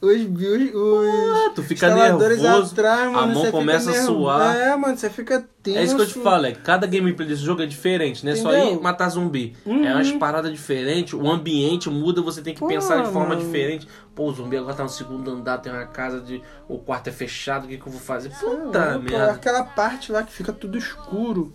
os 0.00 0.22
bios, 0.24 0.74
os 0.74 1.54
tu 1.54 1.62
fica 1.62 1.94
nervoso, 1.94 2.72
atrás, 2.72 3.00
a 3.06 3.10
mano. 3.10 3.34
mão 3.34 3.44
você 3.44 3.50
começa 3.50 3.90
a 3.90 3.94
suar. 4.02 4.56
É, 4.56 4.74
mano, 4.76 4.96
você 4.96 5.10
fica 5.10 5.44
tenso. 5.62 5.78
É 5.78 5.84
isso 5.84 5.96
que 5.96 6.02
eu 6.02 6.06
te 6.06 6.18
falo, 6.20 6.46
é 6.46 6.52
cada 6.52 6.86
gameplay 6.86 7.28
desse 7.28 7.42
jogo 7.42 7.62
é 7.62 7.66
diferente, 7.66 8.24
não 8.24 8.32
é 8.32 8.36
só 8.36 8.52
Entendeu? 8.54 8.78
ir 8.78 8.82
matar 8.82 9.08
zumbi. 9.10 9.56
É 9.66 9.68
Uhum. 9.68 9.92
umas 9.94 10.10
paradas 10.12 10.50
diferentes, 10.50 11.12
o 11.14 11.28
ambiente 11.30 11.88
muda, 11.90 12.22
você 12.22 12.40
tem 12.42 12.54
que 12.54 12.60
Pô, 12.60 12.66
pensar 12.66 13.02
de 13.02 13.12
forma 13.12 13.30
mano. 13.30 13.40
diferente. 13.40 13.86
Pô, 14.14 14.24
o 14.28 14.32
zumbi 14.32 14.56
agora 14.56 14.74
tá 14.74 14.82
no 14.82 14.88
segundo 14.88 15.30
andar, 15.30 15.58
tem 15.58 15.72
uma 15.72 15.86
casa 15.86 16.20
de. 16.20 16.42
O 16.68 16.78
quarto 16.78 17.08
é 17.08 17.12
fechado, 17.12 17.64
o 17.64 17.68
que, 17.68 17.76
que 17.76 17.86
eu 17.86 17.92
vou 17.92 18.00
fazer? 18.00 18.30
Lá, 18.30 18.38
Puta 18.38 18.92
pô, 18.94 18.98
merda. 19.00 19.32
Aquela 19.32 19.64
parte 19.64 20.10
lá 20.12 20.22
que 20.22 20.32
fica 20.32 20.52
tudo 20.52 20.76
escuro. 20.78 21.52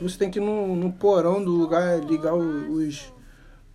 Você 0.00 0.18
tem 0.18 0.30
que 0.30 0.38
ir 0.38 0.42
no, 0.42 0.74
no 0.76 0.92
porão 0.92 1.42
do 1.42 1.50
lugar 1.52 1.98
ligar 2.00 2.34
os, 2.34 3.12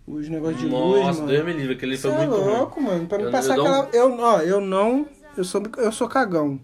os 0.06 0.28
negócios 0.28 0.60
de 0.60 0.66
luz, 0.68 1.04
Nossa, 1.04 1.20
mano. 1.20 1.32
Deus 1.32 1.44
me 1.44 1.52
livre, 1.52 1.74
aquele 1.74 1.96
foi 1.96 2.10
é 2.10 2.16
muito 2.18 2.34
ruim. 2.36 2.56
louco, 2.56 2.80
mano. 2.80 3.06
Pra 3.06 3.18
me 3.18 3.24
Eu- 3.24 3.30
passar 3.30 3.56
eu 3.56 3.62
aquela. 3.66 3.88
Eu, 3.92 4.18
ó, 4.20 4.38
eu 4.40 4.60
não. 4.60 5.06
Eu 5.36 5.44
sou, 5.44 5.62
eu 5.78 5.92
sou 5.92 6.08
cagão. 6.08 6.60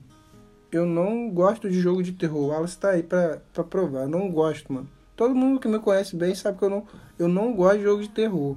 Eu 0.73 0.85
não 0.85 1.31
gosto 1.31 1.71
de 1.71 1.81
jogo 1.81 2.03
de 2.03 2.12
terror. 2.12 2.42
O 2.42 2.47
Wallace 2.49 2.77
tá 2.77 2.90
aí 2.90 3.03
pra, 3.03 3.38
pra 3.53 3.62
provar. 3.64 4.03
Eu 4.03 4.09
não 4.09 4.31
gosto, 4.31 4.73
mano. 4.73 4.88
Todo 5.14 5.35
mundo 5.35 5.59
que 5.61 5.69
me 5.69 5.79
conhece 5.79 6.14
bem 6.16 6.35
sabe 6.35 6.59
que 6.59 6.64
eu 6.64 6.71
não, 6.71 6.85
eu 7.19 7.29
não 7.29 7.55
gosto 7.55 7.79
de 7.79 7.85
jogo 7.85 8.03
de 8.03 8.09
terror. 8.11 8.57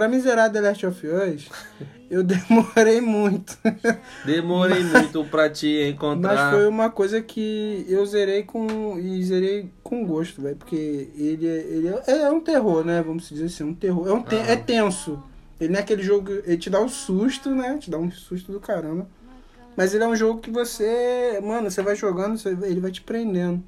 Pra 0.00 0.08
me 0.08 0.18
zerar 0.18 0.50
The 0.50 0.62
Last 0.62 0.86
of 0.86 1.06
Us, 1.06 1.46
eu 2.10 2.22
demorei 2.24 3.02
muito. 3.02 3.54
Demorei 4.24 4.82
muito 4.82 5.22
pra 5.26 5.50
te 5.50 5.66
Mas 5.84 5.94
encontrar. 5.94 6.52
foi 6.54 6.66
uma 6.68 6.88
coisa 6.88 7.20
que 7.20 7.84
eu 7.86 8.06
zerei 8.06 8.42
com. 8.42 8.98
E 8.98 9.22
zerei 9.22 9.70
com 9.82 10.06
gosto, 10.06 10.40
velho. 10.40 10.56
Porque 10.56 11.10
ele, 11.14 11.46
é- 11.46 11.66
ele 11.66 11.88
é, 11.88 12.02
é 12.22 12.30
um 12.30 12.40
terror, 12.40 12.82
né? 12.82 13.02
Vamos 13.02 13.28
dizer 13.28 13.44
assim, 13.44 13.62
um 13.64 13.74
terror. 13.74 14.08
É, 14.08 14.12
um 14.14 14.22
te- 14.22 14.36
é 14.36 14.56
tenso. 14.56 15.22
Ele 15.60 15.70
não 15.74 15.78
é 15.80 15.82
aquele 15.82 16.02
jogo. 16.02 16.32
Ele 16.46 16.56
te 16.56 16.70
dá 16.70 16.80
um 16.80 16.88
susto, 16.88 17.50
né? 17.54 17.76
Te 17.76 17.90
dá 17.90 17.98
um 17.98 18.10
susto 18.10 18.50
do 18.52 18.58
caramba. 18.58 19.06
Mas 19.76 19.92
ele 19.92 20.02
é 20.02 20.06
um 20.08 20.16
jogo 20.16 20.40
que 20.40 20.50
você. 20.50 21.38
Mano, 21.42 21.70
você 21.70 21.82
vai 21.82 21.94
jogando, 21.94 22.38
você- 22.38 22.56
ele 22.62 22.80
vai 22.80 22.90
te 22.90 23.02
prendendo. 23.02 23.62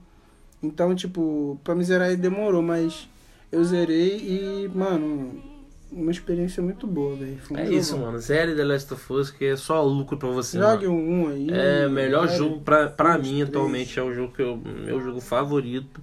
Então, 0.62 0.94
tipo, 0.94 1.60
pra 1.62 1.74
me 1.74 1.84
zerar 1.84 2.08
ele 2.08 2.16
demorou, 2.16 2.62
mas 2.62 3.06
eu 3.50 3.62
zerei 3.62 4.16
e, 4.16 4.70
mano, 4.74 5.51
uma 5.92 6.10
experiência 6.10 6.62
muito 6.62 6.86
boa, 6.86 7.14
velho. 7.16 7.38
Um 7.50 7.56
É 7.56 7.70
isso, 7.70 7.96
mano. 7.98 8.18
Zero 8.18 8.56
The 8.56 8.64
Last 8.64 8.92
of 8.94 9.12
Us, 9.12 9.30
que 9.30 9.44
é 9.44 9.56
só 9.56 9.82
lucro 9.82 10.16
pra 10.16 10.28
você. 10.30 10.58
Jogue 10.58 10.86
um 10.88 11.28
aí. 11.28 11.48
É, 11.50 11.88
melhor 11.88 12.28
jogo 12.28 12.60
pra, 12.60 12.88
pra 12.88 13.18
mim 13.18 13.36
três. 13.36 13.48
atualmente 13.48 13.98
é 13.98 14.02
o 14.02 14.12
jogo 14.12 14.32
que 14.32 14.42
eu, 14.42 14.56
meu 14.56 15.00
jogo 15.00 15.20
favorito. 15.20 16.00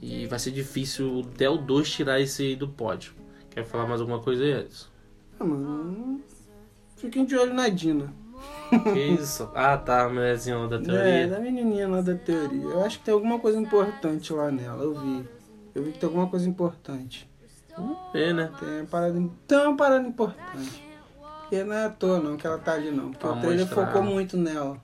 E 0.00 0.26
vai 0.26 0.38
ser 0.38 0.52
difícil 0.52 1.24
até 1.34 1.50
o 1.50 1.56
2 1.56 1.90
tirar 1.90 2.20
esse 2.20 2.42
aí 2.42 2.56
do 2.56 2.68
pódio. 2.68 3.12
Quer 3.50 3.64
falar 3.64 3.86
mais 3.86 4.00
alguma 4.00 4.20
coisa 4.20 4.42
aí, 4.44 4.52
Edson? 4.52 4.86
Ah, 5.40 5.44
mano. 5.44 6.20
Fiquem 6.96 7.24
de 7.24 7.36
olho 7.36 7.52
na 7.54 7.68
Dina. 7.68 8.12
Que 8.92 9.00
isso? 9.00 9.50
Ah, 9.54 9.76
tá, 9.76 10.04
a 10.04 10.08
mulherzinha 10.08 10.56
lá 10.56 10.66
da 10.68 10.76
É, 10.76 10.80
teoria. 10.80 11.28
da 11.28 11.40
menininha 11.40 11.88
lá 11.88 12.00
da 12.00 12.14
teoria. 12.14 12.62
Eu 12.62 12.84
acho 12.84 12.98
que 13.00 13.04
tem 13.06 13.14
alguma 13.14 13.38
coisa 13.40 13.58
importante 13.58 14.32
lá 14.32 14.50
nela, 14.52 14.84
eu 14.84 14.94
vi. 14.94 15.24
Eu 15.74 15.82
vi 15.82 15.92
que 15.92 15.98
tem 15.98 16.06
alguma 16.08 16.28
coisa 16.28 16.48
importante. 16.48 17.27
Vamos 17.78 17.98
ver, 18.12 18.34
né? 18.34 18.50
Tem 18.58 18.68
uma 18.80 18.86
parada, 18.86 19.22
tem 19.46 19.58
uma 19.58 19.76
parada 19.76 20.08
importante. 20.08 20.84
E 21.50 21.64
não 21.64 21.72
é 21.74 21.84
à 21.86 21.90
toa 21.90 22.20
não 22.20 22.36
que 22.36 22.46
ela 22.46 22.58
tá 22.58 22.74
ali 22.74 22.90
não. 22.90 23.10
Porque 23.10 23.18
Pra 23.26 23.32
o 23.32 23.40
trailer 23.40 23.66
mostrar. 23.66 23.86
focou 23.86 24.02
muito 24.02 24.36
nela. 24.36 24.76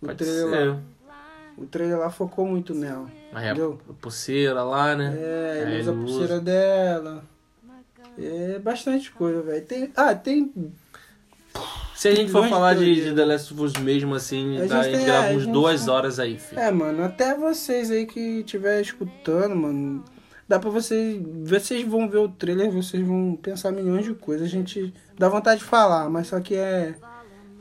O 0.00 0.06
Pode 0.06 0.18
trailer, 0.18 0.48
ser. 0.50 0.68
lá, 0.68 0.78
o 1.58 1.66
trailer 1.66 1.98
lá 1.98 2.10
focou 2.10 2.46
muito 2.46 2.74
nela. 2.74 3.06
Mas 3.32 3.42
é 3.42 3.46
Entendeu? 3.50 3.80
a 3.90 3.92
pulseira 3.94 4.62
lá, 4.62 4.94
né? 4.94 5.14
É, 5.18 5.62
ele 5.66 5.80
usa 5.80 5.90
a 5.90 5.94
pulseira 5.94 6.40
dela. 6.40 7.24
É 8.16 8.58
bastante 8.60 9.10
coisa, 9.10 9.42
velho. 9.42 9.64
Tem, 9.64 9.90
ah, 9.96 10.14
tem 10.14 10.52
Se 11.96 12.06
a 12.08 12.14
gente 12.14 12.30
for 12.30 12.48
falar 12.48 12.74
de, 12.74 12.94
de 13.06 13.12
The 13.14 13.24
Last 13.24 13.52
of 13.52 13.62
Us 13.62 13.72
mesmo, 13.74 14.14
assim, 14.14 14.56
A 14.58 14.60
a 14.60 14.66
gente 14.68 14.84
gente, 14.84 14.96
tem- 14.98 15.06
grava 15.06 15.26
é, 15.26 15.30
a 15.32 15.36
uns 15.36 15.42
gente 15.42 15.52
duas 15.52 15.88
horas 15.88 16.18
aí, 16.20 16.38
filho. 16.38 16.60
É, 16.60 16.70
mano, 16.70 17.02
até 17.04 17.34
vocês 17.36 17.90
aí 17.90 18.06
que 18.06 18.20
estiver 18.40 18.80
escutando, 18.80 19.56
mano, 19.56 20.04
dá 20.48 20.58
pra 20.58 20.70
vocês. 20.70 21.20
Vocês 21.44 21.86
vão 21.86 22.08
ver 22.08 22.18
o 22.18 22.28
trailer, 22.28 22.70
vocês 22.70 23.06
vão 23.06 23.36
pensar 23.40 23.70
milhões 23.72 24.04
de 24.04 24.14
coisas. 24.14 24.46
A 24.46 24.50
gente 24.50 24.92
dá 25.18 25.28
vontade 25.28 25.60
de 25.60 25.66
falar, 25.66 26.08
mas 26.10 26.26
só 26.28 26.40
que 26.40 26.54
é. 26.54 26.94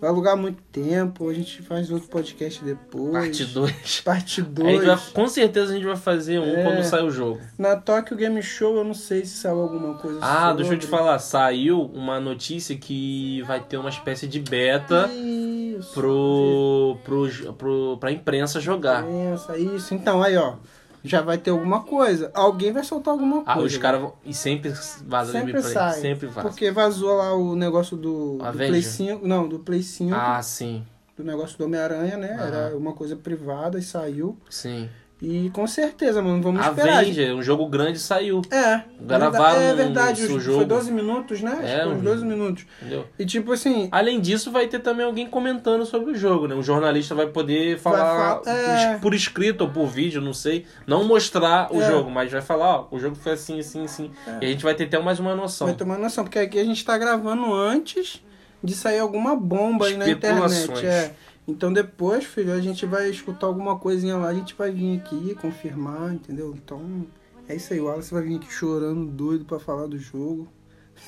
Vai 0.02 0.10
alugar 0.10 0.36
muito 0.36 0.62
tempo, 0.64 1.30
a 1.30 1.34
gente 1.34 1.62
faz 1.62 1.90
outro 1.90 2.10
podcast 2.10 2.62
depois. 2.62 3.14
Parte 3.14 3.46
2. 3.46 4.02
Parte 4.04 4.42
A 4.42 4.44
gente 4.44 4.62
vai- 4.62 4.78
2. 4.98 5.00
com 5.14 5.28
certeza 5.30 5.72
a 5.72 5.76
gente 5.76 5.86
vai 5.86 5.96
fazer 5.96 6.40
um 6.40 6.58
É. 6.58 6.62
quando 6.64 6.84
sair 6.84 7.06
o 7.06 7.10
jogo. 7.10 7.40
Na 7.58 7.78
Tokyo 7.78 8.18
Game 8.18 8.44
Show 8.44 8.76
eu 8.76 8.84
não 8.84 8.94
sei 8.94 9.24
se 9.24 9.38
saiu 9.38 9.62
alguma 9.62 9.94
coisa 9.94 10.20
Ah, 10.22 10.48
sobre. 10.50 10.56
deixa 10.58 10.74
eu 10.74 10.80
te 10.80 10.88
falar, 10.88 11.18
saiu 11.20 11.84
uma 11.94 12.20
notícia 12.20 12.76
que 12.76 13.42
vai 13.44 13.62
ter 13.64 13.78
uma 13.78 13.88
espécie 13.90 14.28
de 14.28 14.42
beta 14.42 15.10
Isso. 15.10 15.94
pro, 15.94 16.98
pro, 17.06 17.54
pro, 17.54 17.98
pra 17.98 18.12
imprensa 18.12 18.60
jogar. 18.60 19.06
Pensa, 19.06 19.58
isso. 19.58 19.94
Então, 19.94 20.22
aí, 20.22 20.36
ó. 20.36 20.56
Já 21.04 21.22
vai 21.22 21.38
ter 21.38 21.52
alguma 21.52 21.82
coisa. 21.84 22.32
Alguém 22.34 22.72
vai 22.72 22.84
soltar 22.84 23.12
alguma 23.14 23.44
Ah, 23.46 23.56
coisa. 23.56 23.68
os 23.76 23.78
caras 23.78 24.00
vão. 24.02 24.14
E 24.24 24.34
sempre 24.34 24.70
vaza 25.06 25.32
Sempre 25.34 25.52
gameplay. 25.54 25.74
sai. 25.74 26.00
Sempre 26.00 26.28
vaza. 26.28 26.48
Porque 26.48 26.72
vazou 26.72 27.16
lá 27.18 27.34
o 27.36 27.56
negócio 27.56 27.98
do, 27.98 28.38
do. 28.38 28.52
Play 28.54 28.82
5. 28.82 29.28
Não, 29.28 29.48
do 29.48 29.60
Play 29.60 29.84
5. 29.84 30.16
Ah, 30.16 30.42
sim. 30.42 30.86
Do 31.18 31.24
negócio 31.24 31.58
do 31.58 31.66
Homem-Aranha, 31.66 32.18
né? 32.18 32.38
Era 32.40 32.76
uma 32.78 32.94
coisa 32.94 33.16
privada 33.16 33.78
e 33.78 33.84
saiu. 33.84 34.38
Sim. 34.50 34.90
E 35.26 35.50
com 35.52 35.66
certeza, 35.66 36.22
mano, 36.22 36.42
vamos 36.44 36.66
esperar. 36.66 36.98
Avenger, 37.00 37.34
um 37.34 37.42
jogo 37.42 37.66
grande 37.70 37.98
saiu. 37.98 38.42
É. 38.52 38.82
Gravaram 39.00 39.62
É 39.62 39.74
verdade, 39.74 40.24
os- 40.26 40.44
jogo. 40.44 40.58
foi 40.58 40.66
12 40.66 40.92
minutos, 40.92 41.42
né? 41.42 41.52
Acho 41.60 41.66
É, 41.66 41.88
um- 41.88 41.94
uns 41.94 42.02
12 42.02 42.26
minutos. 42.26 42.66
Entendeu? 42.82 43.06
E 43.18 43.26
tipo 43.26 43.54
assim, 43.54 43.88
Além 43.90 44.20
disso, 44.20 44.52
vai 44.52 44.68
ter 44.68 44.80
também 44.80 45.06
alguém 45.06 45.26
comentando 45.26 45.86
sobre 45.86 46.12
o 46.12 46.16
jogo, 46.16 46.46
né? 46.48 46.56
Um 46.56 46.62
jornalista 46.62 47.16
vai 47.16 47.28
poder 47.28 47.80
falar 47.80 48.42
fa- 48.44 48.52
é. 48.52 48.98
por 48.98 49.14
escrito 49.14 49.62
ou 49.62 49.70
por 49.70 49.88
vídeo, 49.88 50.20
não 50.20 50.34
sei. 50.34 50.66
Não 50.86 51.06
mostrar 51.06 51.74
o 51.74 51.82
É. 51.82 51.88
jogo, 51.90 52.12
mas 52.12 52.30
vai 52.30 52.42
falar, 52.42 52.80
ó, 52.80 52.88
o 52.92 53.00
jogo 53.00 53.16
foi 53.16 53.32
assim, 53.32 53.60
assim, 53.62 53.86
assim. 53.86 54.12
E 54.42 54.46
a 54.46 54.50
gente 54.50 54.64
vai 54.64 54.76
ter 54.76 54.84
até 54.84 55.00
mais 55.00 55.20
uma 55.20 55.34
noção. 55.34 55.68
vai 55.68 55.76
tomar 55.78 55.98
noção, 55.98 56.26
porque 56.26 56.40
aqui 56.40 56.60
a 56.60 56.66
gente 56.66 56.84
tá 56.84 56.98
gravando 56.98 57.54
antes 57.54 58.22
de 58.62 58.74
sair 58.74 59.00
alguma 59.00 59.38
bomba 59.38 59.88
aí 59.88 59.96
na 59.96 60.10
internet. 60.10 60.86
É. 60.86 61.12
Então 61.48 61.74
depois, 61.74 62.24
filho, 62.24 62.54
a 62.54 62.62
gente 62.62 62.86
vai 62.86 63.10
escutar 63.10 63.48
alguma 63.48 63.78
coisinha 63.78 64.16
lá, 64.18 64.30
a 64.30 64.34
gente 64.34 64.54
vai 64.56 64.72
vir 64.72 64.98
aqui 65.00 65.36
confirmar, 65.36 66.14
entendeu? 66.14 66.54
Então 66.56 67.06
é 67.50 67.56
isso 67.56 67.74
aí, 67.74 67.82
o 67.82 67.86
Wallace 67.86 68.14
vai 68.14 68.24
vir 68.24 68.38
aqui 68.38 68.52
chorando, 68.52 69.06
doido 69.06 69.44
pra 69.46 69.60
falar 69.60 69.88
do 69.88 69.98
jogo. 69.98 70.48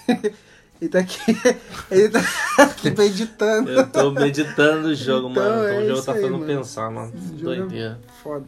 ele 0.82 0.90
tá 0.90 1.00
aqui, 1.00 1.20
ele 1.90 2.10
tá 2.10 2.20
aqui 2.58 2.92
meditando. 2.92 3.70
Eu 3.70 3.88
tô 3.90 4.12
meditando 4.12 4.90
o 4.90 4.96
jogo, 4.96 5.30
Então, 5.30 5.44
mano. 5.44 5.64
Então 5.64 5.80
é 5.80 5.84
o 5.84 5.88
jogo 5.88 6.02
tá 6.04 6.12
aí, 6.12 6.18
fazendo 6.22 6.38
mano. 6.40 6.46
pensar, 6.46 6.92
mano. 6.92 7.14
É 7.16 7.42
Doideira. 7.42 8.00
Foda. 8.22 8.46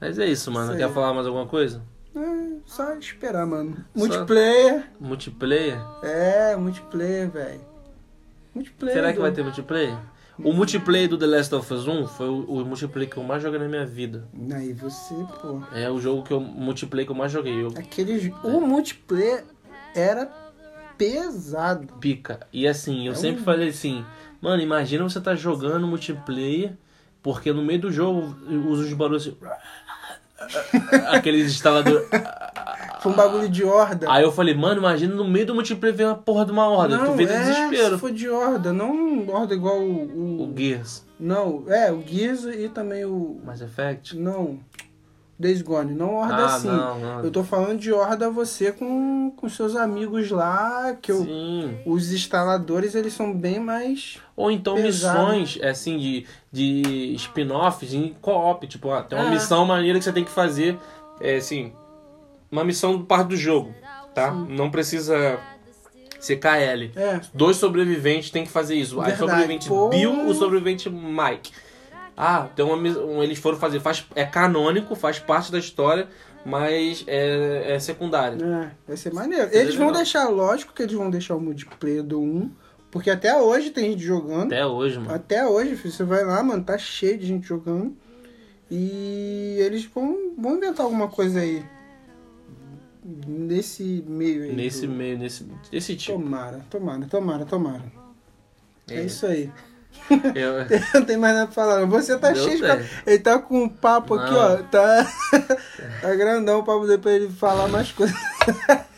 Mas 0.00 0.18
é 0.18 0.26
isso, 0.26 0.50
mano. 0.50 0.70
Isso 0.70 0.78
Quer 0.78 0.92
falar 0.94 1.12
mais 1.12 1.26
alguma 1.26 1.46
coisa? 1.46 1.82
É, 2.16 2.56
só 2.64 2.94
esperar, 2.94 3.44
mano. 3.46 3.76
Só- 3.76 3.82
Multiplayer. 4.06 4.84
Multiplayer? 4.98 5.78
É, 6.02 6.56
multiplayer, 6.56 7.28
velho. 7.30 7.60
Multiplayer. 8.54 8.94
Será 8.96 9.12
que 9.12 9.18
vai 9.18 9.30
ter 9.32 9.42
multiplayer? 9.42 9.96
O 10.42 10.52
multiplayer 10.52 11.08
do 11.08 11.18
The 11.18 11.26
Last 11.26 11.54
of 11.54 11.72
Us 11.74 11.86
1 11.86 12.06
foi 12.06 12.28
o, 12.28 12.42
o 12.44 12.64
multiplayer 12.64 13.10
que 13.10 13.16
eu 13.16 13.22
mais 13.24 13.42
joguei 13.42 13.58
na 13.58 13.66
minha 13.68 13.84
vida. 13.84 14.28
Aí 14.54 14.72
você, 14.72 15.14
pô. 15.40 15.60
É 15.74 15.90
o 15.90 15.98
jogo 16.00 16.22
que 16.22 16.32
eu, 16.32 16.40
multiplayer 16.40 17.06
que 17.06 17.12
eu 17.12 17.16
mais 17.16 17.32
joguei. 17.32 17.60
Eu 17.62 17.68
Aquele. 17.76 18.32
O 18.44 18.60
multiplayer 18.60 19.44
era 19.94 20.30
pesado. 20.96 21.92
pica. 22.00 22.46
E 22.52 22.66
assim, 22.68 23.06
eu 23.06 23.12
É 23.12 23.16
sempre 23.16 23.40
um- 23.42 23.44
falei 23.44 23.68
assim, 23.70 24.04
mano, 24.40 24.62
imagina 24.62 25.02
você 25.04 25.20
tá 25.20 25.34
jogando 25.34 25.86
multiplayer, 25.86 26.72
porque 27.22 27.52
no 27.52 27.62
meio 27.62 27.80
do 27.80 27.90
jogo 27.92 28.36
usa 28.68 28.84
os 28.84 28.92
barulhos 28.92 29.26
assim. 29.26 29.36
Aqueles 31.10 31.50
instaladores. 31.50 32.08
Foi 33.00 33.12
um 33.12 33.14
bagulho 33.14 33.48
de 33.48 33.64
horda. 33.64 34.06
Aí 34.10 34.22
eu 34.22 34.32
falei, 34.32 34.54
mano, 34.54 34.80
imagina 34.80 35.14
no 35.14 35.26
meio 35.28 35.46
do 35.46 35.54
multiplayer 35.54 35.96
ver 35.96 36.04
uma 36.06 36.14
porra 36.16 36.44
de 36.44 36.52
uma 36.52 36.68
horda. 36.68 36.98
tu 36.98 37.12
vê 37.12 37.24
é, 37.24 37.26
desespero. 37.26 37.94
se 37.94 38.00
for 38.00 38.10
de 38.10 38.28
horda, 38.28 38.72
não 38.72 39.28
horda 39.28 39.54
igual 39.54 39.78
o. 39.78 40.42
O 40.42 40.54
Gears, 40.56 41.04
Não, 41.18 41.64
é, 41.68 41.92
o 41.92 42.02
Gears 42.06 42.44
e 42.44 42.68
também 42.68 43.04
o. 43.04 43.40
Mass 43.44 43.60
Effect. 43.60 44.16
Não. 44.16 44.58
Days 45.40 45.62
Gone, 45.62 45.94
não 45.94 46.16
horda 46.16 46.34
ah, 46.34 46.46
assim. 46.46 46.66
não, 46.66 46.98
não. 46.98 47.24
Eu 47.24 47.30
tô 47.30 47.44
falando 47.44 47.78
de 47.78 47.92
horda 47.92 48.28
você 48.28 48.72
com, 48.72 49.32
com 49.36 49.48
seus 49.48 49.76
amigos 49.76 50.32
lá, 50.32 50.96
que 51.00 51.12
eu, 51.12 51.22
Sim. 51.22 51.78
os 51.86 52.12
instaladores 52.12 52.96
eles 52.96 53.12
são 53.12 53.32
bem 53.32 53.60
mais. 53.60 54.18
Ou 54.34 54.50
então 54.50 54.74
missões, 54.74 55.56
assim, 55.62 55.96
de, 55.96 56.26
de 56.50 57.14
spin-offs 57.14 57.94
em 57.94 58.16
co-op. 58.20 58.66
Tipo, 58.66 58.90
ah, 58.90 59.02
tem 59.04 59.16
uma 59.16 59.28
É. 59.28 59.30
missão 59.30 59.64
maneira 59.64 59.96
que 60.00 60.04
você 60.04 60.12
tem 60.12 60.24
que 60.24 60.30
fazer, 60.30 60.76
é, 61.20 61.36
assim, 61.36 61.72
uma 62.50 62.64
missão 62.64 63.02
parte 63.04 63.28
do 63.28 63.36
jogo, 63.36 63.74
tá? 64.14 64.30
Não 64.30 64.70
precisa 64.70 65.38
ser 66.20 66.36
KL. 66.36 66.90
É, 66.96 67.20
Dois 67.32 67.56
sobreviventes 67.56 68.30
tem 68.30 68.44
que 68.44 68.50
fazer 68.50 68.74
isso. 68.74 68.94
Aí 69.00 69.12
o 69.12 69.16
Verdade. 69.16 69.18
sobrevivente 69.30 69.68
Pô. 69.68 69.88
Bill, 69.88 70.26
o 70.26 70.34
sobrevivente 70.34 70.90
Mike. 70.90 71.52
Ah, 72.16 72.48
tem 72.56 72.64
uma, 72.64 72.76
mis- 72.76 72.96
um, 72.96 73.22
eles 73.22 73.38
foram 73.38 73.56
fazer, 73.58 73.78
faz, 73.78 74.04
é 74.16 74.24
canônico, 74.24 74.96
faz 74.96 75.20
parte 75.20 75.52
da 75.52 75.58
história, 75.60 76.08
mas 76.44 77.04
é, 77.06 77.74
é 77.74 77.78
secundário. 77.78 78.44
É, 78.44 78.70
vai 78.88 78.96
ser 78.96 79.12
maneiro. 79.14 79.48
Eles 79.52 79.76
vão 79.76 79.92
deixar, 79.92 80.28
lógico 80.28 80.72
que 80.74 80.82
eles 80.82 80.94
vão 80.94 81.08
deixar 81.10 81.36
o 81.36 81.40
multiplayer 81.40 82.02
do 82.02 82.20
1, 82.20 82.50
porque 82.90 83.08
até 83.08 83.36
hoje 83.40 83.70
tem 83.70 83.92
gente 83.92 84.02
jogando. 84.02 84.46
Até 84.52 84.66
hoje, 84.66 84.98
mano. 84.98 85.14
Até 85.14 85.46
hoje, 85.46 85.76
filho, 85.76 85.94
você 85.94 86.02
vai 86.02 86.24
lá, 86.24 86.42
mano, 86.42 86.64
tá 86.64 86.76
cheio 86.76 87.16
de 87.18 87.24
gente 87.26 87.46
jogando. 87.46 87.96
E 88.70 89.56
eles 89.60 89.84
vão, 89.84 90.32
vão 90.36 90.56
inventar 90.56 90.84
alguma 90.84 91.06
coisa 91.06 91.38
aí. 91.40 91.64
Nesse 93.26 94.04
meio 94.06 94.42
aí. 94.44 94.52
Nesse 94.54 94.86
do- 94.86 94.92
meio, 94.92 95.16
nesse 95.18 95.44
desse 95.70 95.96
tipo. 95.96 96.18
Tomara, 96.18 96.60
tomara, 96.68 97.06
tomara, 97.06 97.44
tomara. 97.46 97.82
É, 98.90 99.02
isso 99.02 99.24
aí. 99.26 99.50
Eu- 100.34 100.66
Não 100.94 101.04
tem 101.06 101.16
mais 101.16 101.34
nada 101.34 101.46
pra 101.46 101.54
falar. 101.54 101.84
Você 101.86 102.18
tá 102.18 102.30
Deu 102.32 102.44
cheio 102.44 102.56
de. 102.58 102.62
tempo. 102.66 102.84
Ele 103.06 103.18
tá 103.18 103.38
com 103.38 103.62
um 103.64 103.68
papo 103.68 104.14
aqui, 104.14 104.30
Não. 104.30 104.38
ó. 104.38 104.56
Tá, 104.58 105.06
tá 106.02 106.14
grandão 106.14 106.62
poder 106.62 106.98
pra 106.98 107.12
ele 107.12 107.28
falar 107.30 107.66
mais 107.68 107.90
coisas. 107.92 108.14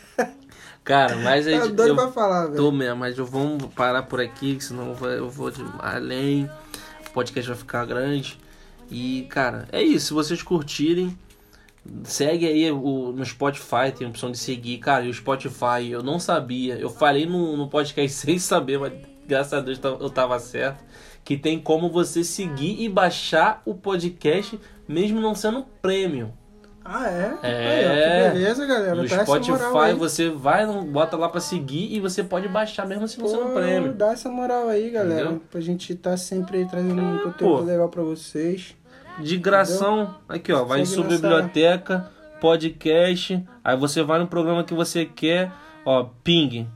Cara, 0.83 1.15
mas 1.17 1.47
a 1.47 1.51
Tá 1.51 1.57
gente, 1.65 1.73
doido 1.75 1.89
eu 1.91 1.95
pra 1.95 2.11
falar, 2.11 2.45
velho. 2.45 2.55
tô 2.57 2.71
mesmo, 2.71 2.95
mas 2.97 3.15
eu 3.17 3.25
vamos 3.25 3.65
parar 3.75 4.01
por 4.03 4.19
aqui, 4.19 4.57
senão 4.59 4.89
eu 4.89 4.95
vou, 4.95 5.09
eu 5.09 5.29
vou 5.29 5.51
de- 5.51 5.63
além. 5.79 6.49
O 7.07 7.11
podcast 7.11 7.47
vai 7.49 7.57
ficar 7.57 7.85
grande. 7.85 8.37
E, 8.89 9.27
cara, 9.29 9.67
é 9.71 9.81
isso. 9.81 10.07
Se 10.07 10.13
vocês 10.13 10.41
curtirem, 10.41 11.17
segue 12.03 12.47
aí 12.47 12.71
o, 12.71 13.11
no 13.11 13.25
Spotify, 13.25 13.91
tem 13.95 14.05
a 14.05 14.09
opção 14.09 14.31
de 14.31 14.37
seguir. 14.37 14.77
Cara, 14.77 15.05
e 15.05 15.09
o 15.09 15.13
Spotify, 15.13 15.89
eu 15.89 16.03
não 16.03 16.19
sabia. 16.19 16.75
Eu 16.75 16.89
falei 16.89 17.25
no, 17.25 17.57
no 17.57 17.67
podcast 17.67 18.11
sem 18.17 18.37
saber, 18.39 18.79
mas 18.79 18.93
graças 19.27 19.53
a 19.53 19.59
Deus 19.61 19.79
tá- 19.79 19.89
eu 19.89 20.09
tava 20.09 20.37
certo. 20.39 20.83
Que 21.23 21.37
tem 21.37 21.59
como 21.59 21.89
você 21.89 22.23
seguir 22.23 22.81
e 22.81 22.89
baixar 22.89 23.61
o 23.65 23.75
podcast, 23.75 24.59
mesmo 24.87 25.21
não 25.21 25.35
sendo 25.35 25.63
premium. 25.81 26.31
Ah, 26.83 27.07
é? 27.07 27.37
É. 27.43 27.85
Aí, 27.85 27.85
ó, 27.85 28.31
que 28.31 28.33
beleza, 28.33 28.65
galera. 28.65 28.95
No 28.95 29.07
Dá 29.07 29.23
Spotify 29.23 29.93
você 29.95 30.29
vai, 30.29 30.65
bota 30.65 31.15
lá 31.15 31.29
pra 31.29 31.39
seguir 31.39 31.93
e 31.93 31.99
você 31.99 32.23
pode 32.23 32.47
baixar 32.47 32.87
mesmo 32.87 33.07
se 33.07 33.19
não 33.19 33.27
sendo 33.27 33.45
Pô, 33.45 33.53
prêmio. 33.53 33.93
Dá 33.93 34.13
essa 34.13 34.29
moral 34.29 34.67
aí, 34.67 34.89
galera. 34.89 35.25
Entendeu? 35.25 35.41
Pra 35.51 35.61
gente 35.61 35.93
tá 35.93 36.17
sempre 36.17 36.57
aí 36.57 36.67
trazendo 36.67 36.99
um 36.99 37.19
conteúdo 37.19 37.65
legal 37.65 37.87
pra 37.87 38.01
vocês. 38.01 38.75
De 39.19 39.37
gração, 39.37 40.15
aqui 40.27 40.51
ó, 40.51 40.63
vai 40.63 40.81
em 40.81 40.85
sua 40.85 41.03
biblioteca, 41.03 42.09
podcast, 42.39 43.43
aí 43.63 43.77
você 43.77 44.01
vai 44.03 44.19
no 44.19 44.27
programa 44.27 44.63
que 44.63 44.73
você 44.73 45.05
quer, 45.05 45.51
ó, 45.85 46.05
ping. 46.23 46.67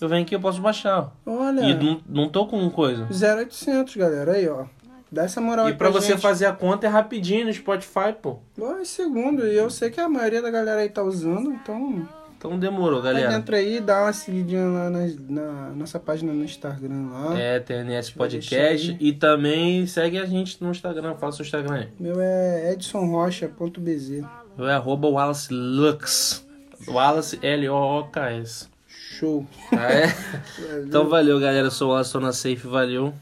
Eu 0.00 0.08
venho 0.08 0.22
aqui, 0.22 0.34
eu 0.34 0.40
posso 0.40 0.60
baixar. 0.60 1.12
Olha, 1.24 1.60
E 1.62 1.74
não, 1.74 2.00
não 2.06 2.28
tô 2.28 2.46
com 2.46 2.68
coisa. 2.68 3.06
0800, 3.10 3.96
galera. 3.96 4.32
Aí, 4.32 4.46
ó. 4.48 4.64
Dá 5.10 5.22
essa 5.22 5.40
moral 5.40 5.66
E 5.66 5.72
aí 5.72 5.74
pra 5.78 5.88
você 5.88 6.08
gente. 6.12 6.20
fazer 6.20 6.44
a 6.46 6.52
conta 6.52 6.86
é 6.86 6.90
rapidinho 6.90 7.46
no 7.46 7.52
Spotify, 7.52 8.12
pô. 8.20 8.38
Dois 8.58 8.88
segundos. 8.88 9.44
E 9.46 9.54
eu 9.54 9.70
sei 9.70 9.88
que 9.90 10.00
a 10.00 10.08
maioria 10.08 10.42
da 10.42 10.50
galera 10.50 10.80
aí 10.80 10.88
tá 10.90 11.02
usando, 11.02 11.52
então. 11.52 12.06
Então 12.44 12.58
demorou, 12.58 13.00
galera. 13.00 13.30
dentro 13.30 13.56
aí, 13.56 13.80
dá 13.80 14.02
uma 14.02 14.12
seguidinha 14.12 14.66
lá 14.66 14.90
na, 14.90 15.06
na 15.30 15.70
nossa 15.70 15.98
página 15.98 16.30
no 16.30 16.44
Instagram 16.44 17.08
lá. 17.10 17.40
É, 17.40 17.58
TNS 17.58 18.10
Podcast. 18.10 18.94
E 19.00 19.14
também 19.14 19.86
segue 19.86 20.18
a 20.18 20.26
gente 20.26 20.62
no 20.62 20.70
Instagram. 20.70 21.14
Fala 21.14 21.32
seu 21.32 21.42
Instagram 21.42 21.74
aí. 21.74 21.88
Meu 21.98 22.20
é 22.20 22.70
edsonrocha.bz. 22.74 24.24
Eu 24.58 24.68
é 24.68 24.74
arroba 24.74 25.08
Wallace 25.08 25.54
Lux. 25.54 26.46
Wallace 26.86 27.38
L-O-O-K-S. 27.40 28.68
Show. 28.88 29.46
Ah, 29.72 29.90
é? 29.90 30.14
Então 30.84 31.08
valeu, 31.08 31.40
galera. 31.40 31.68
Eu 31.68 31.70
sou 31.70 31.88
o 31.88 31.90
Wallace, 31.92 32.12
tô 32.12 32.20
na 32.20 32.34
Safe. 32.34 32.66
Valeu. 32.66 33.14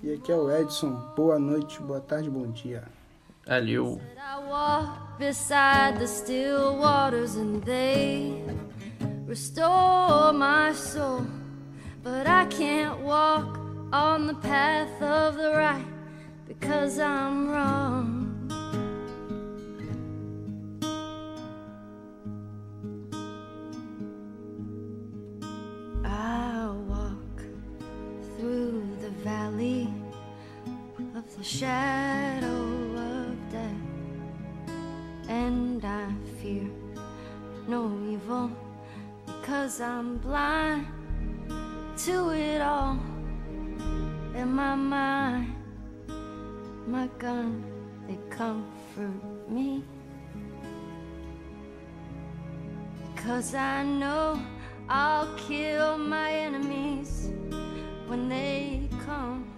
E 0.00 0.12
aqui 0.12 0.30
é 0.30 0.36
o 0.36 0.48
Edson. 0.48 0.92
Boa 1.16 1.40
noite, 1.40 1.82
boa 1.82 2.00
tarde, 2.00 2.30
bom 2.30 2.48
dia. 2.52 2.84
I 3.50 4.38
walk 4.46 5.18
beside 5.18 5.98
the 5.98 6.06
still 6.06 6.76
waters 6.76 7.36
and 7.36 7.64
they 7.64 8.42
restore 9.24 10.34
my 10.34 10.74
soul. 10.74 11.26
But 12.02 12.26
I 12.26 12.44
can't 12.46 13.00
walk 13.00 13.58
on 13.90 14.26
the 14.26 14.34
path 14.34 15.00
of 15.00 15.36
the 15.36 15.52
right 15.52 15.86
because 16.46 16.98
I'm 16.98 17.48
wrong. 17.48 18.26
I 26.04 26.70
walk 26.86 27.42
through 28.36 28.86
the 29.00 29.10
valley 29.24 29.88
of 31.16 31.34
the 31.38 31.44
shadow 31.44 32.48
of 32.48 32.68
death, 32.68 32.77
and 35.28 35.84
I 35.84 36.10
fear 36.40 36.68
no 37.68 37.92
evil 38.10 38.50
because 39.26 39.80
I'm 39.80 40.16
blind 40.18 40.86
to 41.98 42.30
it 42.30 42.60
all. 42.62 42.98
In 44.34 44.52
my 44.52 44.74
mind, 44.74 45.54
my 46.86 47.08
gun, 47.18 47.64
they 48.06 48.18
comfort 48.30 49.50
me. 49.50 49.84
Cause 53.16 53.54
I 53.54 53.82
know 53.82 54.40
I'll 54.88 55.28
kill 55.36 55.98
my 55.98 56.32
enemies 56.32 57.30
when 58.06 58.28
they 58.28 58.88
come. 59.04 59.57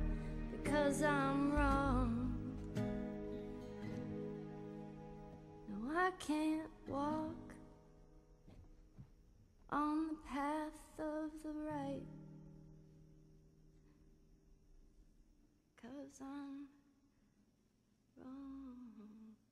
because 0.63 1.01
I'm 1.01 1.51
wrong. 1.53 2.33
No, 5.69 5.97
I 5.97 6.11
can't 6.19 6.69
walk 6.87 7.53
on 9.69 10.07
the 10.07 10.15
path 10.29 10.99
of 10.99 11.31
the 11.43 11.53
right 11.67 12.03
because 15.75 16.19
I'm 16.21 16.67
wrong. 18.17 18.70